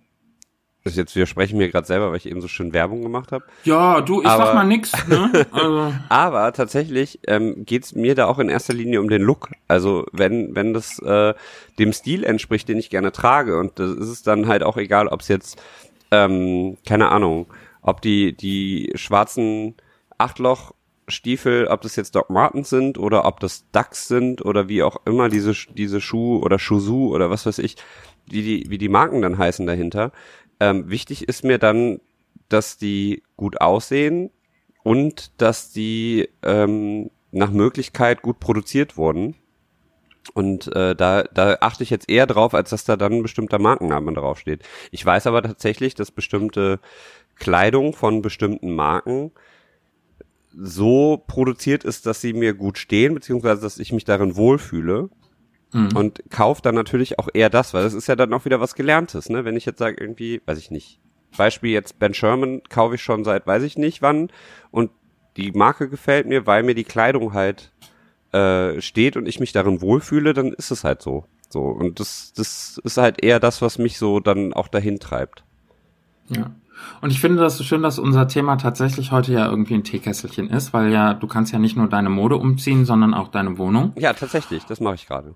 das 0.84 0.96
jetzt 0.96 1.14
widerspreche 1.14 1.52
ich 1.52 1.58
mir 1.58 1.68
gerade 1.70 1.86
selber, 1.86 2.10
weil 2.10 2.16
ich 2.16 2.26
eben 2.26 2.40
so 2.40 2.48
schön 2.48 2.72
Werbung 2.72 3.02
gemacht 3.02 3.30
habe. 3.32 3.44
Ja, 3.64 4.00
du, 4.00 4.20
ich 4.20 4.26
Aber- 4.26 4.46
sag 4.46 4.54
mal 4.54 4.64
nix, 4.64 4.92
ne? 5.08 5.46
Also, 5.52 5.94
Aber 6.08 6.52
tatsächlich 6.52 7.20
ähm, 7.26 7.64
geht's 7.64 7.94
mir 7.94 8.14
da 8.14 8.26
auch 8.26 8.38
in 8.38 8.48
erster 8.48 8.74
Linie 8.74 9.00
um 9.00 9.08
den 9.08 9.22
Look. 9.22 9.50
Also 9.68 10.06
wenn 10.12 10.54
wenn 10.54 10.74
das 10.74 10.98
äh, 11.00 11.34
dem 11.78 11.92
Stil 11.92 12.24
entspricht, 12.24 12.68
den 12.68 12.78
ich 12.78 12.90
gerne 12.90 13.12
trage, 13.12 13.58
und 13.58 13.78
das 13.78 13.90
ist 13.92 14.08
es 14.08 14.22
dann 14.22 14.48
halt 14.48 14.62
auch 14.62 14.76
egal, 14.76 15.08
ob 15.08 15.20
es 15.20 15.28
jetzt 15.28 15.60
ähm, 16.10 16.76
keine 16.86 17.10
Ahnung, 17.10 17.46
ob 17.82 18.00
die 18.02 18.36
die 18.36 18.92
schwarzen 18.96 19.74
Achtloch 20.18 20.72
Stiefel, 21.08 21.66
ob 21.66 21.80
das 21.82 21.96
jetzt 21.96 22.14
Doc 22.14 22.30
Martens 22.30 22.70
sind 22.70 22.96
oder 22.98 23.24
ob 23.24 23.40
das 23.40 23.64
Ducks 23.72 24.06
sind 24.08 24.44
oder 24.44 24.68
wie 24.68 24.82
auch 24.82 24.96
immer 25.04 25.28
diese 25.28 25.52
diese 25.74 26.00
Schuh 26.00 26.38
oder 26.38 26.58
Shuzu 26.58 27.10
oder 27.12 27.28
was 27.28 27.44
weiß 27.44 27.58
ich, 27.58 27.76
wie 28.26 28.42
die 28.42 28.66
wie 28.70 28.78
die 28.78 28.88
Marken 28.88 29.20
dann 29.22 29.36
heißen 29.38 29.66
dahinter. 29.66 30.12
Ähm, 30.62 30.88
wichtig 30.90 31.28
ist 31.28 31.44
mir 31.44 31.58
dann, 31.58 32.00
dass 32.48 32.76
die 32.76 33.22
gut 33.36 33.60
aussehen, 33.60 34.30
und 34.82 35.30
dass 35.40 35.72
die 35.72 36.28
ähm, 36.42 37.10
nach 37.30 37.50
Möglichkeit 37.50 38.22
gut 38.22 38.40
produziert 38.40 38.96
wurden. 38.96 39.36
Und 40.34 40.68
äh, 40.74 40.94
da, 40.94 41.24
da 41.24 41.58
achte 41.60 41.82
ich 41.82 41.90
jetzt 41.90 42.08
eher 42.08 42.26
drauf, 42.26 42.54
als 42.54 42.70
dass 42.70 42.84
da 42.84 42.96
dann 42.96 43.12
ein 43.14 43.22
bestimmter 43.22 43.58
Markenname 43.58 44.12
draufsteht. 44.12 44.62
Ich 44.90 45.04
weiß 45.04 45.26
aber 45.26 45.42
tatsächlich, 45.42 45.94
dass 45.94 46.10
bestimmte 46.10 46.78
Kleidung 47.36 47.92
von 47.92 48.22
bestimmten 48.22 48.74
Marken 48.74 49.32
so 50.54 51.22
produziert 51.26 51.82
ist, 51.82 52.06
dass 52.06 52.20
sie 52.20 52.34
mir 52.34 52.54
gut 52.54 52.78
stehen, 52.78 53.14
beziehungsweise 53.14 53.62
dass 53.62 53.78
ich 53.78 53.92
mich 53.92 54.04
darin 54.04 54.36
wohlfühle. 54.36 55.08
Mhm. 55.72 55.96
Und 55.96 56.22
kaufe 56.30 56.62
dann 56.62 56.74
natürlich 56.74 57.18
auch 57.18 57.28
eher 57.32 57.50
das, 57.50 57.72
weil 57.74 57.82
das 57.82 57.94
ist 57.94 58.06
ja 58.06 58.16
dann 58.16 58.32
auch 58.32 58.44
wieder 58.44 58.60
was 58.60 58.74
Gelerntes, 58.74 59.30
ne? 59.30 59.44
Wenn 59.44 59.56
ich 59.56 59.64
jetzt 59.64 59.78
sage, 59.78 59.96
irgendwie, 59.98 60.42
weiß 60.44 60.58
ich 60.58 60.70
nicht. 60.70 61.00
Beispiel 61.36 61.70
jetzt 61.72 61.98
Ben 61.98 62.12
Sherman 62.12 62.62
kaufe 62.68 62.96
ich 62.96 63.02
schon 63.02 63.24
seit 63.24 63.46
weiß 63.46 63.62
ich 63.62 63.78
nicht 63.78 64.02
wann 64.02 64.28
und 64.70 64.90
die 65.38 65.52
Marke 65.52 65.88
gefällt 65.88 66.26
mir, 66.26 66.46
weil 66.46 66.62
mir 66.62 66.74
die 66.74 66.84
Kleidung 66.84 67.32
halt 67.32 67.72
äh, 68.32 68.80
steht 68.82 69.16
und 69.16 69.26
ich 69.26 69.40
mich 69.40 69.52
darin 69.52 69.80
wohlfühle, 69.80 70.34
dann 70.34 70.52
ist 70.52 70.70
es 70.70 70.84
halt 70.84 71.00
so. 71.00 71.24
So. 71.48 71.62
Und 71.62 72.00
das, 72.00 72.32
das 72.34 72.80
ist 72.84 72.96
halt 72.96 73.22
eher 73.22 73.40
das, 73.40 73.62
was 73.62 73.78
mich 73.78 73.98
so 73.98 74.20
dann 74.20 74.52
auch 74.52 74.68
dahin 74.68 74.98
treibt. 74.98 75.44
Ja. 76.28 76.50
Und 77.00 77.10
ich 77.10 77.20
finde 77.20 77.40
das 77.40 77.58
so 77.58 77.64
schön, 77.64 77.82
dass 77.82 77.98
unser 77.98 78.26
Thema 78.26 78.56
tatsächlich 78.56 79.12
heute 79.12 79.32
ja 79.32 79.48
irgendwie 79.48 79.74
ein 79.74 79.84
Teekesselchen 79.84 80.50
ist, 80.50 80.72
weil 80.72 80.90
ja, 80.90 81.14
du 81.14 81.26
kannst 81.26 81.52
ja 81.52 81.58
nicht 81.58 81.76
nur 81.76 81.88
deine 81.88 82.08
Mode 82.08 82.36
umziehen, 82.36 82.84
sondern 82.84 83.14
auch 83.14 83.28
deine 83.28 83.58
Wohnung. 83.58 83.92
Ja, 83.96 84.12
tatsächlich, 84.12 84.64
das 84.64 84.80
mache 84.80 84.96
ich 84.96 85.06
gerade. 85.06 85.34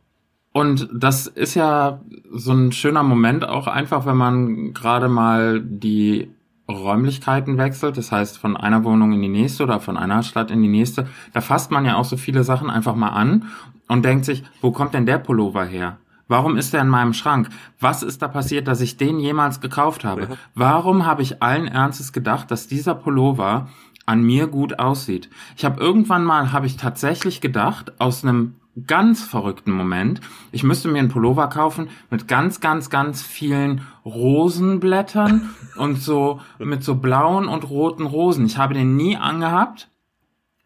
Und 0.56 0.88
das 0.90 1.26
ist 1.26 1.54
ja 1.54 2.00
so 2.32 2.52
ein 2.52 2.72
schöner 2.72 3.02
Moment 3.02 3.46
auch 3.46 3.66
einfach, 3.66 4.06
wenn 4.06 4.16
man 4.16 4.72
gerade 4.72 5.06
mal 5.10 5.60
die 5.60 6.30
Räumlichkeiten 6.66 7.58
wechselt, 7.58 7.98
das 7.98 8.10
heißt 8.10 8.38
von 8.38 8.56
einer 8.56 8.82
Wohnung 8.82 9.12
in 9.12 9.20
die 9.20 9.28
nächste 9.28 9.64
oder 9.64 9.80
von 9.80 9.98
einer 9.98 10.22
Stadt 10.22 10.50
in 10.50 10.62
die 10.62 10.68
nächste, 10.68 11.08
da 11.34 11.42
fasst 11.42 11.70
man 11.70 11.84
ja 11.84 11.96
auch 11.96 12.06
so 12.06 12.16
viele 12.16 12.42
Sachen 12.42 12.70
einfach 12.70 12.94
mal 12.94 13.10
an 13.10 13.50
und 13.88 14.02
denkt 14.06 14.24
sich, 14.24 14.44
wo 14.62 14.70
kommt 14.70 14.94
denn 14.94 15.04
der 15.04 15.18
Pullover 15.18 15.66
her? 15.66 15.98
Warum 16.26 16.56
ist 16.56 16.72
er 16.72 16.80
in 16.80 16.88
meinem 16.88 17.12
Schrank? 17.12 17.50
Was 17.78 18.02
ist 18.02 18.22
da 18.22 18.28
passiert, 18.28 18.66
dass 18.66 18.80
ich 18.80 18.96
den 18.96 19.18
jemals 19.18 19.60
gekauft 19.60 20.06
habe? 20.06 20.38
Warum 20.54 21.04
habe 21.04 21.20
ich 21.20 21.42
allen 21.42 21.68
Ernstes 21.68 22.14
gedacht, 22.14 22.50
dass 22.50 22.66
dieser 22.66 22.94
Pullover 22.94 23.68
an 24.06 24.22
mir 24.22 24.46
gut 24.46 24.78
aussieht? 24.78 25.28
Ich 25.54 25.66
habe 25.66 25.78
irgendwann 25.82 26.24
mal, 26.24 26.50
habe 26.52 26.66
ich 26.66 26.78
tatsächlich 26.78 27.42
gedacht, 27.42 28.00
aus 28.00 28.24
einem 28.24 28.54
ganz 28.86 29.24
verrückten 29.24 29.72
Moment, 29.72 30.20
ich 30.52 30.62
müsste 30.62 30.88
mir 30.88 30.98
einen 30.98 31.08
Pullover 31.08 31.48
kaufen 31.48 31.88
mit 32.10 32.28
ganz, 32.28 32.60
ganz, 32.60 32.90
ganz 32.90 33.22
vielen 33.22 33.82
Rosenblättern 34.04 35.50
und 35.76 35.96
so 35.96 36.40
mit 36.58 36.84
so 36.84 36.96
blauen 36.96 37.48
und 37.48 37.68
roten 37.70 38.06
Rosen. 38.06 38.46
Ich 38.46 38.58
habe 38.58 38.74
den 38.74 38.96
nie 38.96 39.16
angehabt. 39.16 39.88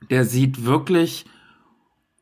Der 0.08 0.24
sieht 0.24 0.64
wirklich 0.64 1.26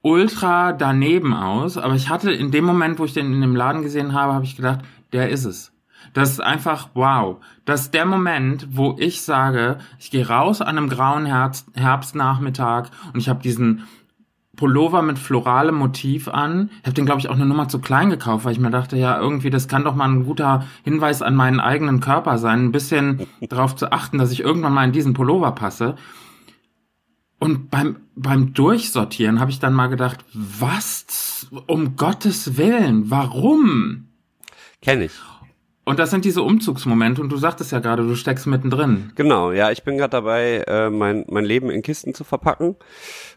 ultra 0.02 0.72
daneben 0.72 1.32
aus, 1.32 1.78
aber 1.78 1.94
ich 1.94 2.08
hatte 2.08 2.32
in 2.32 2.50
dem 2.50 2.64
Moment, 2.64 2.98
wo 2.98 3.04
ich 3.04 3.14
den 3.14 3.32
in 3.32 3.40
dem 3.40 3.56
Laden 3.56 3.82
gesehen 3.82 4.12
habe, 4.12 4.34
habe 4.34 4.44
ich 4.44 4.56
gedacht, 4.56 4.80
der 5.12 5.30
ist 5.30 5.44
es. 5.44 5.72
Das 6.12 6.30
ist 6.30 6.40
einfach 6.40 6.90
wow. 6.94 7.38
Das 7.64 7.82
ist 7.82 7.94
der 7.94 8.06
Moment, 8.06 8.68
wo 8.70 8.96
ich 8.98 9.22
sage, 9.22 9.78
ich 9.98 10.10
gehe 10.10 10.26
raus 10.26 10.60
an 10.60 10.78
einem 10.78 10.88
grauen 10.88 11.26
Herbst, 11.26 11.68
Herbstnachmittag 11.74 12.90
und 13.12 13.20
ich 13.20 13.28
habe 13.28 13.42
diesen 13.42 13.84
Pullover 14.58 15.02
mit 15.02 15.18
floralem 15.18 15.76
Motiv 15.76 16.28
an. 16.28 16.68
Ich 16.80 16.86
habe 16.86 16.94
den, 16.94 17.06
glaube 17.06 17.20
ich, 17.20 17.28
auch 17.28 17.36
eine 17.36 17.46
Nummer 17.46 17.68
zu 17.68 17.78
klein 17.78 18.10
gekauft, 18.10 18.44
weil 18.44 18.52
ich 18.52 18.58
mir 18.58 18.70
dachte, 18.70 18.98
ja, 18.98 19.18
irgendwie, 19.18 19.50
das 19.50 19.68
kann 19.68 19.84
doch 19.84 19.94
mal 19.94 20.08
ein 20.08 20.24
guter 20.24 20.66
Hinweis 20.82 21.22
an 21.22 21.36
meinen 21.36 21.60
eigenen 21.60 22.00
Körper 22.00 22.38
sein, 22.38 22.64
ein 22.64 22.72
bisschen 22.72 23.26
darauf 23.48 23.76
zu 23.76 23.92
achten, 23.92 24.18
dass 24.18 24.32
ich 24.32 24.40
irgendwann 24.40 24.74
mal 24.74 24.84
in 24.84 24.92
diesen 24.92 25.14
Pullover 25.14 25.52
passe. 25.52 25.94
Und 27.38 27.70
beim, 27.70 27.96
beim 28.16 28.52
Durchsortieren 28.52 29.38
habe 29.38 29.52
ich 29.52 29.60
dann 29.60 29.72
mal 29.72 29.86
gedacht, 29.86 30.24
was 30.34 31.46
um 31.66 31.94
Gottes 31.94 32.58
Willen, 32.58 33.10
warum? 33.10 34.08
Kenne 34.82 35.04
ich. 35.04 35.12
Und 35.88 35.98
das 35.98 36.10
sind 36.10 36.26
diese 36.26 36.42
Umzugsmomente 36.42 37.22
und 37.22 37.30
du 37.30 37.38
sagtest 37.38 37.72
ja 37.72 37.78
gerade, 37.78 38.02
du 38.02 38.14
steckst 38.14 38.46
mittendrin. 38.46 39.10
Genau, 39.14 39.52
ja, 39.52 39.70
ich 39.70 39.84
bin 39.84 39.96
gerade 39.96 40.10
dabei, 40.10 40.62
äh, 40.66 40.90
mein, 40.90 41.24
mein 41.30 41.46
Leben 41.46 41.70
in 41.70 41.80
Kisten 41.80 42.12
zu 42.12 42.24
verpacken. 42.24 42.76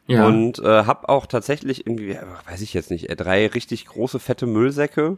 Ja. 0.05 0.27
Und 0.27 0.59
äh, 0.59 0.83
habe 0.83 1.07
auch 1.07 1.27
tatsächlich 1.27 1.87
irgendwie, 1.87 2.17
weiß 2.49 2.59
ich 2.59 2.73
jetzt 2.73 2.91
nicht, 2.91 3.09
äh, 3.09 3.15
drei 3.15 3.47
richtig 3.47 3.85
große, 3.85 4.19
fette 4.19 4.47
Müllsäcke 4.47 5.17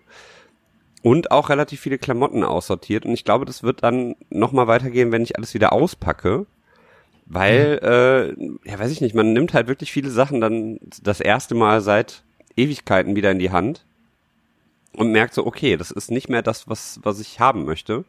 und 1.01 1.31
auch 1.31 1.49
relativ 1.49 1.79
viele 1.79 1.97
Klamotten 1.97 2.43
aussortiert. 2.43 3.03
Und 3.03 3.13
ich 3.13 3.25
glaube, 3.25 3.45
das 3.45 3.63
wird 3.63 3.81
dann 3.81 4.13
nochmal 4.29 4.67
weitergehen, 4.67 5.11
wenn 5.11 5.23
ich 5.23 5.35
alles 5.35 5.55
wieder 5.55 5.73
auspacke. 5.73 6.45
Weil, 7.25 7.79
mhm. 7.81 8.61
äh, 8.63 8.69
ja, 8.69 8.77
weiß 8.77 8.91
ich 8.91 9.01
nicht, 9.01 9.15
man 9.15 9.33
nimmt 9.33 9.55
halt 9.55 9.67
wirklich 9.67 9.91
viele 9.91 10.11
Sachen 10.11 10.39
dann 10.39 10.77
das 11.01 11.19
erste 11.19 11.55
Mal 11.55 11.81
seit 11.81 12.21
Ewigkeiten 12.55 13.15
wieder 13.15 13.31
in 13.31 13.39
die 13.39 13.49
Hand 13.49 13.85
und 14.95 15.11
merkt 15.11 15.33
so, 15.33 15.45
okay, 15.45 15.77
das 15.77 15.91
ist 15.91 16.11
nicht 16.11 16.29
mehr 16.29 16.41
das, 16.41 16.67
was, 16.69 16.99
was 17.03 17.19
ich 17.19 17.39
haben 17.39 17.65
möchte. 17.65 18.05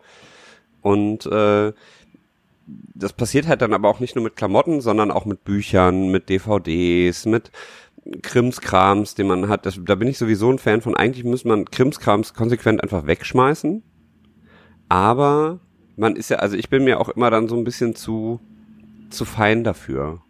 Und 0.82 1.26
äh, 1.26 1.72
das 2.94 3.12
passiert 3.12 3.46
halt 3.46 3.62
dann 3.62 3.72
aber 3.72 3.88
auch 3.88 4.00
nicht 4.00 4.14
nur 4.14 4.24
mit 4.24 4.36
Klamotten, 4.36 4.80
sondern 4.80 5.10
auch 5.10 5.24
mit 5.24 5.44
Büchern, 5.44 6.10
mit 6.10 6.28
DVDs, 6.28 7.26
mit 7.26 7.50
Krimskrams, 8.22 9.14
den 9.14 9.26
man 9.26 9.48
hat. 9.48 9.66
Das, 9.66 9.78
da 9.82 9.94
bin 9.94 10.08
ich 10.08 10.18
sowieso 10.18 10.50
ein 10.50 10.58
Fan 10.58 10.80
von. 10.80 10.94
Eigentlich 10.94 11.24
muss 11.24 11.44
man 11.44 11.64
Krimskrams 11.64 12.34
konsequent 12.34 12.82
einfach 12.82 13.06
wegschmeißen. 13.06 13.82
Aber 14.88 15.60
man 15.96 16.16
ist 16.16 16.30
ja, 16.30 16.38
also 16.38 16.56
ich 16.56 16.68
bin 16.68 16.84
mir 16.84 17.00
auch 17.00 17.08
immer 17.08 17.30
dann 17.30 17.48
so 17.48 17.56
ein 17.56 17.64
bisschen 17.64 17.94
zu 17.94 18.40
zu 19.10 19.24
fein 19.24 19.64
dafür. 19.64 20.20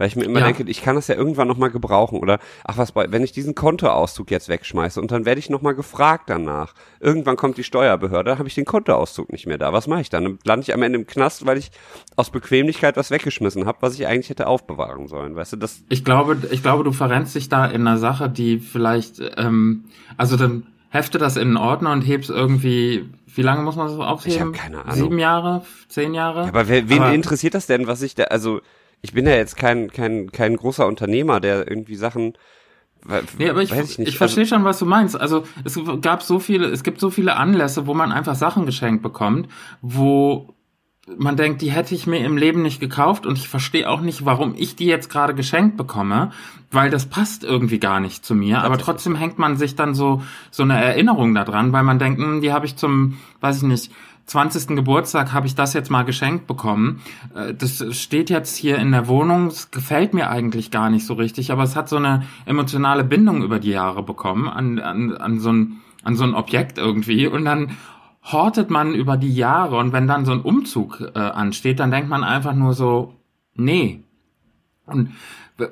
Weil 0.00 0.08
ich 0.08 0.16
mir 0.16 0.24
immer 0.24 0.40
ja. 0.40 0.46
denke, 0.46 0.62
ich 0.62 0.80
kann 0.80 0.96
das 0.96 1.08
ja 1.08 1.14
irgendwann 1.14 1.46
nochmal 1.46 1.70
gebrauchen. 1.70 2.20
Oder, 2.20 2.38
ach 2.64 2.78
was, 2.78 2.94
wenn 2.94 3.22
ich 3.22 3.32
diesen 3.32 3.54
Kontoauszug 3.54 4.30
jetzt 4.30 4.48
wegschmeiße 4.48 4.98
und 4.98 5.10
dann 5.10 5.26
werde 5.26 5.38
ich 5.38 5.50
nochmal 5.50 5.74
gefragt 5.74 6.30
danach. 6.30 6.72
Irgendwann 7.00 7.36
kommt 7.36 7.58
die 7.58 7.64
Steuerbehörde, 7.64 8.38
habe 8.38 8.48
ich 8.48 8.54
den 8.54 8.64
Kontoauszug 8.64 9.30
nicht 9.30 9.46
mehr 9.46 9.58
da. 9.58 9.74
Was 9.74 9.88
mache 9.88 10.00
ich 10.00 10.08
dann? 10.08 10.24
Dann 10.24 10.38
lande 10.42 10.62
ich 10.62 10.72
am 10.72 10.80
Ende 10.80 10.98
im 10.98 11.06
Knast, 11.06 11.44
weil 11.44 11.58
ich 11.58 11.70
aus 12.16 12.30
Bequemlichkeit 12.30 12.96
was 12.96 13.10
weggeschmissen 13.10 13.66
habe, 13.66 13.76
was 13.82 13.92
ich 13.92 14.06
eigentlich 14.06 14.30
hätte 14.30 14.46
aufbewahren 14.46 15.06
sollen. 15.06 15.36
Weißt 15.36 15.52
du, 15.52 15.58
das. 15.58 15.82
Ich 15.90 16.02
glaube, 16.02 16.38
ich 16.50 16.62
glaube, 16.62 16.82
du 16.82 16.92
verrennst 16.92 17.34
dich 17.34 17.50
da 17.50 17.66
in 17.66 17.86
einer 17.86 17.98
Sache, 17.98 18.30
die 18.30 18.58
vielleicht, 18.58 19.20
ähm, 19.36 19.84
also 20.16 20.38
dann 20.38 20.66
hefte 20.88 21.18
das 21.18 21.36
in 21.36 21.48
den 21.48 21.56
Ordner 21.58 21.92
und 21.92 22.00
hebst 22.00 22.30
irgendwie, 22.30 23.04
wie 23.26 23.42
lange 23.42 23.60
muss 23.60 23.76
man 23.76 23.88
das 23.88 23.98
aufheben? 23.98 24.34
Ich 24.34 24.40
habe 24.40 24.52
keine 24.52 24.82
Ahnung. 24.82 24.94
Sieben 24.94 25.18
Jahre, 25.18 25.62
zehn 25.88 26.14
Jahre? 26.14 26.44
Ja, 26.44 26.48
aber 26.48 26.68
wer, 26.68 26.88
wen 26.88 27.02
aber 27.02 27.12
interessiert 27.12 27.52
das 27.52 27.66
denn, 27.66 27.86
was 27.86 28.00
ich 28.00 28.14
da, 28.14 28.24
also 28.24 28.62
ich 29.02 29.12
bin 29.12 29.26
ja 29.26 29.34
jetzt 29.34 29.56
kein, 29.56 29.90
kein, 29.90 30.30
kein 30.32 30.56
großer 30.56 30.86
Unternehmer, 30.86 31.40
der 31.40 31.68
irgendwie 31.70 31.96
Sachen 31.96 32.34
Nee, 33.38 33.48
aber 33.48 33.62
ich, 33.62 33.72
ich, 33.72 33.98
ich 33.98 34.18
verstehe 34.18 34.44
schon, 34.44 34.64
was 34.64 34.78
du 34.78 34.84
meinst. 34.84 35.18
Also 35.18 35.44
es 35.64 35.78
gab 36.02 36.22
so 36.22 36.38
viele, 36.38 36.66
es 36.66 36.82
gibt 36.82 37.00
so 37.00 37.08
viele 37.08 37.36
Anlässe, 37.36 37.86
wo 37.86 37.94
man 37.94 38.12
einfach 38.12 38.34
Sachen 38.34 38.66
geschenkt 38.66 39.02
bekommt, 39.02 39.48
wo 39.80 40.54
man 41.16 41.36
denkt, 41.36 41.62
die 41.62 41.70
hätte 41.70 41.94
ich 41.94 42.06
mir 42.06 42.24
im 42.24 42.36
Leben 42.36 42.62
nicht 42.62 42.80
gekauft 42.80 43.26
und 43.26 43.38
ich 43.38 43.48
verstehe 43.48 43.88
auch 43.88 44.00
nicht, 44.00 44.24
warum 44.24 44.54
ich 44.56 44.76
die 44.76 44.86
jetzt 44.86 45.08
gerade 45.08 45.34
geschenkt 45.34 45.76
bekomme, 45.76 46.30
weil 46.70 46.90
das 46.90 47.06
passt 47.06 47.42
irgendwie 47.42 47.80
gar 47.80 48.00
nicht 48.00 48.24
zu 48.24 48.34
mir. 48.34 48.62
Aber 48.62 48.78
trotzdem 48.78 49.16
hängt 49.16 49.38
man 49.38 49.56
sich 49.56 49.74
dann 49.74 49.94
so 49.94 50.22
so 50.50 50.62
eine 50.62 50.82
Erinnerung 50.82 51.34
daran, 51.34 51.72
weil 51.72 51.82
man 51.82 51.98
denkt, 51.98 52.20
mh, 52.20 52.26
hm, 52.26 52.40
die 52.42 52.52
habe 52.52 52.66
ich 52.66 52.76
zum, 52.76 53.18
weiß 53.40 53.58
ich 53.58 53.62
nicht, 53.62 53.92
20. 54.30 54.76
Geburtstag 54.76 55.32
habe 55.32 55.48
ich 55.48 55.56
das 55.56 55.74
jetzt 55.74 55.90
mal 55.90 56.04
geschenkt 56.04 56.46
bekommen. 56.46 57.02
Äh, 57.34 57.52
das 57.54 57.84
steht 57.98 58.30
jetzt 58.30 58.56
hier 58.56 58.78
in 58.78 58.92
der 58.92 59.08
Wohnung. 59.08 59.48
Es 59.48 59.72
gefällt 59.72 60.14
mir 60.14 60.30
eigentlich 60.30 60.70
gar 60.70 60.88
nicht 60.88 61.04
so 61.04 61.14
richtig, 61.14 61.50
aber 61.50 61.64
es 61.64 61.74
hat 61.74 61.88
so 61.88 61.96
eine 61.96 62.22
emotionale 62.46 63.02
Bindung 63.02 63.42
über 63.42 63.58
die 63.58 63.70
Jahre 63.70 64.04
bekommen 64.04 64.48
an, 64.48 64.78
an, 64.78 65.16
an 65.16 65.40
so 65.40 65.52
ein 65.52 65.80
an 66.02 66.16
so 66.16 66.24
ein 66.24 66.34
Objekt 66.34 66.78
irgendwie 66.78 67.26
und 67.26 67.44
dann 67.44 67.76
hortet 68.22 68.70
man 68.70 68.94
über 68.94 69.16
die 69.16 69.34
Jahre 69.34 69.76
und 69.76 69.92
wenn 69.92 70.06
dann 70.06 70.24
so 70.24 70.32
ein 70.32 70.40
Umzug 70.40 71.00
äh, 71.14 71.18
ansteht, 71.18 71.80
dann 71.80 71.90
denkt 71.90 72.08
man 72.08 72.24
einfach 72.24 72.54
nur 72.54 72.74
so, 72.74 73.14
nee. 73.54 74.02
Und 74.86 75.12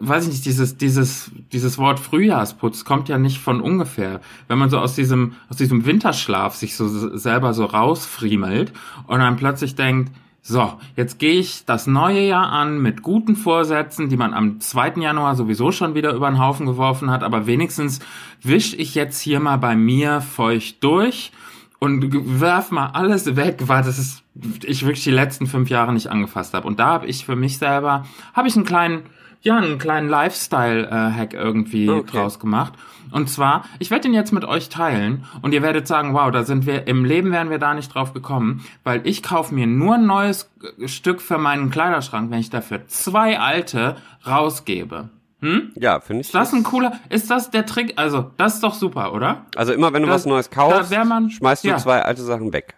weiß 0.00 0.24
ich 0.24 0.30
nicht, 0.30 0.46
dieses, 0.46 0.76
dieses, 0.76 1.30
dieses 1.52 1.78
Wort 1.78 2.00
Frühjahrsputz 2.00 2.84
kommt 2.84 3.08
ja 3.08 3.18
nicht 3.18 3.38
von 3.38 3.60
ungefähr. 3.60 4.20
Wenn 4.46 4.58
man 4.58 4.70
so 4.70 4.78
aus 4.78 4.94
diesem, 4.94 5.34
aus 5.48 5.56
diesem 5.56 5.86
Winterschlaf 5.86 6.54
sich 6.54 6.76
so 6.76 6.88
selber 7.16 7.54
so 7.54 7.64
rausfriemelt 7.64 8.72
und 9.06 9.20
dann 9.20 9.36
plötzlich 9.36 9.74
denkt, 9.74 10.12
so, 10.40 10.74
jetzt 10.96 11.18
gehe 11.18 11.40
ich 11.40 11.64
das 11.66 11.86
neue 11.86 12.26
Jahr 12.26 12.50
an 12.50 12.80
mit 12.80 13.02
guten 13.02 13.36
Vorsätzen, 13.36 14.08
die 14.08 14.16
man 14.16 14.32
am 14.32 14.60
2. 14.60 14.94
Januar 14.96 15.34
sowieso 15.34 15.72
schon 15.72 15.94
wieder 15.94 16.14
über 16.14 16.30
den 16.30 16.38
Haufen 16.38 16.64
geworfen 16.64 17.10
hat, 17.10 17.22
aber 17.22 17.46
wenigstens 17.46 18.00
wisch 18.42 18.74
ich 18.74 18.94
jetzt 18.94 19.20
hier 19.20 19.40
mal 19.40 19.58
bei 19.58 19.76
mir 19.76 20.20
feucht 20.20 20.82
durch 20.82 21.32
und 21.80 22.40
werf 22.40 22.70
mal 22.70 22.86
alles 22.88 23.36
weg, 23.36 23.64
weil 23.66 23.82
das 23.82 23.98
ist 23.98 24.22
ich 24.64 24.84
wirklich 24.84 25.04
die 25.04 25.10
letzten 25.10 25.46
fünf 25.46 25.68
Jahre 25.68 25.92
nicht 25.92 26.08
angefasst 26.08 26.54
habe. 26.54 26.66
Und 26.66 26.78
da 26.78 26.86
habe 26.86 27.06
ich 27.06 27.24
für 27.24 27.36
mich 27.36 27.58
selber, 27.58 28.06
habe 28.34 28.48
ich 28.48 28.56
einen 28.56 28.64
kleinen, 28.64 29.02
ja, 29.42 29.56
einen 29.56 29.78
kleinen 29.78 30.08
Lifestyle-Hack 30.08 31.34
irgendwie 31.34 31.88
okay. 31.88 32.10
draus 32.10 32.38
gemacht. 32.38 32.72
Und 33.10 33.30
zwar, 33.30 33.64
ich 33.78 33.90
werde 33.90 34.02
den 34.02 34.14
jetzt 34.14 34.32
mit 34.32 34.44
euch 34.44 34.68
teilen 34.68 35.24
und 35.40 35.54
ihr 35.54 35.62
werdet 35.62 35.86
sagen, 35.86 36.14
wow, 36.14 36.30
da 36.30 36.44
sind 36.44 36.66
wir, 36.66 36.86
im 36.86 37.04
Leben 37.04 37.32
wären 37.32 37.50
wir 37.50 37.58
da 37.58 37.74
nicht 37.74 37.94
drauf 37.94 38.12
gekommen, 38.12 38.64
weil 38.84 39.00
ich 39.06 39.22
kaufe 39.22 39.54
mir 39.54 39.66
nur 39.66 39.94
ein 39.94 40.06
neues 40.06 40.50
Stück 40.86 41.20
für 41.20 41.38
meinen 41.38 41.70
Kleiderschrank, 41.70 42.30
wenn 42.30 42.40
ich 42.40 42.50
dafür 42.50 42.86
zwei 42.86 43.38
alte 43.38 43.96
rausgebe. 44.26 45.08
Hm? 45.40 45.72
Ja, 45.76 46.00
finde 46.00 46.22
ich. 46.22 46.28
Ist 46.28 46.34
das 46.34 46.52
ein 46.52 46.64
cooler, 46.64 46.98
ist 47.10 47.30
das 47.30 47.50
der 47.50 47.64
Trick? 47.64 47.94
Also, 47.96 48.30
das 48.36 48.54
ist 48.54 48.64
doch 48.64 48.74
super, 48.74 49.14
oder? 49.14 49.46
Also 49.56 49.72
immer 49.72 49.92
wenn 49.92 50.02
du 50.02 50.08
das, 50.08 50.22
was 50.22 50.26
Neues 50.26 50.50
kaufst, 50.50 50.92
man, 51.06 51.30
schmeißt 51.30 51.64
du 51.64 51.68
ja. 51.68 51.76
zwei 51.78 52.02
alte 52.02 52.22
Sachen 52.22 52.52
weg. 52.52 52.74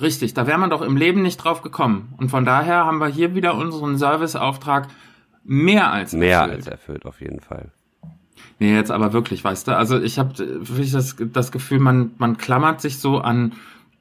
Richtig, 0.00 0.34
da 0.34 0.46
wäre 0.46 0.58
man 0.58 0.70
doch 0.70 0.82
im 0.82 0.96
Leben 0.96 1.22
nicht 1.22 1.38
drauf 1.38 1.62
gekommen. 1.62 2.14
Und 2.18 2.30
von 2.30 2.44
daher 2.44 2.84
haben 2.84 2.98
wir 2.98 3.08
hier 3.08 3.34
wieder 3.34 3.54
unseren 3.54 3.96
Serviceauftrag 3.96 4.88
mehr 5.46 5.92
als 5.92 6.12
erfüllt. 6.12 6.20
Mehr 6.20 6.42
als 6.42 6.66
erfüllt, 6.66 7.06
auf 7.06 7.20
jeden 7.20 7.40
Fall. 7.40 7.70
Nee, 8.58 8.74
jetzt 8.74 8.90
aber 8.90 9.12
wirklich, 9.12 9.44
weißt 9.44 9.68
du, 9.68 9.76
also 9.76 10.00
ich 10.00 10.18
habe 10.18 10.38
wirklich 10.38 10.92
das, 10.92 11.16
das 11.18 11.52
Gefühl, 11.52 11.78
man, 11.78 12.12
man 12.18 12.36
klammert 12.36 12.80
sich 12.80 12.98
so 12.98 13.18
an, 13.18 13.52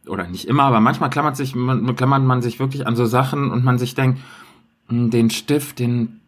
oder 0.08 0.28
nicht 0.28 0.48
immer, 0.48 0.64
aber 0.64 0.80
manchmal 0.80 1.10
klammert 1.10 1.36
sich, 1.36 1.56
man, 1.56 1.96
klammert 1.96 2.24
man 2.24 2.42
sich 2.42 2.60
wirklich 2.60 2.88
an 2.88 2.96
so 2.96 3.06
Sachen 3.06 3.52
und 3.52 3.64
man 3.64 3.78
sich 3.78 3.96
denkt, 3.96 4.20
hm, 4.88 5.10
den 5.10 5.30
Stift, 5.30 5.80
den 5.80 6.22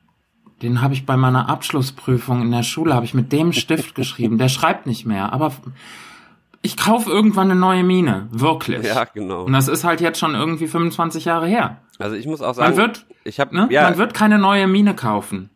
den 0.61 0.81
habe 0.81 0.93
ich 0.93 1.05
bei 1.05 1.17
meiner 1.17 1.49
Abschlussprüfung 1.49 2.41
in 2.41 2.51
der 2.51 2.63
Schule, 2.63 2.93
habe 2.95 3.05
ich 3.05 3.13
mit 3.13 3.31
dem 3.31 3.53
Stift 3.53 3.95
geschrieben. 3.95 4.37
Der 4.37 4.49
schreibt 4.49 4.87
nicht 4.87 5.05
mehr, 5.05 5.31
aber 5.33 5.53
ich 6.67 6.75
kaufe 6.75 7.09
irgendwann 7.09 7.49
eine 7.49 7.57
neue 7.57 7.81
Mine, 7.81 8.27
wirklich. 8.29 8.85
Ja, 8.85 9.05
genau. 9.05 9.43
Und 9.43 9.53
das 9.53 9.69
ist 9.69 9.85
halt 9.85 10.01
jetzt 10.01 10.19
schon 10.19 10.35
irgendwie 10.35 10.67
25 10.67 11.23
Jahre 11.23 11.47
her. 11.47 11.77
Also 11.97 12.17
ich 12.17 12.27
muss 12.27 12.41
auch 12.41 12.55
sagen, 12.55 12.71
Man 12.71 12.77
wird, 12.77 13.05
ich 13.23 13.39
habe 13.39 13.55
ne? 13.55 13.69
ja 13.71 13.83
Man 13.83 13.97
wird 13.97 14.13
keine 14.13 14.37
neue 14.37 14.67
Mine 14.67 14.93
kaufen. 14.93 15.49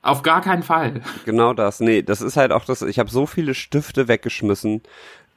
Auf 0.00 0.22
gar 0.22 0.40
keinen 0.40 0.62
Fall. 0.62 1.02
genau 1.26 1.52
das. 1.52 1.80
Nee, 1.80 2.00
das 2.00 2.22
ist 2.22 2.38
halt 2.38 2.50
auch 2.50 2.64
das. 2.64 2.80
Ich 2.80 2.98
habe 2.98 3.10
so 3.10 3.26
viele 3.26 3.52
Stifte 3.52 4.08
weggeschmissen. 4.08 4.80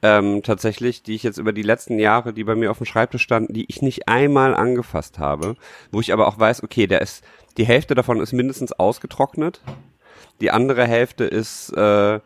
Ähm, 0.00 0.42
tatsächlich, 0.42 1.02
die 1.02 1.14
ich 1.14 1.24
jetzt 1.24 1.36
über 1.36 1.52
die 1.52 1.62
letzten 1.62 1.98
Jahre, 1.98 2.32
die 2.32 2.44
bei 2.44 2.54
mir 2.54 2.70
auf 2.70 2.78
dem 2.78 2.86
Schreibtisch 2.86 3.22
standen, 3.22 3.52
die 3.52 3.66
ich 3.68 3.82
nicht 3.82 4.08
einmal 4.08 4.54
angefasst 4.54 5.18
habe, 5.18 5.56
wo 5.92 6.00
ich 6.00 6.14
aber 6.14 6.26
auch 6.26 6.38
weiß, 6.38 6.62
okay, 6.62 6.86
der 6.86 7.02
ist, 7.02 7.22
die 7.58 7.66
Hälfte 7.66 7.94
davon 7.94 8.20
ist 8.20 8.32
mindestens 8.32 8.72
ausgetrocknet, 8.72 9.60
die 10.40 10.52
andere 10.52 10.86
Hälfte 10.86 11.24
ist, 11.24 11.70
äh, 11.76 12.20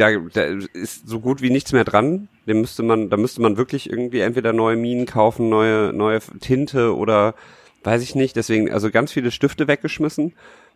da, 0.00 0.10
da 0.32 0.42
ist 0.72 1.08
so 1.08 1.20
gut 1.20 1.42
wie 1.42 1.50
nichts 1.50 1.72
mehr 1.72 1.84
dran. 1.84 2.28
Den 2.46 2.60
müsste 2.60 2.82
man, 2.82 3.10
da 3.10 3.16
müsste 3.16 3.42
man 3.42 3.56
wirklich 3.56 3.90
irgendwie 3.90 4.20
entweder 4.20 4.52
neue 4.52 4.76
Minen 4.76 5.06
kaufen, 5.06 5.48
neue, 5.48 5.92
neue 5.92 6.20
Tinte 6.40 6.96
oder 6.96 7.34
weiß 7.84 8.02
ich 8.02 8.14
nicht. 8.14 8.34
Deswegen, 8.36 8.72
also 8.72 8.90
ganz 8.90 9.12
viele 9.12 9.30
Stifte 9.30 9.68
weggeschmissen. 9.68 10.32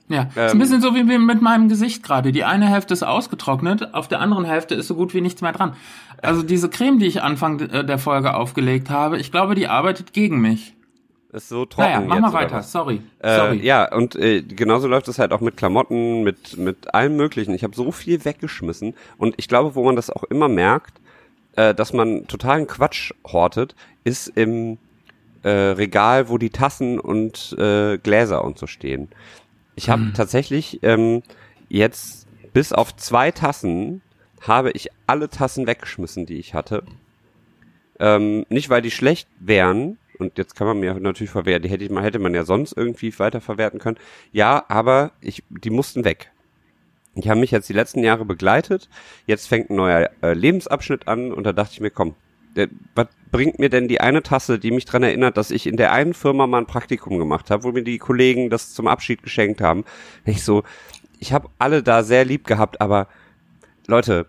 Ja, 0.09 0.25
ist 0.25 0.37
ein 0.37 0.51
Ähm. 0.53 0.59
bisschen 0.59 0.83
so 0.83 0.95
wie 0.95 1.03
mit 1.03 1.41
meinem 1.41 1.69
Gesicht 1.71 2.03
gerade. 2.03 2.31
Die 2.31 2.45
eine 2.45 2.69
Hälfte 2.69 2.93
ist 2.93 3.03
ausgetrocknet, 3.03 3.95
auf 3.95 4.07
der 4.07 4.21
anderen 4.21 4.45
Hälfte 4.45 4.75
ist 4.75 4.87
so 4.89 4.95
gut 4.95 5.15
wie 5.15 5.23
nichts 5.23 5.41
mehr 5.41 5.53
dran. 5.53 5.75
Also 6.21 6.43
diese 6.43 6.69
Creme, 6.69 6.99
die 6.99 7.07
ich 7.07 7.23
Anfang 7.23 7.59
äh, 7.61 7.85
der 7.85 7.99
Folge 7.99 8.35
aufgelegt 8.35 8.91
habe, 8.91 9.19
ich 9.19 9.33
glaube, 9.33 9.55
die 9.55 9.67
arbeitet 9.67 10.13
gegen 10.13 10.41
mich. 10.43 10.75
Ist 11.35 11.49
so 11.49 11.67
trocken. 11.67 11.89
Naja, 11.89 12.01
mach 12.01 12.15
jetzt, 12.15 12.23
mal 12.23 12.33
weiter. 12.33 12.63
Sorry. 12.63 13.03
Äh, 13.19 13.37
Sorry. 13.37 13.61
ja, 13.61 13.93
und 13.93 14.15
äh, 14.15 14.43
genauso 14.43 14.87
läuft 14.87 15.09
es 15.09 15.19
halt 15.19 15.33
auch 15.33 15.41
mit 15.41 15.57
Klamotten, 15.57 16.23
mit, 16.23 16.57
mit 16.57 16.95
allem 16.95 17.17
Möglichen. 17.17 17.53
Ich 17.55 17.65
habe 17.65 17.75
so 17.75 17.91
viel 17.91 18.25
weggeschmissen. 18.25 18.95
Und 19.19 19.35
ich 19.37 19.49
glaube, 19.49 19.75
wo 19.75 19.85
man 19.85 19.97
das 19.97 20.11
auch 20.11 20.23
immer 20.23 20.49
merkt, 20.49 21.01
äh, 21.57 21.75
dass 21.75 21.93
man 21.93 22.29
totalen 22.29 22.69
Quatsch 22.69 23.13
hortet, 23.27 23.75
ist 24.05 24.29
im 24.29 24.79
äh, 25.43 25.49
Regal, 25.49 26.29
wo 26.29 26.39
die 26.39 26.51
Tassen 26.51 27.01
und 27.01 27.57
äh, 27.59 27.99
Gläser 27.99 28.45
und 28.45 28.57
so 28.57 28.69
stehen. 28.69 29.09
Ich 29.75 29.91
habe 29.91 30.13
tatsächlich 30.15 30.85
ähm, 30.85 31.25
jetzt 31.69 32.29
bis 32.53 32.73
auf 32.73 32.95
zwei 32.95 33.33
Tassen 33.33 34.03
habe 34.41 34.71
ich 34.71 34.91
alle 35.09 35.29
Tassen 35.29 35.67
weggeschmissen, 35.67 36.27
die 36.27 36.39
ich 36.39 36.55
hatte. 36.55 36.85
Ähm, 37.99 38.47
nicht, 38.51 38.71
weil 38.71 38.83
die 38.83 38.93
schlecht 38.93 39.29
wären, 39.41 39.99
und 40.19 40.39
jetzt 40.39 40.55
kann 40.55 40.67
man 40.67 40.81
mir 40.81 40.95
natürlich 40.95 41.31
verwehren, 41.31 41.63
die 41.63 41.69
hätte, 41.69 41.85
ich, 41.85 41.91
hätte 41.91 42.19
man 42.19 42.35
ja 42.35 42.45
sonst 42.45 42.73
irgendwie 42.77 43.17
weiter 43.19 43.41
verwerten 43.41 43.81
können. 43.81 43.99
Ja, 44.33 44.65
aber 44.69 45.13
ich, 45.21 45.43
die 45.49 45.71
mussten 45.71 46.05
weg. 46.05 46.31
Die 47.17 47.31
haben 47.31 47.41
mich 47.41 47.53
jetzt 47.53 47.69
die 47.69 47.75
letzten 47.75 48.03
Jahre 48.03 48.25
begleitet. 48.25 48.89
Jetzt 49.27 49.47
fängt 49.47 49.71
ein 49.71 49.77
neuer 49.77 50.11
äh, 50.23 50.33
Lebensabschnitt 50.33 51.07
an 51.07 51.33
und 51.33 51.45
da 51.45 51.53
dachte 51.53 51.75
ich 51.75 51.81
mir, 51.81 51.91
komm, 51.91 52.15
der, 52.57 52.69
was 52.95 53.09
bringt 53.31 53.59
mir 53.59 53.69
denn 53.69 53.89
die 53.89 54.01
eine 54.01 54.23
Tasse, 54.23 54.59
die 54.59 54.71
mich 54.71 54.85
dran 54.85 55.03
erinnert, 55.03 55.37
dass 55.37 55.51
ich 55.51 55.67
in 55.67 55.77
der 55.77 55.93
einen 55.93 56.15
Firma 56.15 56.47
mal 56.47 56.59
ein 56.59 56.67
Praktikum 56.67 57.19
gemacht 57.19 57.51
habe, 57.51 57.65
wo 57.65 57.73
mir 57.73 57.83
die 57.83 57.99
Kollegen 57.99 58.51
das 58.51 58.75
zum 58.75 58.87
Abschied 58.87 59.23
geschenkt 59.23 59.61
haben. 59.61 59.85
Ich 60.25 60.45
so, 60.45 60.63
ich 61.19 61.33
habe 61.33 61.49
alle 61.59 61.83
da 61.83 62.03
sehr 62.03 62.25
lieb 62.25 62.47
gehabt, 62.47 62.81
aber 62.81 63.09
Leute, 63.87 64.27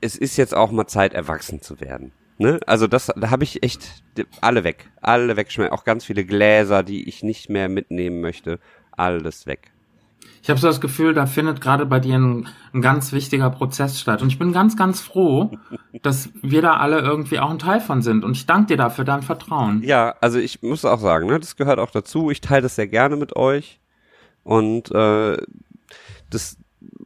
es 0.00 0.16
ist 0.16 0.36
jetzt 0.36 0.54
auch 0.54 0.70
mal 0.70 0.86
Zeit, 0.86 1.14
erwachsen 1.14 1.62
zu 1.62 1.80
werden. 1.80 2.12
Ne? 2.38 2.58
Also 2.66 2.86
das, 2.86 3.12
da 3.14 3.30
habe 3.30 3.44
ich 3.44 3.62
echt 3.62 4.02
alle 4.40 4.64
weg, 4.64 4.90
alle 5.00 5.36
wegschmecken, 5.36 5.72
auch 5.72 5.84
ganz 5.84 6.04
viele 6.04 6.24
Gläser, 6.24 6.82
die 6.82 7.08
ich 7.08 7.22
nicht 7.22 7.48
mehr 7.48 7.68
mitnehmen 7.68 8.20
möchte, 8.20 8.58
alles 8.92 9.46
weg. 9.46 9.70
Ich 10.42 10.50
habe 10.50 10.60
so 10.60 10.66
das 10.66 10.82
Gefühl, 10.82 11.14
da 11.14 11.24
findet 11.24 11.62
gerade 11.62 11.86
bei 11.86 12.00
dir 12.00 12.16
ein, 12.16 12.48
ein 12.74 12.82
ganz 12.82 13.12
wichtiger 13.12 13.48
Prozess 13.48 13.98
statt. 13.98 14.20
Und 14.20 14.28
ich 14.28 14.38
bin 14.38 14.52
ganz, 14.52 14.76
ganz 14.76 15.00
froh, 15.00 15.52
dass 16.02 16.28
wir 16.42 16.60
da 16.60 16.76
alle 16.76 17.00
irgendwie 17.00 17.38
auch 17.38 17.48
ein 17.48 17.58
Teil 17.58 17.80
von 17.80 18.02
sind. 18.02 18.24
Und 18.24 18.36
ich 18.36 18.44
danke 18.44 18.66
dir 18.66 18.76
dafür 18.76 19.06
dein 19.06 19.22
Vertrauen. 19.22 19.82
Ja, 19.82 20.14
also 20.20 20.38
ich 20.38 20.62
muss 20.62 20.84
auch 20.84 21.00
sagen, 21.00 21.28
ne, 21.28 21.40
das 21.40 21.56
gehört 21.56 21.78
auch 21.78 21.90
dazu. 21.90 22.30
Ich 22.30 22.42
teile 22.42 22.62
das 22.62 22.76
sehr 22.76 22.88
gerne 22.88 23.16
mit 23.16 23.36
euch 23.36 23.80
und 24.42 24.90
äh, 24.92 25.38
das 26.28 26.58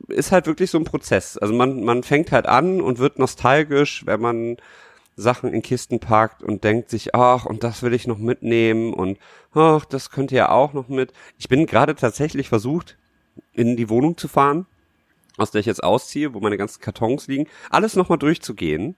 ist 0.09 0.33
halt 0.33 0.47
wirklich 0.47 0.73
so 0.73 0.79
ein 0.79 0.85
Prozess. 0.85 1.39
Also 1.39 1.55
man 1.55 1.85
man 1.85 2.03
fängt 2.03 2.33
halt 2.33 2.47
an 2.47 2.81
und 2.81 2.99
wird 2.99 3.21
nostalgisch, 3.21 4.05
wenn 4.05 4.21
man 4.21 4.57
Sachen 5.19 5.53
in 5.53 5.63
Kisten 5.63 5.99
packt 5.99 6.45
und 6.45 6.63
denkt 6.63 6.91
sich, 6.91 7.15
ach, 7.15 7.45
und 7.45 7.65
das 7.65 7.83
will 7.83 7.93
ich 7.93 8.07
noch 8.07 8.19
mitnehmen 8.19 8.95
und 8.95 9.19
ach, 9.53 9.85
das 9.85 10.11
könnte 10.11 10.37
ja 10.37 10.51
auch 10.51 10.73
noch 10.73 10.89
mit. 10.89 11.13
Ich 11.39 11.49
bin 11.49 11.67
gerade 11.67 11.97
tatsächlich 11.97 12.49
versucht, 12.49 12.97
in 13.53 13.77
die 13.77 13.89
Wohnung 13.89 14.17
zu 14.17 14.29
fahren, 14.29 14.67
aus 15.37 15.51
der 15.51 15.61
ich 15.61 15.67
jetzt 15.67 15.83
ausziehe, 15.83 16.35
wo 16.35 16.41
meine 16.41 16.57
ganzen 16.57 16.81
Kartons 16.81 17.27
liegen, 17.27 17.49
alles 17.69 17.97
nochmal 17.97 18.19
durchzugehen 18.19 18.95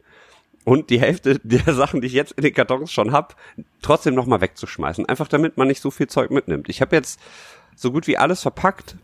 und 0.64 0.90
die 0.90 1.00
Hälfte 1.00 1.38
der 1.42 1.74
Sachen, 1.74 2.02
die 2.02 2.08
ich 2.08 2.12
jetzt 2.12 2.32
in 2.32 2.44
den 2.44 2.54
Kartons 2.54 2.92
schon 2.92 3.12
hab, 3.12 3.36
trotzdem 3.80 4.14
nochmal 4.14 4.42
wegzuschmeißen. 4.42 5.06
Einfach 5.06 5.28
damit 5.28 5.56
man 5.56 5.68
nicht 5.68 5.80
so 5.80 5.90
viel 5.90 6.06
Zeug 6.06 6.30
mitnimmt. 6.30 6.68
Ich 6.68 6.82
habe 6.82 6.96
jetzt 6.96 7.18
so 7.74 7.92
gut 7.92 8.06
wie 8.06 8.18
alles 8.18 8.42
verpackt 8.42 8.96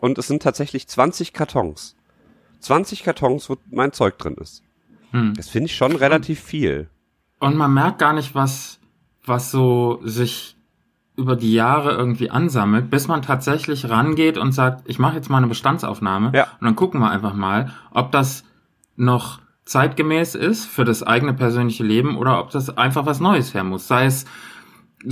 und 0.00 0.18
es 0.18 0.26
sind 0.26 0.42
tatsächlich 0.42 0.86
20 0.86 1.32
Kartons. 1.32 1.96
20 2.60 3.04
Kartons, 3.04 3.48
wo 3.48 3.56
mein 3.70 3.92
Zeug 3.92 4.18
drin 4.18 4.34
ist. 4.34 4.62
Hm. 5.12 5.34
Das 5.34 5.48
finde 5.48 5.66
ich 5.66 5.76
schon 5.76 5.96
relativ 5.96 6.40
viel. 6.40 6.88
Und 7.40 7.56
man 7.56 7.72
merkt 7.72 7.98
gar 7.98 8.12
nicht, 8.12 8.34
was, 8.34 8.78
was 9.24 9.50
so 9.50 10.00
sich 10.04 10.56
über 11.16 11.34
die 11.36 11.52
Jahre 11.52 11.92
irgendwie 11.92 12.30
ansammelt, 12.30 12.90
bis 12.90 13.08
man 13.08 13.22
tatsächlich 13.22 13.88
rangeht 13.88 14.38
und 14.38 14.52
sagt, 14.52 14.88
ich 14.88 14.98
mache 15.00 15.16
jetzt 15.16 15.28
mal 15.30 15.38
eine 15.38 15.48
Bestandsaufnahme 15.48 16.30
Ja. 16.34 16.44
und 16.60 16.64
dann 16.64 16.76
gucken 16.76 17.00
wir 17.00 17.10
einfach 17.10 17.34
mal, 17.34 17.72
ob 17.92 18.12
das 18.12 18.44
noch 18.96 19.40
zeitgemäß 19.64 20.34
ist 20.36 20.64
für 20.66 20.84
das 20.84 21.02
eigene 21.02 21.34
persönliche 21.34 21.84
Leben 21.84 22.16
oder 22.16 22.40
ob 22.40 22.50
das 22.50 22.76
einfach 22.78 23.04
was 23.04 23.20
Neues 23.20 23.52
her 23.52 23.64
muss. 23.64 23.86
Sei 23.88 24.06
es 24.06 24.26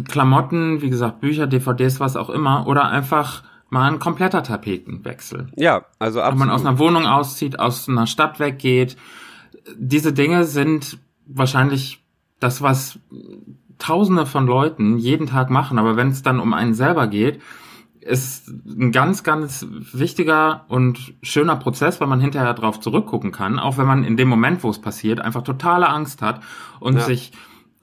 Klamotten, 0.08 0.82
wie 0.82 0.90
gesagt, 0.90 1.20
Bücher, 1.20 1.46
DVDs, 1.46 2.00
was 2.00 2.16
auch 2.16 2.30
immer, 2.30 2.66
oder 2.66 2.88
einfach 2.88 3.42
mal 3.68 3.90
ein 3.90 3.98
kompletter 3.98 4.42
Tapetenwechsel. 4.42 5.48
Ja, 5.56 5.84
also 5.98 6.18
Wenn 6.18 6.24
absolut. 6.24 6.38
man 6.46 6.50
aus 6.50 6.64
einer 6.64 6.78
Wohnung 6.78 7.06
auszieht, 7.06 7.58
aus 7.58 7.88
einer 7.88 8.06
Stadt 8.06 8.38
weggeht. 8.40 8.96
Diese 9.76 10.12
Dinge 10.12 10.44
sind 10.44 10.98
wahrscheinlich 11.26 12.02
das, 12.40 12.62
was 12.62 12.98
Tausende 13.78 14.24
von 14.24 14.46
Leuten 14.46 14.96
jeden 14.96 15.26
Tag 15.26 15.50
machen. 15.50 15.78
Aber 15.78 15.96
wenn 15.96 16.08
es 16.08 16.22
dann 16.22 16.40
um 16.40 16.54
einen 16.54 16.72
selber 16.72 17.08
geht, 17.08 17.42
ist 18.00 18.48
ein 18.48 18.92
ganz, 18.92 19.22
ganz 19.22 19.66
wichtiger 19.92 20.64
und 20.68 21.14
schöner 21.22 21.56
Prozess, 21.56 22.00
weil 22.00 22.08
man 22.08 22.20
hinterher 22.20 22.54
drauf 22.54 22.80
zurückgucken 22.80 23.32
kann, 23.32 23.58
auch 23.58 23.76
wenn 23.78 23.86
man 23.86 24.04
in 24.04 24.16
dem 24.16 24.28
Moment, 24.28 24.62
wo 24.62 24.70
es 24.70 24.80
passiert, 24.80 25.20
einfach 25.20 25.42
totale 25.42 25.88
Angst 25.88 26.22
hat 26.22 26.40
und 26.80 26.94
Ja. 26.94 27.00
sich 27.00 27.32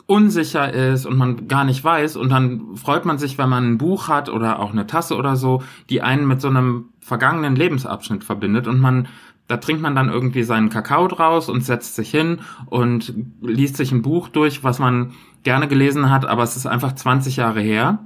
unsicher 0.06 0.74
ist 0.74 1.06
und 1.06 1.18
man 1.18 1.48
gar 1.48 1.64
nicht 1.64 1.84
weiß 1.84 2.18
und 2.18 2.30
dann 2.30 2.76
freut 2.76 3.06
man 3.06 3.18
sich, 3.18 3.38
wenn 3.38 3.50
man 3.50 3.74
ein 3.74 3.78
Buch 3.78 4.08
hat 4.08 4.30
oder 4.30 4.60
auch 4.60 4.72
eine 4.72 4.86
Tasse 4.88 5.16
oder 5.16 5.36
so, 5.36 5.62
die 5.90 6.02
einen 6.02 6.28
mit 6.28 6.42
so 6.42 6.48
einem 6.50 6.90
vergangenen 7.00 7.56
Lebensabschnitt 7.56 8.24
verbindet 8.24 8.68
und 8.68 8.80
man 8.80 9.08
da 9.48 9.58
trinkt 9.58 9.82
man 9.82 9.96
dann 9.96 10.10
irgendwie 10.10 10.44
seinen 10.44 10.70
Kakao 10.70 11.08
draus 11.08 11.50
und 11.50 11.66
setzt 11.66 11.96
sich 11.96 12.10
hin 12.10 12.40
und 12.68 13.14
liest 13.42 13.78
sich 13.78 13.92
ein 13.92 14.02
Buch 14.02 14.30
durch, 14.30 14.64
was 14.64 14.80
man 14.80 15.14
gerne 15.44 15.68
gelesen 15.68 16.10
hat, 16.10 16.26
aber 16.26 16.44
es 16.44 16.56
ist 16.56 16.66
einfach 16.66 16.94
20 16.94 17.36
Jahre 17.36 17.62
her. 17.62 18.00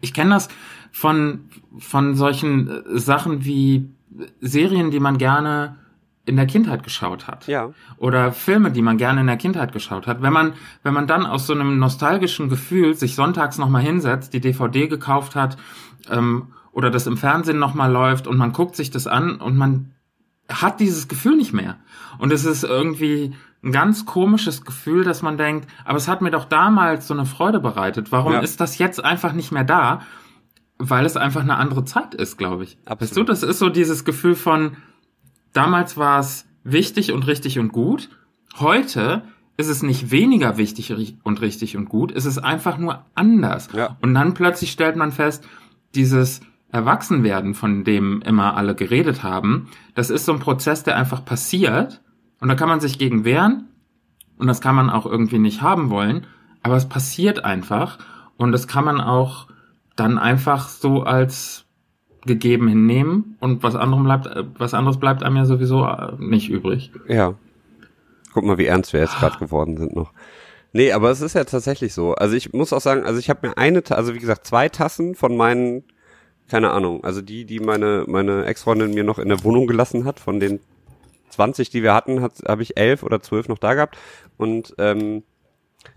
Ich 0.00 0.12
kenne 0.12 0.30
das 0.30 0.48
von, 0.90 1.48
von 1.78 2.14
solchen 2.14 2.68
äh, 2.68 2.98
Sachen 2.98 3.44
wie 3.44 3.90
Serien, 4.40 4.90
die 4.90 5.00
man 5.00 5.18
gerne 5.18 5.76
in 6.26 6.36
der 6.36 6.46
Kindheit 6.46 6.82
geschaut 6.82 7.26
hat 7.26 7.46
ja, 7.46 7.70
oder 7.96 8.32
Filme, 8.32 8.70
die 8.70 8.82
man 8.82 8.98
gerne 8.98 9.20
in 9.20 9.26
der 9.26 9.36
Kindheit 9.36 9.72
geschaut 9.72 10.06
hat. 10.06 10.20
Wenn 10.22 10.32
man, 10.32 10.52
wenn 10.82 10.94
man 10.94 11.06
dann 11.06 11.26
aus 11.26 11.46
so 11.46 11.54
einem 11.54 11.78
nostalgischen 11.78 12.48
Gefühl 12.48 12.94
sich 12.94 13.14
sonntags 13.14 13.58
nochmal 13.58 13.82
hinsetzt, 13.82 14.32
die 14.34 14.40
DVD 14.40 14.86
gekauft 14.86 15.34
hat 15.34 15.56
ähm, 16.10 16.48
oder 16.72 16.90
das 16.90 17.06
im 17.06 17.16
Fernsehen 17.16 17.58
nochmal 17.58 17.90
läuft 17.90 18.26
und 18.26 18.36
man 18.36 18.52
guckt 18.52 18.76
sich 18.76 18.90
das 18.90 19.06
an 19.06 19.36
und 19.36 19.56
man 19.56 19.92
hat 20.50 20.80
dieses 20.80 21.08
Gefühl 21.08 21.36
nicht 21.36 21.52
mehr. 21.52 21.76
Und 22.18 22.32
es 22.32 22.44
ist 22.44 22.64
irgendwie 22.64 23.34
ein 23.62 23.72
ganz 23.72 24.06
komisches 24.06 24.64
Gefühl, 24.64 25.04
dass 25.04 25.22
man 25.22 25.36
denkt, 25.36 25.68
aber 25.84 25.96
es 25.98 26.08
hat 26.08 26.22
mir 26.22 26.30
doch 26.30 26.44
damals 26.46 27.06
so 27.06 27.14
eine 27.14 27.26
Freude 27.26 27.60
bereitet. 27.60 28.10
Warum 28.12 28.32
Ja. 28.34 28.40
ist 28.40 28.60
das 28.60 28.78
jetzt 28.78 29.04
einfach 29.04 29.32
nicht 29.32 29.52
mehr 29.52 29.64
da? 29.64 30.00
Weil 30.78 31.04
es 31.04 31.16
einfach 31.18 31.42
eine 31.42 31.56
andere 31.56 31.84
Zeit 31.84 32.14
ist, 32.14 32.38
glaube 32.38 32.64
ich. 32.64 32.78
Absolut. 32.86 33.02
Weißt 33.02 33.16
du, 33.18 33.24
das 33.24 33.42
ist 33.42 33.58
so 33.58 33.68
dieses 33.68 34.04
Gefühl 34.04 34.34
von, 34.34 34.76
damals 35.52 35.96
war 35.98 36.20
es 36.20 36.46
wichtig 36.64 37.12
und 37.12 37.26
richtig 37.26 37.58
und 37.58 37.70
gut. 37.70 38.08
Heute 38.58 39.22
ist 39.58 39.68
es 39.68 39.82
nicht 39.82 40.10
weniger 40.10 40.56
wichtig 40.56 41.16
und 41.22 41.40
richtig 41.42 41.76
und 41.76 41.90
gut. 41.90 42.12
Es 42.12 42.24
ist 42.24 42.38
einfach 42.38 42.78
nur 42.78 43.04
anders. 43.14 43.68
Ja. 43.74 43.98
Und 44.00 44.14
dann 44.14 44.32
plötzlich 44.32 44.70
stellt 44.72 44.96
man 44.96 45.12
fest, 45.12 45.46
dieses 45.94 46.40
Erwachsenwerden, 46.72 47.54
von 47.54 47.84
dem 47.84 48.22
immer 48.22 48.56
alle 48.56 48.74
geredet 48.74 49.22
haben, 49.22 49.68
das 49.94 50.10
ist 50.10 50.24
so 50.24 50.32
ein 50.32 50.38
Prozess, 50.38 50.82
der 50.82 50.96
einfach 50.96 51.24
passiert. 51.24 52.00
Und 52.40 52.48
da 52.48 52.54
kann 52.54 52.68
man 52.68 52.80
sich 52.80 52.98
gegen 52.98 53.24
wehren. 53.24 53.68
Und 54.38 54.46
das 54.46 54.60
kann 54.60 54.74
man 54.74 54.88
auch 54.88 55.04
irgendwie 55.04 55.38
nicht 55.38 55.62
haben 55.62 55.90
wollen. 55.90 56.26
Aber 56.62 56.76
es 56.76 56.88
passiert 56.88 57.44
einfach. 57.44 57.98
Und 58.36 58.52
das 58.52 58.66
kann 58.66 58.84
man 58.84 59.00
auch 59.00 59.48
dann 59.96 60.18
einfach 60.18 60.68
so 60.68 61.02
als 61.02 61.66
gegeben 62.26 62.68
hinnehmen 62.68 63.36
und 63.40 63.62
was 63.62 63.74
anderem 63.76 64.04
bleibt, 64.04 64.26
äh, 64.26 64.44
was 64.58 64.74
anderes 64.74 64.98
bleibt 64.98 65.22
einem 65.22 65.36
ja 65.36 65.44
sowieso 65.44 65.84
äh, 65.84 66.12
nicht 66.18 66.50
übrig. 66.50 66.92
Ja. 67.08 67.34
Guck 68.32 68.44
mal, 68.44 68.58
wie 68.58 68.66
ernst 68.66 68.92
wir 68.92 69.00
jetzt 69.00 69.18
gerade 69.18 69.38
geworden 69.38 69.76
sind 69.76 69.96
noch. 69.96 70.12
Nee, 70.72 70.92
aber 70.92 71.10
es 71.10 71.20
ist 71.20 71.34
ja 71.34 71.44
tatsächlich 71.44 71.94
so. 71.94 72.14
Also 72.14 72.36
ich 72.36 72.52
muss 72.52 72.72
auch 72.72 72.80
sagen, 72.80 73.04
also 73.04 73.18
ich 73.18 73.28
habe 73.28 73.48
mir 73.48 73.58
eine, 73.58 73.82
also 73.90 74.14
wie 74.14 74.20
gesagt, 74.20 74.46
zwei 74.46 74.68
Tassen 74.68 75.14
von 75.14 75.36
meinen, 75.36 75.82
keine 76.50 76.72
Ahnung, 76.72 77.04
also 77.04 77.22
die, 77.22 77.44
die 77.44 77.60
meine, 77.60 78.04
meine 78.08 78.44
Ex-Freundin 78.44 78.92
mir 78.92 79.04
noch 79.04 79.20
in 79.20 79.28
der 79.28 79.44
Wohnung 79.44 79.68
gelassen 79.68 80.04
hat, 80.04 80.18
von 80.18 80.40
den 80.40 80.58
20, 81.30 81.70
die 81.70 81.84
wir 81.84 81.94
hatten, 81.94 82.20
habe 82.22 82.62
ich 82.62 82.76
elf 82.76 83.04
oder 83.04 83.22
zwölf 83.22 83.46
noch 83.48 83.58
da 83.58 83.74
gehabt. 83.74 83.96
Und 84.36 84.74
ähm, 84.78 85.22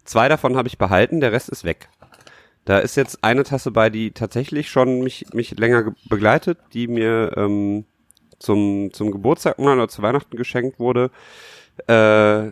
zwei 0.05 0.29
davon 0.29 0.55
habe 0.55 0.67
ich 0.67 0.77
behalten, 0.77 1.21
der 1.21 1.31
Rest 1.31 1.49
ist 1.49 1.63
weg. 1.63 1.89
Da 2.65 2.77
ist 2.77 2.95
jetzt 2.95 3.23
eine 3.23 3.43
Tasse 3.43 3.71
bei, 3.71 3.89
die 3.89 4.11
tatsächlich 4.11 4.69
schon 4.69 5.01
mich, 5.01 5.25
mich 5.33 5.57
länger 5.57 5.95
begleitet, 6.07 6.59
die 6.73 6.87
mir 6.87 7.33
ähm, 7.35 7.85
zum, 8.37 8.93
zum 8.93 9.11
Geburtstag 9.11 9.57
oder 9.57 9.87
zu 9.87 10.03
Weihnachten 10.03 10.37
geschenkt 10.37 10.79
wurde. 10.79 11.09
Äh, 11.87 12.51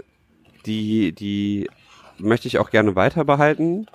die, 0.65 1.13
die 1.13 1.69
möchte 2.17 2.47
ich 2.47 2.57
auch 2.57 2.71
gerne 2.71 2.95
weiter 2.95 3.25
behalten. 3.25 3.85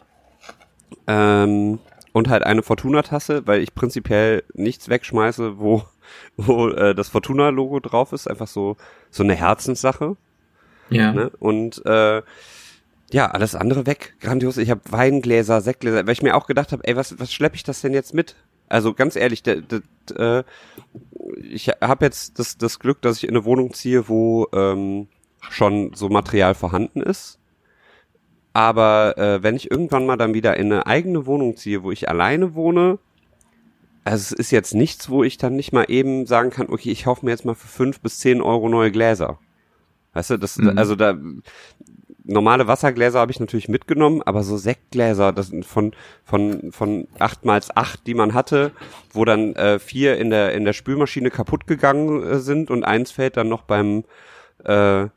Ähm, 1.09 1.81
und 2.17 2.31
halt 2.31 2.45
eine 2.45 2.63
Fortuna-Tasse, 2.63 3.47
weil 3.47 3.61
ich 3.61 3.75
prinzipiell 3.75 4.43
nichts 4.55 4.89
wegschmeiße, 4.89 5.59
wo, 5.59 5.83
wo 6.39 6.69
äh, 6.71 6.95
das 6.95 7.11
Fortuna-Logo 7.11 7.79
drauf 7.81 8.15
ist. 8.15 8.27
Einfach 8.27 8.47
so, 8.47 8.79
so 9.11 9.23
eine 9.23 9.35
Herzenssache. 9.35 10.17
Ja. 10.89 11.13
Ne? 11.13 11.31
Und 11.41 11.85
äh, 11.85 12.23
ja, 13.13 13.27
alles 13.31 13.55
andere 13.55 13.85
weg. 13.85 14.15
Grandios. 14.21 14.57
Ich 14.57 14.71
habe 14.71 14.81
Weingläser, 14.89 15.61
Sektgläser, 15.61 16.07
weil 16.07 16.13
ich 16.15 16.23
mir 16.23 16.37
auch 16.37 16.47
gedacht 16.47 16.73
habe, 16.73 16.89
ey, 16.89 16.97
was, 16.97 17.21
was 17.21 17.31
schleppe 17.35 17.57
ich 17.57 17.65
das 17.65 17.83
denn 17.83 17.93
jetzt 17.93 18.15
mit? 18.15 18.35
Also 18.67 18.95
ganz 18.95 19.15
ehrlich, 19.15 19.43
der, 19.43 19.57
der, 19.57 19.83
der, 20.09 20.39
äh, 20.39 20.45
ich 21.43 21.69
habe 21.69 22.07
jetzt 22.07 22.39
das, 22.39 22.57
das 22.57 22.79
Glück, 22.79 23.03
dass 23.03 23.19
ich 23.19 23.25
in 23.25 23.37
eine 23.37 23.45
Wohnung 23.45 23.75
ziehe, 23.75 24.09
wo 24.09 24.49
ähm, 24.55 25.09
schon 25.51 25.93
so 25.93 26.09
Material 26.09 26.55
vorhanden 26.55 27.03
ist. 27.03 27.39
Aber 28.57 29.19
äh, 29.19 29.43
wenn 29.43 29.55
ich 29.55 29.71
irgendwann 29.71 30.07
mal 30.07 30.17
dann 30.17 30.33
wieder 30.33 30.57
in 30.57 30.73
eine 30.73 30.87
eigene 30.87 31.27
Wohnung 31.27 31.59
ziehe, 31.59 31.83
wo 31.83 31.91
ich 31.91 32.09
alleine 32.09 32.55
wohne, 32.55 32.99
also 34.03 34.17
es 34.17 34.33
ist 34.33 34.51
jetzt 34.51 34.75
nichts, 34.75 35.11
wo 35.11 35.23
ich 35.23 35.37
dann 35.37 35.57
nicht 35.57 35.75
mal 35.75 35.85
eben 35.89 36.25
sagen 36.25 36.49
kann, 36.49 36.71
okay, 36.71 36.91
ich 36.91 37.05
hoffe 37.05 37.27
mir 37.27 37.33
jetzt 37.33 37.45
mal 37.45 37.55
für 37.55 37.69
fünf 37.69 38.01
bis 38.01 38.19
zehn 38.19 38.41
Euro 38.41 38.71
neue 38.71 38.91
Gläser. 38.91 39.39
Weißt 40.15 40.31
du, 40.31 40.39
das, 40.39 40.57
mhm. 40.57 40.79
also 40.79 40.97
da, 40.97 41.19
normale 42.25 42.67
Wassergläser 42.67 43.21
habe 43.21 43.31
ich 43.31 43.41
natürlich 43.41 43.69
mitgenommen, 43.69 44.23
aber 44.23 44.43
so 44.43 44.57
Sektgläser, 44.57 45.35
das 45.35 45.49
sind 45.49 45.67
von 45.67 45.93
von 46.25 46.73
von 46.73 47.09
acht 47.19 47.45
mal 47.45 47.61
acht, 47.75 48.07
die 48.07 48.15
man 48.15 48.33
hatte, 48.33 48.73
wo 49.13 49.27
dann 49.27 49.55
äh, 49.57 49.79
vier 49.79 50.17
in 50.17 50.31
der 50.31 50.53
in 50.55 50.65
der 50.65 50.73
Spülmaschine 50.73 51.31
kaputt 51.31 51.67
gegangen 51.67 52.23
äh, 52.23 52.39
sind 52.39 52.71
und 52.71 52.85
eins 52.85 53.11
fällt 53.11 53.37
dann 53.37 53.51
noch 53.51 53.65
beim 53.65 54.05
äh, 54.65 55.09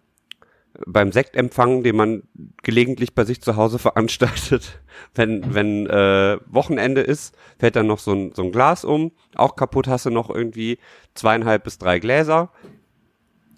beim 0.86 1.12
Sektempfang, 1.12 1.84
den 1.84 1.96
man 1.96 2.24
gelegentlich 2.64 3.14
bei 3.16 3.26
sich 3.26 3.42
zu 3.42 3.56
Hause 3.56 3.80
veranstaltet, 3.80 4.82
wenn 5.16 5.54
wenn 5.54 5.88
äh, 5.88 6.38
Wochenende 6.48 7.02
ist, 7.02 7.36
fällt 7.58 7.76
dann 7.76 7.88
noch 7.88 8.00
so 8.00 8.14
ein 8.14 8.34
so 8.34 8.44
ein 8.44 8.52
Glas 8.52 8.86
um, 8.86 9.12
auch 9.36 9.56
kaputt 9.56 9.88
hast 9.88 10.06
du 10.06 10.10
noch 10.10 10.30
irgendwie 10.30 10.80
zweieinhalb 11.14 11.64
bis 11.64 11.78
drei 11.78 12.00
Gläser 12.00 12.52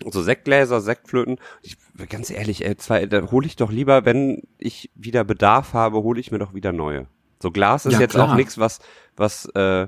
so 0.09 0.21
Sektgläser, 0.21 0.81
Sektflöten. 0.81 1.37
Ich, 1.61 1.77
ganz 2.09 2.29
ehrlich, 2.29 2.65
ey, 2.65 2.75
zwei, 2.77 3.05
da 3.05 3.31
hole 3.31 3.45
ich 3.45 3.55
doch 3.55 3.71
lieber, 3.71 4.05
wenn 4.05 4.41
ich 4.57 4.89
wieder 4.95 5.23
Bedarf 5.23 5.73
habe, 5.73 6.01
hole 6.01 6.19
ich 6.19 6.31
mir 6.31 6.39
doch 6.39 6.53
wieder 6.53 6.71
neue. 6.71 7.07
So 7.39 7.51
Glas 7.51 7.85
ist 7.85 7.93
ja, 7.93 7.99
jetzt 7.99 8.13
klar. 8.13 8.31
auch 8.31 8.35
nichts, 8.35 8.57
was, 8.57 8.79
was, 9.15 9.45
äh, 9.55 9.87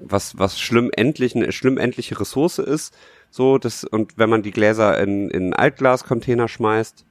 was, 0.00 0.38
was 0.38 0.58
schlimm 0.58 0.90
endlich, 0.96 1.34
eine 1.36 1.52
schlimm 1.52 1.78
endliche 1.78 2.18
Ressource 2.18 2.58
ist. 2.58 2.96
So, 3.30 3.58
das, 3.58 3.84
und 3.84 4.18
wenn 4.18 4.28
man 4.28 4.42
die 4.42 4.50
Gläser 4.50 4.98
in, 5.00 5.30
in 5.30 5.54
Altglascontainer 5.54 6.48
schmeißt, 6.48 7.04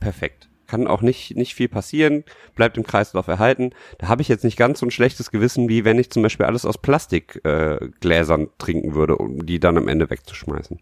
perfekt. 0.00 0.48
Kann 0.66 0.86
auch 0.86 1.02
nicht, 1.02 1.36
nicht 1.36 1.54
viel 1.54 1.68
passieren, 1.68 2.24
bleibt 2.54 2.78
im 2.78 2.82
Kreislauf 2.82 3.28
erhalten. 3.28 3.70
Da 3.98 4.08
habe 4.08 4.22
ich 4.22 4.28
jetzt 4.28 4.42
nicht 4.42 4.56
ganz 4.56 4.80
so 4.80 4.86
ein 4.86 4.90
schlechtes 4.90 5.30
Gewissen, 5.30 5.68
wie 5.68 5.84
wenn 5.84 5.98
ich 5.98 6.10
zum 6.10 6.22
Beispiel 6.22 6.46
alles 6.46 6.64
aus 6.64 6.78
Plastikgläsern 6.78 7.88
äh, 7.90 7.90
Gläsern 8.00 8.48
trinken 8.58 8.94
würde, 8.94 9.16
um 9.16 9.44
die 9.44 9.60
dann 9.60 9.76
am 9.76 9.88
Ende 9.88 10.08
wegzuschmeißen. 10.08 10.80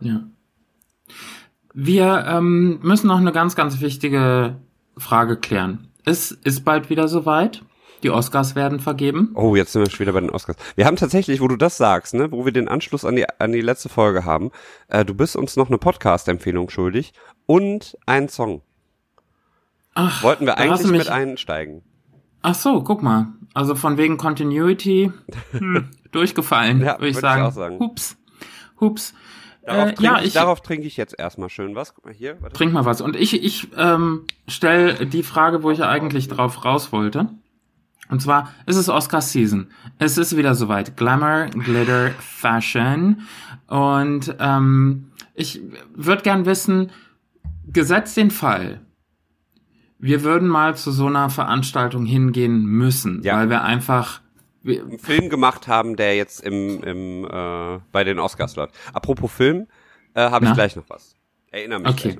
Ja. 0.00 0.22
Wir 1.74 2.24
ähm, 2.26 2.80
müssen 2.82 3.08
noch 3.08 3.18
eine 3.18 3.32
ganz, 3.32 3.54
ganz 3.54 3.80
wichtige 3.82 4.56
Frage 4.96 5.36
klären. 5.36 5.88
Es 6.06 6.30
ist 6.30 6.64
bald 6.64 6.88
wieder 6.88 7.06
soweit. 7.06 7.62
Die 8.02 8.10
Oscars 8.10 8.54
werden 8.54 8.80
vergeben. 8.80 9.32
Oh, 9.34 9.56
jetzt 9.56 9.72
sind 9.72 9.82
wir 9.82 9.90
schon 9.90 10.00
wieder 10.00 10.12
bei 10.12 10.20
den 10.20 10.30
Oscars. 10.30 10.56
Wir 10.74 10.86
haben 10.86 10.96
tatsächlich, 10.96 11.40
wo 11.40 11.48
du 11.48 11.56
das 11.56 11.76
sagst, 11.76 12.14
ne, 12.14 12.30
wo 12.30 12.44
wir 12.44 12.52
den 12.52 12.68
Anschluss 12.68 13.04
an 13.04 13.16
die, 13.16 13.24
an 13.38 13.52
die 13.52 13.60
letzte 13.60 13.88
Folge 13.88 14.24
haben, 14.24 14.50
äh, 14.88 15.04
du 15.04 15.14
bist 15.14 15.36
uns 15.36 15.56
noch 15.56 15.68
eine 15.68 15.78
Podcast-Empfehlung 15.78 16.68
schuldig 16.70 17.12
und 17.46 17.96
einen 18.06 18.28
Song. 18.28 18.62
Ach, 19.94 20.22
Wollten 20.22 20.44
wir 20.44 20.58
eigentlich 20.58 20.90
mit 20.90 21.08
einsteigen. 21.08 21.82
Ach 22.42 22.54
so, 22.54 22.82
guck 22.82 23.02
mal. 23.02 23.28
Also 23.54 23.74
von 23.74 23.96
wegen 23.96 24.18
Continuity 24.18 25.10
hm, 25.52 25.88
durchgefallen, 26.12 26.80
ja, 26.80 26.98
würde 26.98 27.08
ich 27.08 27.16
sagen. 27.16 27.42
Ich 27.42 27.48
auch 27.48 27.52
sagen. 27.52 27.78
Hups. 27.78 28.16
Hups. 28.78 29.14
Darauf, 29.64 29.88
äh, 29.88 29.94
trinke, 29.94 30.02
ja, 30.02 30.20
ich, 30.22 30.32
darauf 30.34 30.60
trinke 30.60 30.86
ich 30.86 30.96
jetzt 30.96 31.18
erstmal 31.18 31.48
schön 31.48 31.74
was. 31.74 31.94
Guck 31.94 32.04
mal 32.04 32.14
hier. 32.14 32.40
Warte. 32.40 32.54
Trink 32.54 32.72
mal 32.72 32.84
was. 32.84 33.00
Und 33.00 33.16
ich, 33.16 33.42
ich 33.42 33.68
ähm, 33.76 34.24
stelle 34.46 35.06
die 35.06 35.24
Frage, 35.24 35.62
wo 35.62 35.70
ich 35.70 35.78
ja 35.78 35.88
eigentlich 35.88 36.28
drauf 36.28 36.64
raus 36.64 36.92
wollte. 36.92 37.30
Und 38.08 38.22
zwar 38.22 38.52
ist 38.66 38.76
es 38.76 38.88
Oscar 38.88 39.20
Season. 39.20 39.68
Es 39.98 40.18
ist 40.18 40.36
wieder 40.36 40.54
soweit. 40.54 40.96
Glamour, 40.96 41.46
Glitter, 41.46 42.10
Fashion. 42.18 43.22
Und 43.66 44.34
ähm, 44.38 45.10
ich 45.34 45.60
würde 45.94 46.22
gern 46.22 46.46
wissen, 46.46 46.90
gesetzt 47.66 48.16
den 48.16 48.30
Fall, 48.30 48.80
wir 49.98 50.22
würden 50.22 50.48
mal 50.48 50.76
zu 50.76 50.90
so 50.90 51.06
einer 51.06 51.30
Veranstaltung 51.30 52.04
hingehen 52.04 52.64
müssen, 52.64 53.22
ja. 53.22 53.36
weil 53.36 53.50
wir 53.50 53.62
einfach 53.62 54.20
einen 54.64 54.98
Film 54.98 55.28
gemacht 55.28 55.68
haben, 55.68 55.96
der 55.96 56.16
jetzt 56.16 56.40
im, 56.40 56.82
im 56.82 57.24
äh, 57.24 57.78
bei 57.92 58.04
den 58.04 58.18
Oscars 58.18 58.56
läuft. 58.56 58.74
Apropos 58.92 59.32
Film, 59.32 59.66
äh, 60.14 60.30
habe 60.30 60.46
ich 60.46 60.54
gleich 60.54 60.76
noch 60.76 60.88
was. 60.88 61.14
Erinnere 61.50 61.80
mich. 61.80 61.90
Okay. 61.90 62.18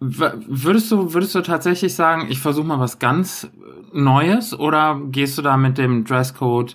Würdest 0.00 0.92
du, 0.92 1.12
würdest 1.12 1.34
du 1.34 1.40
tatsächlich 1.40 1.94
sagen, 1.94 2.26
ich 2.30 2.38
versuche 2.38 2.66
mal 2.66 2.78
was 2.78 2.98
ganz 2.98 3.50
Neues 3.92 4.56
oder 4.56 5.00
gehst 5.10 5.38
du 5.38 5.42
da 5.42 5.56
mit 5.56 5.76
dem 5.76 6.04
Dresscode 6.04 6.74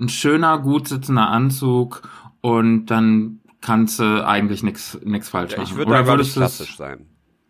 ein 0.00 0.08
schöner, 0.08 0.58
gut 0.58 0.88
sitzender 0.88 1.28
Anzug 1.28 2.02
und 2.40 2.86
dann 2.86 3.40
kannst 3.60 3.98
du 3.98 4.26
eigentlich 4.26 4.62
nichts 4.62 4.98
nix 5.04 5.28
falsch 5.28 5.52
machen? 5.52 5.66
Ja, 5.66 5.70
ich 5.70 5.76
würde 5.76 5.92
da 5.92 6.06
würdest 6.06 6.34
klassisch 6.34 6.76
sein. 6.76 7.06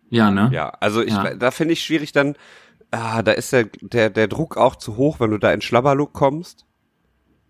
Ja, 0.09 0.29
ne? 0.29 0.49
Ja, 0.51 0.69
also 0.79 1.01
ich, 1.01 1.13
ja. 1.13 1.33
da 1.35 1.51
finde 1.51 1.73
ich 1.73 1.83
schwierig 1.83 2.11
dann, 2.11 2.35
ah, 2.91 3.23
da 3.23 3.31
ist 3.31 3.53
der, 3.53 3.69
der, 3.81 4.09
der 4.09 4.27
Druck 4.27 4.57
auch 4.57 4.75
zu 4.75 4.97
hoch, 4.97 5.19
wenn 5.19 5.31
du 5.31 5.37
da 5.37 5.51
in 5.51 5.61
Schlabberlook 5.61 6.13
kommst. 6.13 6.65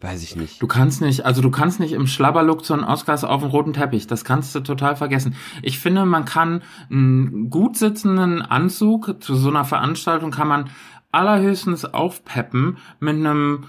Weiß 0.04 0.22
ich 0.22 0.36
nicht. 0.36 0.62
Du 0.62 0.68
kannst 0.68 1.00
nicht, 1.00 1.26
also 1.26 1.42
du 1.42 1.50
kannst 1.50 1.80
nicht 1.80 1.94
im 1.94 2.08
Schlabberlook 2.08 2.66
zu 2.66 2.74
einem 2.74 2.84
Oscars 2.84 3.24
auf 3.24 3.40
dem 3.40 3.52
roten 3.52 3.72
Teppich. 3.72 4.06
Das 4.06 4.26
kannst 4.26 4.54
du 4.54 4.60
total 4.60 4.98
vergessen. 4.98 5.34
Ich 5.62 5.80
finde, 5.80 6.06
man 6.06 6.26
kann 6.26 6.62
einen 6.92 7.50
gut 7.50 7.78
sitzenden 7.78 8.42
Anzug 8.42 9.24
zu 9.24 9.36
so 9.36 9.48
einer 9.48 9.64
Veranstaltung 9.64 10.32
kann 10.32 10.50
man 10.50 10.70
allerhöchstens 11.14 11.86
aufpeppen 11.86 12.80
mit 13.00 13.16
einem, 13.16 13.64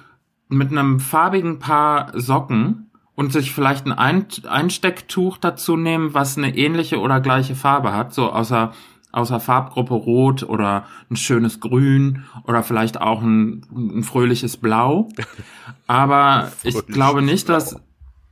mit 0.49 0.73
einem 0.73 0.99
farbigen 0.99 1.61
Paar 1.61 2.11
Socken 2.19 2.91
und 3.15 3.33
sich 3.33 3.53
vielleicht 3.53 3.87
ein 3.87 3.93
Einstecktuch 3.93 5.39
dazu 5.39 5.77
nehmen, 5.77 6.15
was 6.15 6.37
eine 6.37 6.57
ähnliche 6.57 6.99
oder 6.99 7.21
gleiche 7.21 7.55
Farbe 7.55 7.93
hat, 7.93 8.13
so 8.13 8.33
außer 8.33 8.73
außer 9.15 9.41
Farbgruppe 9.41 9.95
Rot 9.95 10.43
oder 10.43 10.87
ein 11.11 11.17
schönes 11.17 11.61
Grün 11.61 12.25
oder 12.45 12.63
vielleicht 12.63 13.01
auch 13.01 13.23
ein, 13.23 13.67
ein 13.75 14.03
fröhliches 14.03 14.57
Blau. 14.57 15.09
Aber 15.87 16.53
ich 16.63 16.87
glaube 16.87 17.23
nicht, 17.23 17.47
Blau. 17.47 17.55
dass 17.55 17.77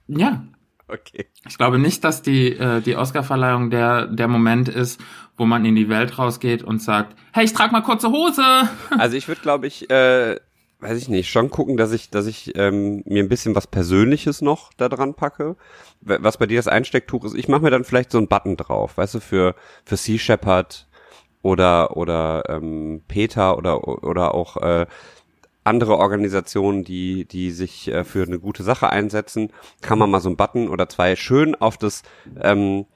ja. 0.09 0.45
Okay. 0.89 1.27
Ich 1.49 1.57
glaube 1.57 1.79
nicht, 1.79 2.05
dass 2.05 2.21
die 2.21 2.53
äh, 2.53 2.83
die 2.83 2.97
Oscarverleihung 2.97 3.71
der 3.71 4.07
der 4.07 4.29
Moment 4.29 4.69
ist, 4.69 5.01
wo 5.37 5.47
man 5.47 5.65
in 5.65 5.75
die 5.75 5.89
Welt 5.89 6.19
rausgeht 6.19 6.63
und 6.63 6.83
sagt, 6.83 7.17
hey, 7.33 7.45
ich 7.45 7.53
trag 7.53 7.73
mal 7.73 7.81
kurze 7.81 8.11
Hose. 8.11 8.45
Also 8.99 9.17
ich 9.17 9.27
würde, 9.27 9.41
glaube 9.41 9.67
ich, 9.67 9.89
äh, 9.91 10.39
weiß 10.83 10.99
ich 10.99 11.09
nicht, 11.09 11.31
schon 11.31 11.49
gucken, 11.51 11.77
dass 11.77 11.93
ich, 11.93 12.11
dass 12.11 12.27
ich 12.27 12.57
ähm, 12.57 13.03
mir 13.07 13.23
ein 13.23 13.29
bisschen 13.29 13.55
was 13.55 13.69
Persönliches 13.69 14.43
noch 14.43 14.73
da 14.77 14.89
dran 14.89 15.15
packe. 15.15 15.57
Was 16.01 16.39
bei 16.39 16.47
dir 16.47 16.59
das 16.59 16.67
Einstecktuch 16.67 17.25
ist, 17.25 17.35
ich 17.35 17.49
mache 17.49 17.63
mir 17.63 17.71
dann 17.71 17.85
vielleicht 17.85 18.11
so 18.11 18.19
einen 18.19 18.29
Button 18.29 18.57
drauf, 18.57 18.97
weißt 18.97 19.15
du, 19.15 19.21
für, 19.21 19.55
für 19.85 19.97
Sea 19.97 20.19
Shepherd 20.19 20.89
oder, 21.41 21.97
oder 21.97 22.45
ähm, 22.49 23.03
Peter 23.07 23.57
oder, 23.57 23.87
oder 23.87 24.35
auch 24.35 24.57
äh, 24.57 24.87
andere 25.65 25.99
Organisationen, 25.99 26.83
die, 26.83 27.27
die 27.27 27.53
sich 27.53 27.87
äh, 27.89 28.03
für 28.03 28.25
eine 28.25 28.41
gute 28.41 28.65
Sache 28.65 28.91
einsetzen, 28.91 29.51
kann 29.81 29.99
man 29.99 30.11
mal 30.11 30.21
so 30.21 30.29
einen 30.29 30.37
Button 30.37 30.69
oder 30.69 30.89
zwei 30.89 31.15
schön 31.15 31.55
auf 31.55 31.77
das 31.77 32.03
ähm, 32.41 32.87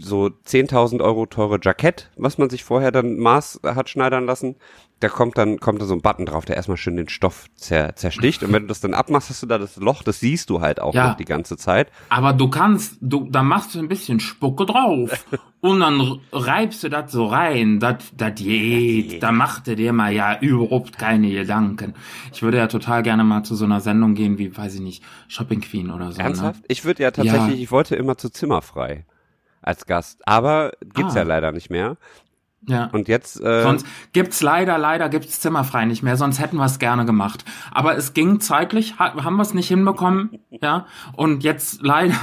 so 0.00 0.26
10.000 0.26 1.00
Euro 1.02 1.26
teure 1.26 1.58
Jackett, 1.62 2.10
was 2.16 2.38
man 2.38 2.50
sich 2.50 2.64
vorher 2.64 2.92
dann 2.92 3.16
Maß 3.18 3.60
hat 3.64 3.88
schneidern 3.88 4.26
lassen. 4.26 4.56
Da 5.00 5.08
kommt 5.08 5.38
dann, 5.38 5.60
kommt 5.60 5.80
da 5.80 5.86
so 5.86 5.94
ein 5.94 6.00
Button 6.02 6.26
drauf, 6.26 6.44
der 6.44 6.56
erstmal 6.56 6.76
schön 6.76 6.96
den 6.96 7.08
Stoff 7.08 7.46
zer, 7.54 7.94
zersticht. 7.94 8.42
Und 8.42 8.52
wenn 8.52 8.62
du 8.62 8.68
das 8.68 8.80
dann 8.80 8.94
abmachst, 8.94 9.30
hast 9.30 9.40
du 9.44 9.46
da 9.46 9.56
das 9.56 9.76
Loch, 9.76 10.02
das 10.02 10.18
siehst 10.18 10.50
du 10.50 10.60
halt 10.60 10.80
auch 10.80 10.92
Ja. 10.92 11.10
noch 11.10 11.16
die 11.16 11.24
ganze 11.24 11.56
Zeit. 11.56 11.92
Aber 12.08 12.32
du 12.32 12.48
kannst, 12.50 12.96
du, 13.00 13.28
da 13.30 13.44
machst 13.44 13.76
du 13.76 13.78
ein 13.78 13.86
bisschen 13.86 14.18
Spucke 14.18 14.66
drauf 14.66 15.24
und 15.60 15.78
dann 15.80 16.18
reibst 16.32 16.82
du 16.82 16.88
das 16.88 17.12
so 17.12 17.26
rein, 17.26 17.78
das, 17.78 17.96
das 18.16 18.34
geht, 18.34 19.22
da 19.22 19.30
macht 19.30 19.68
er 19.68 19.76
dir 19.76 19.92
mal 19.92 20.12
ja 20.12 20.36
überhaupt 20.40 20.98
keine 20.98 21.30
Gedanken. 21.30 21.94
Ich 22.32 22.42
würde 22.42 22.56
ja 22.58 22.66
total 22.66 23.04
gerne 23.04 23.22
mal 23.22 23.44
zu 23.44 23.54
so 23.54 23.66
einer 23.66 23.80
Sendung 23.80 24.14
gehen, 24.16 24.36
wie, 24.38 24.56
weiß 24.56 24.74
ich 24.74 24.80
nicht, 24.80 25.04
Shopping 25.28 25.60
Queen 25.60 25.92
oder 25.92 26.10
so. 26.10 26.20
Ernsthaft? 26.20 26.58
Ne? 26.62 26.66
Ich 26.66 26.84
würde 26.84 27.04
ja 27.04 27.12
tatsächlich, 27.12 27.56
Ja. 27.56 27.62
ich 27.62 27.70
wollte 27.70 27.94
immer 27.94 28.18
zu 28.18 28.30
Zimmerfrei 28.30 29.04
als 29.62 29.86
Gast. 29.86 30.20
Aber 30.26 30.72
gibt's 30.94 31.14
Ah. 31.14 31.18
ja 31.18 31.24
leider 31.24 31.52
nicht 31.52 31.70
mehr. 31.70 31.96
Ja. 32.66 32.90
Und 32.92 33.08
jetzt, 33.08 33.40
äh, 33.40 33.62
Sonst 33.62 33.86
gibt's 34.12 34.42
leider, 34.42 34.78
leider 34.78 35.08
gibt's 35.08 35.40
zimmerfrei 35.40 35.84
nicht 35.84 36.02
mehr, 36.02 36.16
sonst 36.16 36.40
hätten 36.40 36.56
wir 36.56 36.64
es 36.64 36.78
gerne 36.78 37.06
gemacht. 37.06 37.44
Aber 37.70 37.96
es 37.96 38.14
ging 38.14 38.40
zeitlich, 38.40 38.98
ha 38.98 39.14
haben 39.24 39.36
wir 39.36 39.42
es 39.42 39.54
nicht 39.54 39.68
hinbekommen, 39.68 40.40
ja. 40.50 40.86
Und 41.14 41.44
jetzt 41.44 41.80
leider 41.82 42.14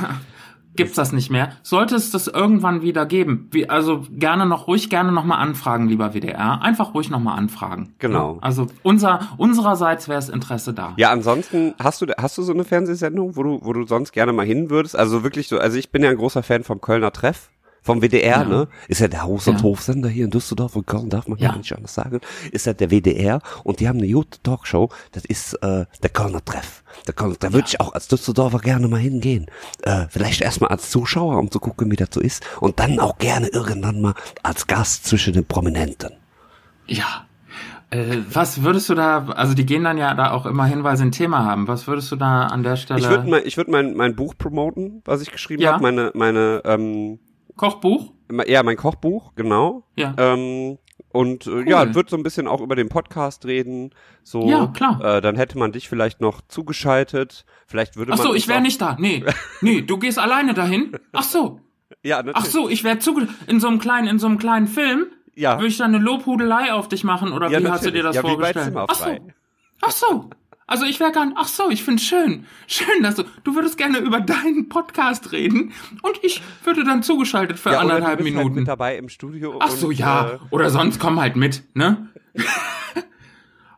gibt's 0.76 0.96
das 0.96 1.12
nicht 1.12 1.30
mehr. 1.30 1.50
Sollte 1.64 1.96
es 1.96 2.12
das 2.12 2.28
irgendwann 2.28 2.82
wieder 2.82 3.06
geben, 3.06 3.50
wie, 3.52 3.70
also 3.70 4.06
gerne 4.12 4.46
noch, 4.46 4.68
ruhig 4.68 4.90
gerne 4.90 5.12
nochmal 5.12 5.42
anfragen, 5.42 5.88
lieber 5.88 6.14
WDR. 6.14 6.62
Einfach 6.62 6.94
ruhig 6.94 7.10
nochmal 7.10 7.38
anfragen. 7.38 7.94
Genau. 8.00 8.38
Also 8.42 8.68
unser, 8.84 9.20
unsererseits 9.38 10.08
wäre 10.08 10.20
es 10.20 10.30
Interesse 10.30 10.74
da. 10.74 10.94
Ja, 10.98 11.12
ansonsten 11.12 11.74
hast 11.80 12.02
du 12.02 12.08
hast 12.18 12.38
du 12.38 12.44
so 12.44 12.54
eine 12.54 12.64
Fernsehsendung, 12.64 13.36
wo 13.36 13.44
du 13.44 13.60
wo 13.62 13.74
du 13.74 13.86
sonst 13.86 14.12
gerne 14.12 14.34
mal 14.34 14.46
hin 14.46 14.70
würdest? 14.70 14.96
Also 14.96 15.24
wirklich 15.24 15.48
so, 15.48 15.58
also 15.60 15.78
ich 15.78 15.92
bin 15.92 16.04
ja 16.04 16.10
ein 16.10 16.18
großer 16.18 16.44
Fan 16.44 16.64
vom 16.64 16.82
Kölner 16.82 17.12
Treff. 17.12 17.50
Vom 17.86 18.02
WDR, 18.02 18.40
Ja. 18.40 18.44
ne? 18.46 18.68
Ist 18.88 19.00
ja 19.00 19.08
der 19.08 19.22
Haus- 19.22 19.48
und 19.48 19.58
Ja. 19.58 19.64
Hofsender 19.64 20.10
hier 20.10 20.26
in 20.26 20.32
Düsseldorf 20.32 20.76
und 20.76 20.88
Köln, 20.88 21.08
darf 21.12 21.28
man 21.28 21.38
Ja. 21.38 21.52
ja 21.52 21.56
nicht 21.58 21.72
anders 21.76 21.94
sagen. 21.94 22.20
Ist 22.52 22.66
ja 22.66 22.74
der 22.74 22.90
WDR 22.90 23.42
und 23.64 23.80
die 23.80 23.88
haben 23.88 24.00
eine 24.00 24.12
gute 24.12 24.42
Talkshow, 24.42 24.90
das 25.12 25.24
ist 25.26 25.54
äh, 25.62 25.86
der 26.02 26.10
Kölner 26.12 26.44
Treff. 26.44 26.84
Der 27.06 27.14
Kölner, 27.14 27.36
da 27.40 27.54
würde 27.54 27.68
ich 27.68 27.80
auch 27.80 27.94
als 27.94 28.08
Düsseldorfer 28.08 28.58
gerne 28.58 28.88
mal 28.88 29.00
hingehen. 29.00 29.46
Äh, 29.84 30.08
vielleicht 30.10 30.42
erstmal 30.42 30.72
als 30.72 30.90
Zuschauer, 30.90 31.38
um 31.38 31.52
zu 31.52 31.60
gucken, 31.60 31.92
wie 31.92 31.96
das 31.96 32.10
so 32.12 32.22
ist. 32.22 32.44
Und 32.60 32.80
dann 32.80 33.00
auch 33.00 33.20
gerne 33.20 33.50
irgendwann 33.50 34.02
mal 34.02 34.16
als 34.42 34.66
Gast 34.66 35.06
zwischen 35.06 35.34
den 35.34 35.46
Prominenten. 35.46 36.14
Ja. 36.88 37.26
Äh, 37.92 38.18
was 38.34 38.64
würdest 38.64 38.90
du 38.90 38.96
da, 38.96 39.28
also 39.28 39.54
die 39.54 39.66
gehen 39.68 39.84
dann 39.84 40.00
ja 40.00 40.16
da 40.16 40.32
auch 40.32 40.48
immer 40.48 40.66
hin, 40.66 40.84
weil 40.84 40.98
sie 40.98 41.04
ein 41.04 41.12
Thema 41.12 41.46
haben. 41.46 41.68
Was 41.68 41.86
würdest 41.86 42.12
du 42.12 42.16
da 42.16 42.48
an 42.48 42.64
der 42.64 42.78
Stelle? 42.78 43.00
Ich 43.00 43.08
würde 43.08 43.30
mein, 43.30 43.44
ich 43.46 43.58
würde 43.58 43.70
mein, 43.70 43.94
mein 43.96 44.16
Buch 44.16 44.34
promoten, 44.38 45.04
was 45.06 45.22
ich 45.22 45.32
geschrieben 45.32 45.62
Ja. 45.62 45.74
habe, 45.74 45.84
meine, 45.84 46.12
meine, 46.16 46.64
ähm, 46.66 47.20
Kochbuch? 47.56 48.12
Ja, 48.48 48.64
mein 48.64 48.78
Kochbuch, 48.78 49.34
genau. 49.36 49.84
Ja. 49.96 50.14
Ähm, 50.18 50.78
und 51.10 51.48
äh, 51.48 51.70
ja, 51.70 51.94
wird 51.96 52.10
so 52.10 52.18
ein 52.18 52.24
bisschen 52.24 52.48
auch 52.48 52.60
über 52.62 52.76
den 52.76 52.90
Podcast 52.90 53.46
reden. 53.46 53.92
So, 54.24 54.50
Ja, 54.50 54.68
klar. 54.68 55.00
Äh, 55.04 55.22
dann 55.22 55.36
hätte 55.36 55.58
man 55.58 55.72
dich 55.72 55.88
vielleicht 55.88 56.20
noch 56.22 56.42
zugeschaltet. 56.48 57.46
Vielleicht 57.68 57.96
würde 57.96 58.12
Ach 58.14 58.18
man. 58.18 58.24
so, 58.26 58.32
uns 58.32 58.40
ich 58.40 58.48
wäre 58.48 58.62
nicht 58.62 58.82
da. 58.82 58.98
Nee, 59.00 59.24
nee, 59.62 59.82
du 59.82 59.98
gehst 59.98 60.20
alleine 60.20 60.54
dahin. 60.54 60.98
Ach 61.14 61.24
so, 61.24 61.60
Ja, 62.04 62.18
natürlich. 62.18 62.36
ach 62.38 62.46
so, 62.46 62.70
ich 62.70 62.84
wäre 62.84 63.00
zuge 63.00 63.28
in 63.48 63.60
so 63.60 63.68
einem 63.68 63.80
kleinen, 63.80 64.08
in 64.08 64.20
so 64.20 64.28
einem 64.28 64.38
kleinen 64.38 64.68
Film. 64.68 65.08
Ja. 65.36 65.58
Würde 65.58 65.68
ich 65.68 65.78
dann 65.78 65.94
eine 65.94 66.04
Lobhudelei 66.04 66.74
auf 66.74 66.88
dich 66.88 67.04
machen 67.04 67.32
oder 67.32 67.50
Ja, 67.50 67.62
wie 67.62 67.68
hast 67.68 67.86
du 67.86 67.92
dir 67.92 68.04
das 68.04 68.16
natürlich. 68.16 68.38
Ja, 68.40 68.48
wie 68.48 68.54
bei 68.54 68.72
vorgestellt? 68.72 68.88
ach 68.88 68.96
so, 68.96 69.04
Zimmerfrei. 69.06 69.34
ach 69.82 69.92
so. 69.92 70.30
Also 70.68 70.86
ich 70.86 71.00
wäre 71.00 71.12
nicht, 71.26 71.38
ach 71.38 71.48
so, 71.48 71.70
ich 71.70 71.84
find's 71.84 72.04
schön. 72.04 72.46
Schön, 72.66 73.04
dass 73.04 73.16
du, 73.16 73.24
du 73.44 73.56
würdest 73.56 73.78
gerne 73.78 74.00
über 74.00 74.20
deinen 74.20 74.68
Podcast 74.68 75.32
reden 75.32 75.74
und 76.02 76.20
ich 76.24 76.42
würde 76.64 76.84
dann 76.84 77.04
zugeschaltet 77.04 77.60
für 77.60 77.72
Ja, 77.72 77.80
anderthalb 77.82 78.18
du 78.18 78.24
bist 78.24 78.36
Halt 78.36 78.46
Minuten. 78.46 78.60
mit 78.62 78.68
dabei 78.68 78.98
im 78.98 79.10
Studio. 79.10 79.60
Ach 79.62 79.70
so, 79.70 79.88
und, 79.88 79.94
ja. 80.00 80.32
Äh, 80.32 80.38
Oder 80.50 80.72
sonst 80.72 81.00
komm 81.00 81.20
halt 81.22 81.36
mit, 81.36 81.64
ne? 81.76 82.10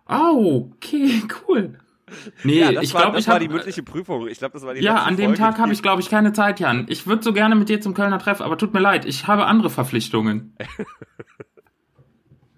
oh, 0.07 0.69
okay, 0.75 1.23
cool. 1.47 1.77
Nee, 2.45 2.59
ja, 2.59 2.71
das 2.71 2.85
ich 2.85 2.91
glaube, 2.91 3.19
ich 3.19 3.27
war 3.27 3.35
habe 3.35 3.45
die 3.45 3.51
mündliche 3.53 3.83
Prüfung. 3.83 4.29
Ich 4.29 4.37
glaube, 4.37 4.53
das 4.53 4.63
war 4.65 4.73
die 4.73 4.81
Ja, 4.81 5.03
an 5.03 5.17
dem 5.17 5.25
Folge, 5.31 5.39
Tag 5.39 5.59
habe 5.59 5.73
ich, 5.73 5.81
glaube 5.81 6.01
ich, 6.01 6.09
keine 6.09 6.31
Zeit, 6.31 6.61
Jan. 6.61 6.85
Ich 6.87 7.05
würde 7.05 7.21
so 7.21 7.33
gerne 7.33 7.55
mit 7.55 7.67
dir 7.67 7.81
zum 7.81 7.93
Kölner 7.93 8.17
Treff, 8.17 8.39
aber 8.39 8.57
tut 8.57 8.73
mir 8.73 8.79
leid, 8.79 9.03
ich 9.03 9.27
habe 9.27 9.45
andere 9.45 9.69
Verpflichtungen. 9.69 10.55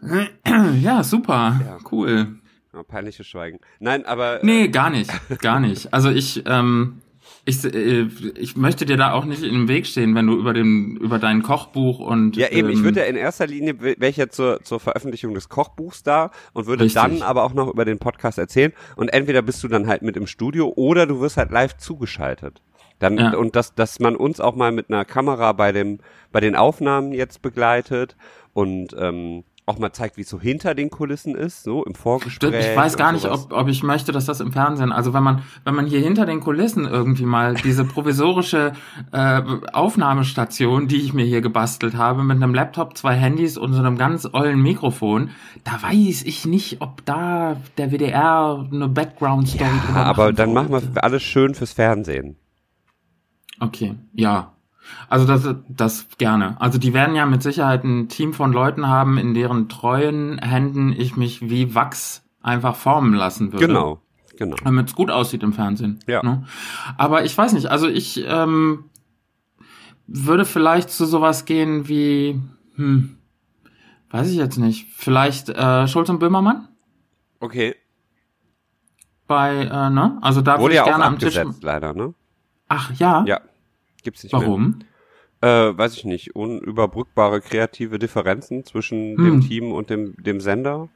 ja, 0.82 1.04
super. 1.04 1.80
Cool. 1.92 2.39
Ja, 2.74 2.84
peinliches 2.84 3.26
Schweigen. 3.28 3.60
Nein, 3.80 4.06
aber. 4.06 4.42
äh, 4.44 4.46
Nee, 4.46 4.68
gar 4.68 4.90
nicht. 4.90 5.12
Gar 5.42 5.60
nicht. 5.60 5.92
Also 5.94 6.10
ich, 6.10 6.44
ähm, 6.46 7.02
ich, 7.46 7.64
äh, 7.66 8.08
ich 8.38 8.56
möchte 8.58 8.86
dir 8.86 8.96
da 8.98 9.14
auch 9.14 9.26
nicht 9.26 9.42
in 9.44 9.54
den 9.54 9.68
Weg 9.68 9.88
stehen, 9.88 10.14
wenn 10.14 10.28
du 10.28 10.38
über 10.38 10.54
den, 10.54 10.96
über 10.98 11.18
dein 11.18 11.42
Kochbuch 11.42 12.00
und. 12.00 12.36
Ja, 12.38 12.50
eben, 12.50 12.70
ich 12.70 12.78
ähm, 12.80 12.84
würde 12.84 13.00
ja 13.00 13.06
in 13.08 13.16
erster 13.16 13.48
Linie, 13.48 13.82
wäre 13.82 14.08
ich 14.08 14.18
ja 14.18 14.30
zur, 14.30 14.62
zur 14.64 14.80
Veröffentlichung 14.80 15.34
des 15.34 15.50
Kochbuchs 15.50 16.04
da 16.04 16.32
und 16.54 16.68
würde 16.68 16.84
Richtig. 16.84 17.02
dann 17.02 17.22
aber 17.24 17.44
auch 17.44 17.54
noch 17.54 17.70
über 17.74 17.86
den 17.86 17.98
Podcast 17.98 18.38
erzählen. 18.38 18.72
Und 18.96 19.10
entweder 19.10 19.42
bist 19.42 19.64
du 19.64 19.68
dann 19.68 19.88
halt 19.88 20.04
mit 20.04 20.16
im 20.16 20.28
Studio 20.28 20.72
oder 20.76 21.08
du 21.08 21.20
wirst 21.22 21.38
halt 21.38 21.52
live 21.52 21.76
zugeschaltet. 21.78 22.62
Dann, 23.00 23.18
Ja. 23.18 23.34
und 23.36 23.56
dass, 23.56 23.74
dass 23.74 24.00
man 24.00 24.16
uns 24.18 24.40
auch 24.42 24.56
mal 24.56 24.72
mit 24.74 24.90
einer 24.90 25.06
Kamera 25.06 25.54
bei 25.54 25.72
dem, 25.72 26.00
bei 26.34 26.42
den 26.42 26.56
Aufnahmen 26.56 27.14
jetzt 27.14 27.42
begleitet 27.42 28.18
und, 28.54 28.94
ähm, 29.00 29.46
auch 29.70 29.80
mal 29.80 29.94
zeigt, 29.94 30.18
wie 30.18 30.22
es 30.22 30.30
so 30.30 30.40
hinter 30.40 30.74
den 30.74 30.90
Kulissen 30.90 31.36
ist, 31.36 31.64
so 31.64 31.86
im 31.86 31.96
Vorgespräch. 31.96 32.72
Ich 32.72 32.76
weiß 32.76 32.98
gar 32.98 33.12
nicht, 33.12 33.26
ob, 33.26 33.54
ob 33.54 33.68
ich 33.68 33.84
möchte, 33.84 34.12
dass 34.12 34.26
das 34.26 34.40
im 34.40 34.52
Fernsehen, 34.52 34.92
also 34.92 35.14
wenn 35.14 35.24
man, 35.24 35.44
wenn 35.64 35.76
man 35.76 35.86
hier 35.86 36.00
hinter 36.00 36.26
den 36.26 36.40
Kulissen 36.40 36.86
irgendwie 36.86 37.26
mal 37.26 37.54
diese 37.54 37.86
provisorische 37.86 38.74
äh, 39.12 39.42
Aufnahmestation, 39.72 40.88
die 40.88 40.98
ich 40.98 41.14
mir 41.14 41.26
hier 41.26 41.42
gebastelt 41.42 41.96
habe, 41.96 42.24
mit 42.24 42.38
einem 42.38 42.54
Laptop, 42.54 42.98
zwei 42.98 43.16
Handys 43.16 43.58
und 43.58 43.74
so 43.74 43.80
einem 43.80 43.98
ganz 43.98 44.28
ollen 44.32 44.62
Mikrofon, 44.62 45.30
da 45.64 45.82
weiß 45.82 46.24
ich 46.24 46.46
nicht, 46.46 46.82
ob 46.82 47.06
da 47.06 47.58
der 47.78 47.92
WDR 47.92 48.68
eine 48.72 48.88
Background-Story 48.88 49.70
Ja, 49.70 49.86
drüber 49.86 50.06
aber 50.06 50.34
dann 50.34 50.54
machen 50.54 50.72
wir 50.72 51.04
alles 51.04 51.22
schön 51.22 51.54
fürs 51.54 51.74
Fernsehen. 51.74 52.38
Okay, 53.60 53.96
ja. 54.14 54.54
Also 55.10 55.26
das, 55.26 55.56
das 55.68 56.08
gerne. 56.18 56.60
Also 56.62 56.78
die 56.78 56.94
werden 56.94 57.16
ja 57.16 57.26
mit 57.26 57.42
Sicherheit 57.42 57.84
ein 57.84 58.10
Team 58.10 58.34
von 58.34 58.54
Leuten 58.54 58.88
haben, 58.88 59.18
in 59.18 59.34
deren 59.34 59.70
treuen 59.70 60.38
Händen 60.40 60.94
ich 60.94 61.18
mich 61.18 61.50
wie 61.50 61.74
Wachs 61.74 62.24
einfach 62.42 62.76
formen 62.76 63.14
lassen 63.14 63.52
würde. 63.52 63.68
Genau, 63.68 64.02
genau. 64.38 64.56
Damit 64.64 64.90
es 64.90 64.96
gut 64.96 65.10
aussieht 65.10 65.44
im 65.44 65.54
Fernsehen. 65.54 66.00
Ja. 66.08 66.24
Ne? 66.24 66.46
Aber 66.98 67.26
ich 67.26 67.38
weiß 67.38 67.54
nicht, 67.54 67.68
also 67.68 67.88
ich 67.88 68.24
ähm, 68.28 68.86
würde 70.08 70.46
vielleicht 70.46 70.90
zu 70.90 71.06
sowas 71.06 71.46
gehen 71.46 71.88
wie, 71.88 72.40
hm, 72.76 73.18
weiß 74.12 74.30
ich 74.30 74.38
jetzt 74.38 74.58
nicht, 74.58 74.88
vielleicht 74.96 75.50
äh, 75.50 75.88
Schulz 75.88 76.10
und 76.10 76.20
Böhmermann 76.20 76.68
Okay. 77.40 77.76
bei, 79.28 79.56
äh, 79.64 79.90
ne? 79.90 80.18
Also 80.22 80.42
da 80.42 80.60
würde 80.60 80.74
ich 80.74 80.76
ja 80.78 80.84
auch 80.84 80.88
gerne 80.88 81.06
am 81.06 81.20
Tisch. 81.20 81.40
leider, 81.62 81.94
ne? 81.94 82.14
Ach 82.68 82.92
ja? 82.96 83.24
Ja. 83.26 83.42
Gibt's 84.04 84.24
nicht 84.24 84.34
mehr. 84.34 84.42
Warum? 84.42 84.80
Äh, 85.42 85.48
weiß 85.78 85.96
ich 85.96 86.06
nicht. 86.06 86.36
Unüberbrückbare 86.36 87.42
kreative 87.42 87.98
Differenzen 88.00 88.66
zwischen 88.66 89.18
Hm. 89.18 89.24
dem 89.26 89.42
Team 89.42 89.72
und 89.72 89.90
dem, 89.90 90.16
dem 90.18 90.42
Sender. 90.42 90.90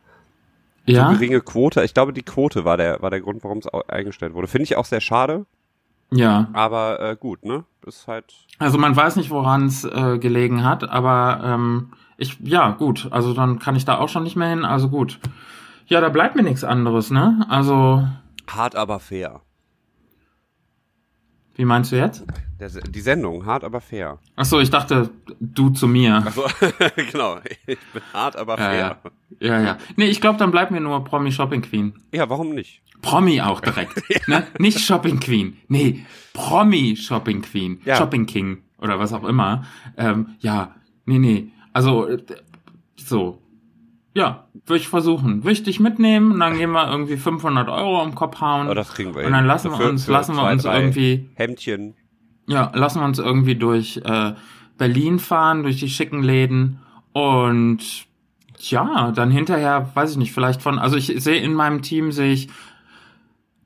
Ja. 0.86 1.08
Zu 1.10 1.14
geringe 1.14 1.39
Quote. 1.41 1.84
Ich 1.84 1.93
glaube, 1.93 2.12
die 2.12 2.24
Quote 2.24 2.66
war 2.66 2.76
der, 2.76 3.01
war 3.01 3.10
der 3.10 3.22
Grund, 3.22 3.43
warum 3.43 3.60
es 3.60 3.68
eingestellt 3.68 4.34
wurde. 4.34 4.47
Finde 4.47 4.64
ich 4.64 4.76
auch 4.76 4.84
sehr 4.86 4.99
schade, 4.99 5.45
Ja. 6.12 6.49
aber 6.51 6.99
äh, 6.99 7.16
gut, 7.18 7.45
ne? 7.45 7.64
Ist 7.86 8.08
halt. 8.08 8.34
Also 8.60 8.78
man 8.78 8.93
weiß 8.95 9.16
nicht, 9.16 9.30
woran 9.30 9.68
es 9.68 9.86
äh, 9.86 10.18
gelegen 10.20 10.64
hat, 10.66 10.89
aber 10.89 11.39
ähm, 11.45 11.93
ich, 12.18 12.38
ja, 12.41 12.72
gut, 12.72 13.08
also 13.12 13.34
dann 13.34 13.60
kann 13.60 13.76
ich 13.78 13.86
da 13.86 13.97
auch 13.97 14.10
schon 14.10 14.24
nicht 14.24 14.36
mehr 14.36 14.49
hin, 14.49 14.66
also 14.66 14.89
gut. 14.89 15.20
Ja, 15.88 16.01
da 16.01 16.10
bleibt 16.10 16.36
mir 16.36 16.43
nichts 16.43 16.64
anderes, 16.66 17.12
ne? 17.12 17.45
Also, 17.49 18.06
Hart, 18.47 18.76
aber 18.76 18.99
fair. 18.99 19.39
Wie 21.56 21.66
meinst 21.66 21.91
du 21.91 21.97
jetzt? 21.97 22.24
Der, 22.60 22.70
die 22.70 23.01
Sendung, 23.01 23.45
hart, 23.45 23.64
aber 23.64 23.82
fair. 23.82 24.20
Ach 24.36 24.45
so, 24.45 24.60
ich 24.60 24.70
dachte, 24.70 25.10
du 25.39 25.70
zu 25.70 25.88
mir. 25.88 26.24
Also, 26.26 26.43
genau. 27.12 27.38
Ich 27.68 27.78
bin 27.93 28.01
hart, 28.14 28.36
aber 28.36 28.58
Ja, 28.58 28.66
fair. 28.70 28.97
ja, 29.39 29.60
ja. 29.60 29.62
ja. 29.62 29.78
Nee, 29.95 30.06
ich 30.06 30.22
glaube, 30.22 30.39
dann 30.39 30.51
bleibt 30.51 30.72
mir 30.72 30.80
nur 30.82 31.04
Promi 31.04 31.32
Shopping 31.32 31.62
Queen. 31.62 31.93
Ja, 32.12 32.30
warum 32.30 32.56
nicht? 32.56 32.82
Promi 33.01 33.41
auch 33.41 33.60
direkt. 33.60 34.01
ne? 34.28 34.47
Nicht 34.60 34.80
Shopping 34.80 35.20
Queen. 35.20 35.58
Nee, 35.68 36.06
Promi 36.34 36.95
Shopping 36.95 37.41
Queen. 37.41 37.82
Ja. 37.86 37.97
Shopping 37.97 38.26
King 38.26 38.64
oder 38.80 38.97
was 38.97 39.14
auch 39.14 39.24
immer. 39.26 39.66
Ähm, 39.97 40.36
ja, 40.39 40.74
nee, 41.06 41.20
nee. 41.20 41.51
Also, 41.74 42.08
äh, 42.08 42.24
so. 42.95 43.39
Ja, 44.16 44.45
würde 44.68 44.80
ich 44.82 44.88
versuchen. 44.88 45.43
Würde 45.43 45.53
ich 45.53 45.64
dich 45.64 45.80
mitnehmen 45.80 46.32
und 46.34 46.39
dann 46.39 46.55
gehen 46.57 46.72
wir 46.72 46.88
irgendwie 46.89 47.18
500 47.18 47.68
Euro 47.70 48.01
am 48.01 48.14
Kopf 48.14 48.39
hauen. 48.41 48.68
Oh, 48.70 48.74
das 48.74 48.93
kriegen 48.93 49.16
wir 49.16 49.26
und 49.26 49.32
dann 49.32 49.39
hin. 49.41 49.47
lassen 49.47 49.72
wir 49.72 49.78
Für- 49.78 49.89
uns, 49.89 50.05
für 50.05 50.11
lassen 50.11 50.36
wir 50.36 50.43
uns 50.51 50.66
irgendwie, 50.66 51.30
Hemdchen. 51.36 51.95
ja, 52.47 52.72
lassen 52.76 52.99
wir 52.99 53.05
uns 53.05 53.18
irgendwie 53.20 53.55
durch 53.55 54.01
äh, 54.05 54.34
Berlin 54.78 55.18
fahren, 55.20 55.64
durch 55.64 55.80
die 55.80 55.89
schicken 55.89 56.22
Läden 56.22 56.80
und 57.11 57.80
ja, 58.59 59.11
dann 59.11 59.32
hinterher, 59.32 59.89
weiß 59.95 60.11
ich 60.11 60.18
nicht, 60.18 60.32
vielleicht 60.32 60.61
von, 60.61 60.78
also 60.80 60.95
ich 60.95 61.07
sehe 61.22 61.41
in 61.41 61.53
meinem 61.53 61.82
Team 61.82 62.11
sehe 62.11 62.34
ich 62.34 62.49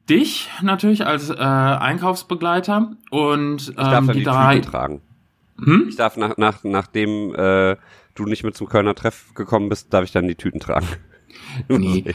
dich 0.10 0.50
natürlich 0.62 1.06
als 1.06 1.30
äh, 1.30 1.36
Einkaufsbegleiter 1.36 2.92
und 3.12 3.70
Ich 3.70 3.76
darf 3.76 3.88
ähm, 4.00 4.08
dann 4.08 4.14
die 4.16 4.20
die 4.20 4.24
drei. 4.24 4.56
Tüten 4.56 4.72
tragen. 4.72 5.02
Hm? 5.62 5.86
Ich 5.90 5.96
darf 5.98 6.18
nach, 6.18 6.38
nach, 6.38 6.64
nachdem 6.64 7.34
äh, 7.36 7.76
du 8.18 8.26
nicht 8.26 8.44
mit 8.44 8.56
zum 8.56 8.68
Kölner 8.68 8.96
Treff 8.96 9.34
gekommen 9.34 9.70
bist, 9.70 9.94
darf 9.94 10.04
ich 10.04 10.12
dann 10.12 10.28
die 10.28 10.36
Tüten 10.36 10.60
tragen. 10.60 10.88
Nee, 11.68 12.06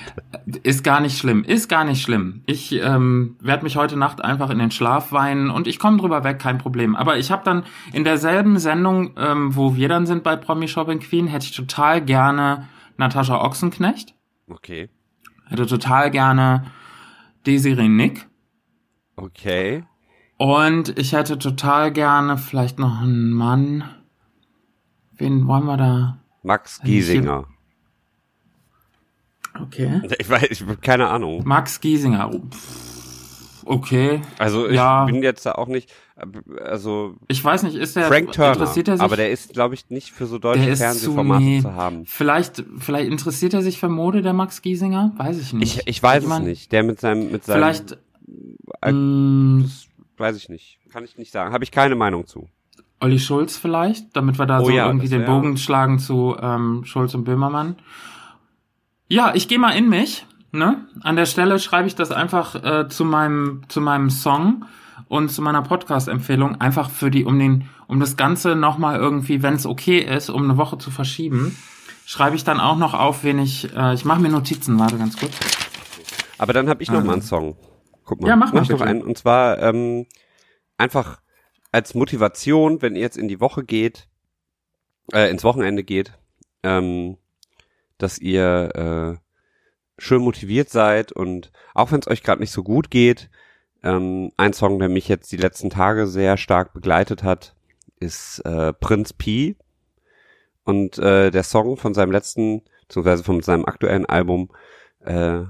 ist 0.62 0.84
gar 0.84 1.00
nicht 1.00 1.18
schlimm, 1.18 1.44
ist 1.44 1.68
gar 1.68 1.84
nicht 1.84 2.02
schlimm. 2.02 2.42
Ich 2.46 2.72
ähm, 2.72 3.36
werde 3.40 3.62
mich 3.62 3.76
heute 3.76 3.96
Nacht 3.96 4.24
einfach 4.24 4.50
in 4.50 4.58
den 4.58 4.70
Schlaf 4.70 5.12
weinen 5.12 5.50
und 5.50 5.66
ich 5.66 5.78
komme 5.78 5.98
drüber 5.98 6.24
weg, 6.24 6.38
kein 6.38 6.58
Problem. 6.58 6.96
Aber 6.96 7.18
ich 7.18 7.30
habe 7.30 7.44
dann 7.44 7.64
in 7.92 8.04
derselben 8.04 8.58
Sendung, 8.58 9.12
ähm, 9.16 9.54
wo 9.54 9.76
wir 9.76 9.88
dann 9.88 10.06
sind 10.06 10.22
bei 10.22 10.36
Promi 10.36 10.66
Shopping 10.66 11.00
Queen, 11.00 11.26
hätte 11.26 11.44
ich 11.44 11.54
total 11.54 12.00
gerne 12.02 12.68
Natascha 12.96 13.40
Ochsenknecht. 13.40 14.14
Okay. 14.48 14.88
Hätte 15.48 15.66
total 15.66 16.10
gerne 16.10 16.64
Desiree 17.46 17.88
Nick. 17.88 18.26
Okay. 19.16 19.84
Und 20.38 20.98
ich 20.98 21.12
hätte 21.12 21.38
total 21.38 21.92
gerne 21.92 22.38
vielleicht 22.38 22.78
noch 22.78 23.00
einen 23.00 23.30
Mann. 23.30 23.84
Wen 25.16 25.46
wollen 25.46 25.64
wir 25.64 25.76
da? 25.76 26.18
Max 26.42 26.80
Giesinger. 26.82 27.46
Okay. 29.60 30.00
Ich 30.18 30.28
weiß, 30.28 30.50
ich 30.50 30.62
habe 30.62 30.76
keine 30.76 31.08
Ahnung. 31.08 31.42
Max 31.44 31.80
Giesinger. 31.80 32.30
Okay. 33.64 34.22
Also 34.38 34.68
ich 34.68 34.74
ja. 34.74 35.04
bin 35.04 35.22
jetzt 35.22 35.46
da 35.46 35.52
auch 35.52 35.68
nicht, 35.68 35.92
also 36.60 37.16
ich 37.28 37.42
weiß 37.42 37.62
nicht, 37.62 37.76
ist 37.76 37.96
der 37.96 38.06
Frank 38.06 38.32
Turner, 38.32 38.54
interessiert 38.54 38.88
er 38.88 38.96
sich, 38.96 39.04
aber 39.04 39.16
der 39.16 39.30
ist, 39.30 39.52
glaube 39.52 39.74
ich, 39.74 39.88
nicht 39.90 40.10
für 40.10 40.26
so 40.26 40.38
deutsche 40.38 40.76
Fernsehformate 40.76 41.42
zu, 41.42 41.48
nee, 41.48 41.60
zu, 41.60 41.74
haben. 41.74 42.04
Vielleicht, 42.06 42.64
vielleicht 42.78 43.10
interessiert 43.10 43.54
er 43.54 43.62
sich 43.62 43.78
für 43.78 43.88
Mode, 43.88 44.22
der 44.22 44.32
Max 44.32 44.62
Giesinger, 44.62 45.12
weiß 45.16 45.38
ich 45.38 45.52
nicht. 45.52 45.78
Ich, 45.78 45.86
ich 45.86 46.02
weiß 46.02 46.24
Jemand, 46.24 46.44
es 46.44 46.48
nicht. 46.48 46.72
Der 46.72 46.82
mit 46.82 47.00
seinem, 47.00 47.30
mit 47.30 47.44
seinem, 47.44 47.58
vielleicht, 47.58 47.92
äh, 47.92 49.62
das 49.62 49.86
weiß 50.16 50.36
ich 50.36 50.48
nicht, 50.48 50.78
kann 50.90 51.04
ich 51.04 51.16
nicht 51.16 51.32
sagen, 51.32 51.52
habe 51.52 51.64
ich 51.64 51.70
keine 51.70 51.94
Meinung 51.94 52.26
zu. 52.26 52.48
Olli 53.02 53.18
Schulz 53.18 53.56
vielleicht, 53.56 54.16
damit 54.16 54.38
wir 54.38 54.46
da 54.46 54.60
oh, 54.60 54.66
so 54.66 54.70
ja, 54.70 54.86
irgendwie 54.86 55.08
den 55.08 55.24
Bogen 55.24 55.56
schlagen 55.56 55.98
zu 55.98 56.36
ähm, 56.40 56.84
Schulz 56.84 57.14
und 57.14 57.24
Böhmermann. 57.24 57.76
Ja, 59.08 59.34
ich 59.34 59.48
gehe 59.48 59.58
mal 59.58 59.72
in 59.72 59.88
mich. 59.88 60.24
Ne? 60.52 60.86
An 61.02 61.16
der 61.16 61.26
Stelle 61.26 61.58
schreibe 61.58 61.88
ich 61.88 61.96
das 61.96 62.12
einfach 62.12 62.54
äh, 62.54 62.88
zu 62.88 63.04
meinem 63.04 63.62
zu 63.68 63.80
meinem 63.80 64.08
Song 64.08 64.66
und 65.08 65.30
zu 65.30 65.42
meiner 65.42 65.62
Podcast-Empfehlung 65.62 66.60
einfach 66.60 66.90
für 66.90 67.10
die 67.10 67.24
um 67.24 67.38
den 67.38 67.68
um 67.88 67.98
das 67.98 68.16
Ganze 68.16 68.54
nochmal 68.54 68.98
irgendwie, 69.00 69.42
wenn 69.42 69.54
es 69.54 69.66
okay 69.66 69.98
ist, 69.98 70.30
um 70.30 70.44
eine 70.44 70.56
Woche 70.56 70.78
zu 70.78 70.90
verschieben, 70.90 71.56
schreibe 72.06 72.36
ich 72.36 72.44
dann 72.44 72.60
auch 72.60 72.76
noch 72.76 72.94
auf, 72.94 73.24
wen 73.24 73.38
ich 73.38 73.74
äh, 73.74 73.94
ich 73.94 74.04
mache 74.04 74.20
mir 74.20 74.28
Notizen, 74.28 74.78
warte 74.78 74.96
ganz 74.96 75.16
kurz. 75.16 75.34
Aber 76.38 76.52
dann 76.52 76.68
habe 76.68 76.82
ich 76.82 76.88
noch 76.88 76.96
also. 76.96 77.06
mal 77.06 77.12
einen 77.14 77.22
Song. 77.22 77.56
Guck 78.04 78.20
mal, 78.20 78.28
ja, 78.28 78.36
mach, 78.36 78.52
mach 78.52 78.68
mal 78.68 78.76
noch 78.76 78.80
einen 78.80 79.02
und 79.02 79.18
zwar 79.18 79.58
ähm, 79.58 80.06
einfach 80.76 81.21
als 81.72 81.94
Motivation, 81.94 82.82
wenn 82.82 82.94
ihr 82.94 83.02
jetzt 83.02 83.18
in 83.18 83.28
die 83.28 83.40
Woche 83.40 83.64
geht, 83.64 84.08
äh, 85.12 85.30
ins 85.30 85.44
Wochenende 85.44 85.82
geht. 85.82 86.12
Ähm, 86.62 87.16
dass 87.98 88.18
ihr 88.18 89.18
äh, 89.18 89.22
schön 89.98 90.22
motiviert 90.22 90.68
seid 90.68 91.12
und 91.12 91.52
auch 91.74 91.92
wenn 91.92 92.00
es 92.00 92.08
euch 92.08 92.22
gerade 92.22 92.40
nicht 92.40 92.50
so 92.50 92.62
gut 92.62 92.90
geht, 92.90 93.30
ähm, 93.82 94.32
ein 94.36 94.52
Song, 94.52 94.78
der 94.78 94.88
mich 94.88 95.08
jetzt 95.08 95.32
die 95.32 95.36
letzten 95.36 95.70
Tage 95.70 96.06
sehr 96.06 96.36
stark 96.36 96.72
begleitet 96.72 97.22
hat, 97.22 97.54
ist 98.00 98.40
äh, 98.40 98.72
Prinz 98.72 99.12
P. 99.12 99.56
Und 100.64 100.98
äh, 100.98 101.30
der 101.30 101.42
Song 101.42 101.76
von 101.76 101.94
seinem 101.94 102.12
letzten, 102.12 102.62
beziehungsweise 102.82 103.24
von 103.24 103.40
seinem 103.42 103.64
aktuellen 103.64 104.06
Album, 104.06 104.50
äh, 105.00 105.42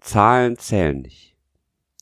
Zahlen 0.00 0.58
zählen 0.58 1.00
nicht. 1.02 1.35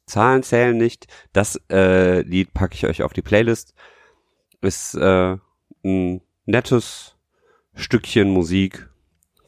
Zahlen 0.07 0.43
zählen 0.43 0.77
nicht. 0.77 1.07
Das 1.33 1.61
äh, 1.71 2.21
Lied 2.23 2.53
packe 2.55 2.75
ich 2.75 2.87
euch 2.87 3.03
auf 3.03 3.13
die 3.13 3.23
Playlist. 3.23 3.75
Ist 4.61 4.95
äh, 4.95 5.37
ein 5.85 6.21
nettes 6.47 7.17
Stückchen 7.75 8.31
Musik 8.31 8.89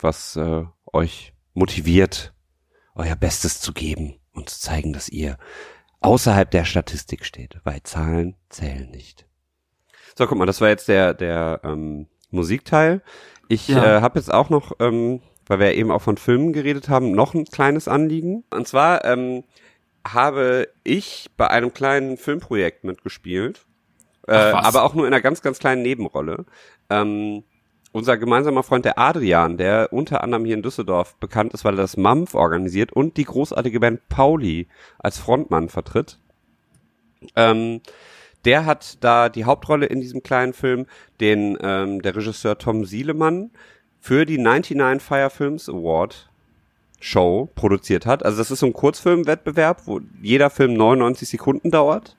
was 0.03 0.37
äh, 0.37 0.65
euch 0.93 1.33
motiviert, 1.55 2.35
euer 2.95 3.17
Bestes 3.17 3.61
zu 3.61 3.73
geben 3.73 4.17
und 4.33 4.49
zu 4.49 4.61
zeigen, 4.61 4.93
dass 4.93 5.09
ihr 5.09 5.39
außerhalb 6.01 6.51
der 6.51 6.65
Statistik 6.65 7.25
steht, 7.25 7.59
weil 7.65 7.83
Zahlen 7.83 8.37
zählen 8.49 8.91
nicht. 8.91 9.27
So, 10.17 10.27
guck 10.27 10.39
mal, 10.39 10.47
das 10.47 10.61
war 10.61 10.69
jetzt 10.69 10.89
der 10.89 11.15
der 11.15 11.61
ähm, 11.65 12.07
Musikteil. 12.31 13.03
Ich 13.49 13.69
ja. 13.69 13.99
äh, 13.99 14.01
habe 14.01 14.19
jetzt 14.19 14.33
auch 14.33 14.51
noch, 14.51 14.73
ähm, 14.81 15.21
weil 15.47 15.59
wir 15.59 15.75
eben 15.75 15.91
auch 15.91 16.03
von 16.03 16.17
Filmen 16.17 16.53
geredet 16.53 16.89
haben, 16.89 17.13
noch 17.13 17.35
ein 17.35 17.45
kleines 17.45 17.89
Anliegen. 17.89 18.45
Und 18.51 18.67
zwar 18.67 19.05
ähm, 19.05 19.45
habe 20.13 20.69
ich 20.85 21.31
bei 21.37 21.49
einem 21.49 21.73
kleinen 21.73 22.17
Filmprojekt 22.17 22.85
mitgespielt, 22.85 23.67
äh, 24.27 24.35
aber 24.35 24.83
auch 24.83 24.95
nur 24.95 25.07
in 25.07 25.13
einer 25.13 25.23
ganz, 25.23 25.43
ganz 25.43 25.59
kleinen 25.59 25.83
Nebenrolle. 25.83 26.45
Ähm, 26.91 27.45
unser 27.93 28.19
gemeinsamer 28.19 28.63
Freund 28.63 28.85
der 28.85 28.99
Adrian, 28.99 29.57
der 29.57 29.93
unter 29.93 30.23
anderem 30.23 30.45
hier 30.45 30.55
in 30.55 30.63
Düsseldorf 30.63 31.17
bekannt 31.17 31.55
ist, 31.55 31.65
weil 31.65 31.75
er 31.75 31.83
das 31.83 31.97
MAMF 31.97 32.35
organisiert 32.35 32.93
und 32.93 33.17
die 33.17 33.25
großartige 33.25 33.81
Band 33.81 34.09
Pauli 34.09 34.69
als 34.99 35.19
Frontmann 35.19 35.71
vertritt. 35.71 36.19
Ähm, 37.35 37.81
der 38.45 38.67
hat 38.67 39.03
da 39.03 39.29
die 39.29 39.45
Hauptrolle 39.45 39.87
in 39.87 40.01
diesem 40.01 40.23
kleinen 40.23 40.53
Film, 40.53 40.87
den 41.21 41.57
ähm, 41.63 42.03
der 42.03 42.15
Regisseur 42.15 42.59
Tom 42.59 42.85
Sielemann 42.85 43.51
für 43.99 44.27
die 44.27 44.39
99 44.39 45.03
Fire 45.03 45.31
Films 45.31 45.69
Award 45.69 46.31
Show 47.01 47.51
produziert 47.55 48.07
hat. 48.07 48.24
Also 48.24 48.38
das 48.38 48.51
ist 48.51 48.61
so 48.61 48.66
ein 48.66 48.72
Kurzfilmwettbewerb, 48.72 49.82
wo 49.86 50.01
jeder 50.22 50.51
Film 50.51 50.74
99 50.74 51.28
Sekunden 51.28 51.70
dauert. 51.70 52.16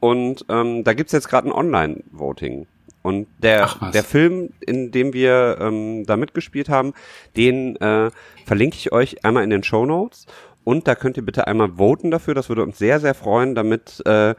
Und 0.00 0.44
ähm, 0.48 0.84
da 0.84 0.94
gibt's 0.94 1.12
jetzt 1.12 1.28
gerade 1.28 1.48
ein 1.48 1.52
Online-Voting. 1.52 2.66
Und 3.02 3.26
der, 3.38 3.70
der 3.94 4.04
Film, 4.04 4.50
in 4.60 4.90
dem 4.90 5.12
wir 5.12 5.58
ähm, 5.60 6.04
da 6.04 6.16
mitgespielt 6.16 6.68
haben, 6.68 6.94
den 7.36 7.76
äh, 7.76 8.10
verlinke 8.44 8.76
ich 8.76 8.92
euch 8.92 9.24
einmal 9.24 9.44
in 9.44 9.50
den 9.50 9.62
Show 9.62 9.86
Notes. 9.86 10.26
Und 10.64 10.86
da 10.86 10.94
könnt 10.94 11.16
ihr 11.16 11.24
bitte 11.24 11.46
einmal 11.46 11.78
voten 11.78 12.10
dafür. 12.10 12.34
Das 12.34 12.48
würde 12.48 12.62
uns 12.62 12.78
sehr, 12.78 13.00
sehr 13.00 13.14
freuen, 13.14 13.54
damit 13.54 14.02
äh, 14.06 14.34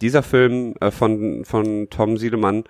dieser 0.00 0.22
Film 0.22 0.74
äh, 0.80 0.90
von, 0.90 1.44
von 1.44 1.88
Tom 1.90 2.16
Siedemann 2.16 2.64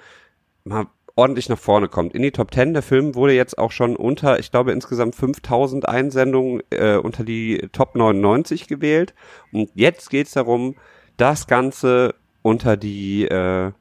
mal 0.65 0.87
ordentlich 1.15 1.49
nach 1.49 1.59
vorne 1.59 1.89
kommt. 1.89 2.15
In 2.15 2.23
die 2.23 2.31
Top 2.31 2.53
10. 2.55 2.73
Der 2.73 2.83
Film 2.83 3.15
wurde 3.15 3.35
jetzt 3.35 3.59
auch 3.59 3.71
schon 3.71 3.97
unter, 3.97 4.39
ich 4.39 4.51
glaube, 4.51 4.73
insgesamt 4.73 5.15
5000 5.15 5.89
Einsendungen 5.89 6.63
äh, 6.71 6.97
unter 6.97 7.25
die 7.25 7.69
Top 7.73 7.95
99 7.95 8.69
gewählt. 8.69 9.15
Und 9.53 9.71
jetzt 9.75 10.11
geht's 10.11 10.33
darum, 10.33 10.77
das 11.17 11.47
Ganze 11.47 12.15
unter 12.43 12.77
die 12.77 13.25
äh, 13.25 13.73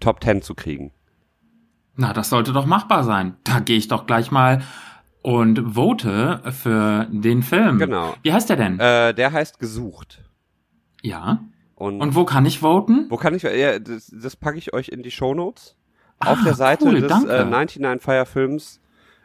Top 0.00 0.22
10 0.22 0.42
zu 0.42 0.54
kriegen. 0.54 0.92
Na, 1.96 2.12
das 2.12 2.30
sollte 2.30 2.52
doch 2.52 2.66
machbar 2.66 3.04
sein. 3.04 3.36
Da 3.44 3.60
gehe 3.60 3.76
ich 3.76 3.88
doch 3.88 4.06
gleich 4.06 4.30
mal 4.30 4.62
und 5.22 5.74
vote 5.74 6.42
für 6.52 7.06
den 7.10 7.42
Film. 7.42 7.78
Genau. 7.78 8.14
Wie 8.22 8.32
heißt 8.32 8.48
der 8.48 8.56
denn? 8.56 8.78
Äh, 8.78 9.14
der 9.14 9.32
heißt 9.32 9.58
Gesucht. 9.58 10.24
Ja. 11.02 11.44
Und, 11.74 12.00
und 12.00 12.14
wo 12.14 12.24
kann 12.24 12.46
ich 12.46 12.60
voten? 12.60 13.06
Wo 13.08 13.16
kann 13.16 13.34
ich, 13.34 13.42
ja, 13.42 13.78
das, 13.78 14.12
das 14.14 14.36
packe 14.36 14.58
ich 14.58 14.72
euch 14.72 14.88
in 14.88 15.02
die 15.02 15.10
Show 15.10 15.34
Notes. 15.34 15.76
Ah, 16.20 16.32
Auf 16.32 16.38
der 16.44 16.54
Seite 16.54 16.84
cool, 16.84 17.00
des 17.00 17.24
äh, 17.24 17.44
99 17.44 18.02
Fire 18.02 18.26
Films 18.26 18.80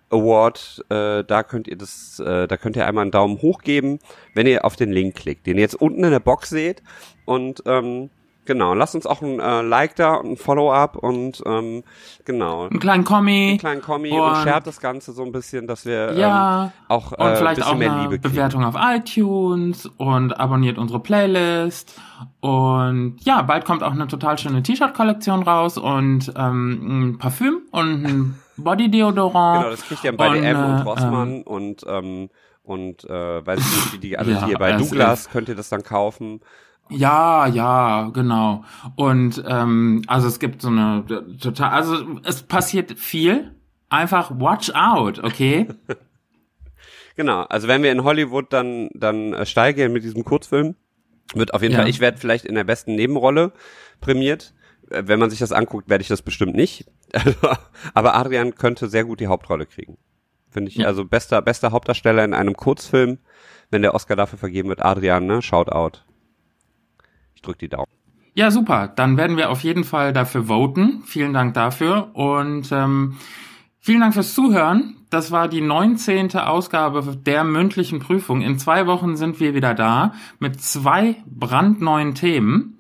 Award, 0.10 0.86
äh, 0.90 1.24
da 1.24 1.44
könnt 1.44 1.68
ihr 1.68 1.78
das, 1.78 2.20
äh, 2.20 2.48
da 2.48 2.56
könnt 2.58 2.76
ihr 2.76 2.86
einmal 2.86 3.02
einen 3.04 3.12
Daumen 3.12 3.42
hoch 3.42 3.62
geben, 3.62 4.00
wenn 4.36 4.46
ihr 4.46 4.64
auf 4.64 4.76
den 4.76 4.92
Link 4.92 5.16
klickt, 5.16 5.48
den 5.48 5.58
ihr 5.58 5.62
jetzt 5.62 5.76
unten 5.76 6.04
in 6.04 6.12
der 6.12 6.20
Box 6.20 6.50
seht. 6.50 6.84
Und 7.26 7.64
ähm, 7.66 8.12
Genau, 8.46 8.74
lasst 8.74 8.94
uns 8.96 9.06
auch 9.06 9.22
ein 9.22 9.40
äh, 9.40 9.62
Like 9.62 9.96
da 9.96 10.16
und 10.16 10.32
ein 10.32 10.38
Follow-up 10.38 10.98
und 10.98 11.42
ähm, 11.46 11.84
genau. 12.26 12.68
Einen 12.68 12.80
kleinen 12.80 13.04
Kommi. 13.06 13.50
Einen 13.50 13.58
kleinen 13.58 13.82
Kommi 13.82 14.12
und, 14.12 14.20
und 14.20 14.36
shared 14.38 14.68
das 14.68 14.82
Ganze 14.82 15.14
so 15.14 15.24
ein 15.24 15.32
bisschen, 15.32 15.66
dass 15.66 15.86
wir 15.86 16.14
ja, 16.14 16.66
ähm, 16.66 16.72
auch 16.90 17.14
äh, 17.14 17.24
und 17.24 17.38
vielleicht 17.38 17.64
auch 17.64 17.76
mehr 17.76 17.94
eine 17.94 18.04
Liebe 18.04 18.20
Bewertung 18.20 18.66
auf 18.66 18.76
iTunes 18.78 19.86
und 19.98 20.40
abonniert 20.40 20.78
unsere 20.78 21.00
Playlist 21.00 22.00
und 22.42 23.18
ja, 23.22 23.42
bald 23.42 23.64
kommt 23.64 23.84
auch 23.84 23.94
eine 23.94 24.08
total 24.08 24.38
schöne 24.38 24.62
T-Shirt-Kollektion 24.62 25.44
raus 25.44 25.78
und 25.78 26.34
ähm, 26.36 27.14
ein 27.14 27.18
Parfüm 27.18 27.62
und 27.72 28.06
ein 28.06 28.40
Body-Deodorant. 28.58 29.64
Genau, 29.64 29.72
das 29.72 29.84
kriegt 29.84 30.04
ihr 30.04 30.16
bei 30.16 30.30
DM 30.30 30.58
und, 30.58 30.72
und 30.72 30.82
Rossmann 30.82 31.30
ähm, 31.30 31.42
und 31.44 31.86
ähm, 31.88 32.30
und 32.64 33.04
äh, 33.06 33.46
weiß 33.46 33.60
ich 33.60 33.66
nicht, 33.66 33.94
wie 33.94 33.98
die 34.00 34.18
alle 34.18 34.32
ja, 34.34 34.46
hier 34.46 34.58
bei 34.58 34.74
Douglas 34.74 35.30
könnt 35.30 35.50
ihr 35.50 35.56
das 35.56 35.70
dann 35.70 35.84
kaufen. 35.84 36.42
Ja, 36.96 37.48
ja, 37.48 38.10
genau. 38.14 38.64
Und 38.96 39.44
ähm, 39.48 40.04
also 40.08 40.28
es 40.28 40.40
gibt 40.40 40.62
so 40.62 40.70
eine 40.70 41.06
total, 41.40 41.72
also 41.72 42.20
es 42.24 42.44
passiert 42.44 43.00
viel. 43.00 43.56
Einfach 43.90 44.32
watch 44.40 44.72
out, 44.74 45.24
okay? 45.24 45.68
genau. 47.16 47.44
Also 47.44 47.68
wenn 47.68 47.84
wir 47.84 47.92
in 47.92 48.04
Hollywood 48.04 48.52
dann 48.52 48.90
dann 48.94 49.34
äh, 49.34 49.46
steigen 49.46 49.94
mit 49.94 50.04
diesem 50.04 50.24
Kurzfilm, 50.24 50.76
wird 51.36 51.54
auf 51.54 51.62
jeden 51.62 51.74
ja. 51.74 51.80
Fall, 51.80 51.90
ich 51.90 52.00
werde 52.00 52.18
vielleicht 52.18 52.46
in 52.46 52.56
der 52.56 52.64
besten 52.64 52.96
Nebenrolle 52.96 53.54
prämiert. 54.02 54.54
Äh, 54.90 55.04
wenn 55.06 55.20
man 55.20 55.30
sich 55.30 55.40
das 55.40 55.52
anguckt, 55.52 55.90
werde 55.90 56.02
ich 56.02 56.08
das 56.08 56.22
bestimmt 56.22 56.56
nicht. 56.56 56.86
Aber 57.94 58.16
Adrian 58.16 58.56
könnte 58.56 58.88
sehr 58.88 59.06
gut 59.06 59.20
die 59.20 59.28
Hauptrolle 59.28 59.66
kriegen. 59.66 59.98
Finde 60.50 60.70
ich, 60.70 60.78
ja. 60.78 60.88
also 60.88 61.06
bester, 61.06 61.42
bester 61.42 61.72
Hauptdarsteller 61.72 62.24
in 62.24 62.34
einem 62.34 62.56
Kurzfilm, 62.56 63.18
wenn 63.72 63.82
der 63.82 63.96
Oscar 63.96 64.16
dafür 64.16 64.38
vergeben 64.38 64.70
wird, 64.70 64.84
Adrian, 64.84 65.26
ne? 65.26 65.42
Shout 65.42 65.72
out 67.44 67.48
drück 67.48 67.60
die 67.60 67.70
Daumen. 67.70 67.92
Ja, 68.36 68.50
super. 68.50 68.88
Dann 68.88 69.18
werden 69.18 69.38
wir 69.38 69.52
auf 69.52 69.62
jeden 69.62 69.84
Fall 69.84 70.12
dafür 70.12 70.48
voten. 70.48 71.04
Vielen 71.06 71.34
Dank 71.34 71.54
dafür. 71.54 72.10
Und 72.16 72.72
ähm, 72.72 73.18
vielen 73.80 74.02
Dank 74.02 74.16
fürs 74.16 74.34
Zuhören. 74.34 74.96
Das 75.12 75.32
war 75.32 75.48
die 75.48 75.62
19. 75.62 76.36
Ausgabe 76.38 77.16
der 77.16 77.44
mündlichen 77.44 78.00
Prüfung. 78.00 78.42
In 78.42 78.58
zwei 78.58 78.88
Wochen 78.88 79.16
sind 79.16 79.40
wir 79.40 79.54
wieder 79.54 79.76
da 79.76 80.14
mit 80.40 80.60
zwei 80.62 81.18
brandneuen 81.28 82.16
Themen. 82.16 82.80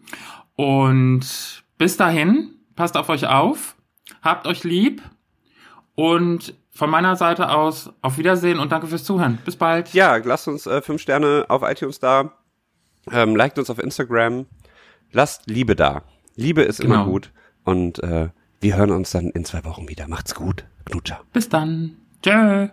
Und 0.55 1.63
bis 1.77 1.97
dahin, 1.97 2.55
passt 2.75 2.97
auf 2.97 3.09
euch 3.09 3.27
auf, 3.27 3.75
habt 4.23 4.47
euch 4.47 4.63
lieb 4.63 5.03
und 5.93 6.55
von 6.71 6.89
meiner 6.89 7.15
Seite 7.15 7.51
aus 7.51 7.91
auf 8.01 8.17
Wiedersehen 8.17 8.57
und 8.57 8.71
danke 8.71 8.87
fürs 8.87 9.03
Zuhören. 9.03 9.37
Bis 9.45 9.55
bald. 9.55 9.93
Ja, 9.93 10.15
lasst 10.17 10.47
uns 10.47 10.65
äh, 10.65 10.81
fünf 10.81 11.01
Sterne 11.01 11.45
auf 11.49 11.61
iTunes 11.61 11.99
da. 11.99 12.31
Ähm, 13.11 13.35
liked 13.35 13.59
uns 13.59 13.69
auf 13.69 13.79
Instagram. 13.79 14.45
Lasst 15.11 15.43
Liebe 15.47 15.75
da. 15.75 16.03
Liebe 16.35 16.61
ist 16.63 16.79
Genau. 16.81 16.95
immer 16.95 17.05
gut. 17.05 17.31
Und 17.63 18.01
äh, 18.03 18.29
wir 18.61 18.75
hören 18.77 18.91
uns 18.91 19.11
dann 19.11 19.29
in 19.29 19.45
zwei 19.45 19.63
Wochen 19.65 19.87
wieder. 19.89 20.07
Macht's 20.07 20.33
gut. 20.35 20.65
Knutscher. 20.85 21.21
Bis 21.33 21.49
dann. 21.49 21.97
Tschö. 22.21 22.69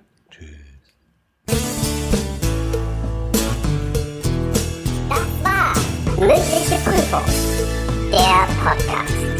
Mündliche 6.18 6.76
Prüfung. 6.84 7.24
Der 8.12 8.46
Podcast. 8.62 9.39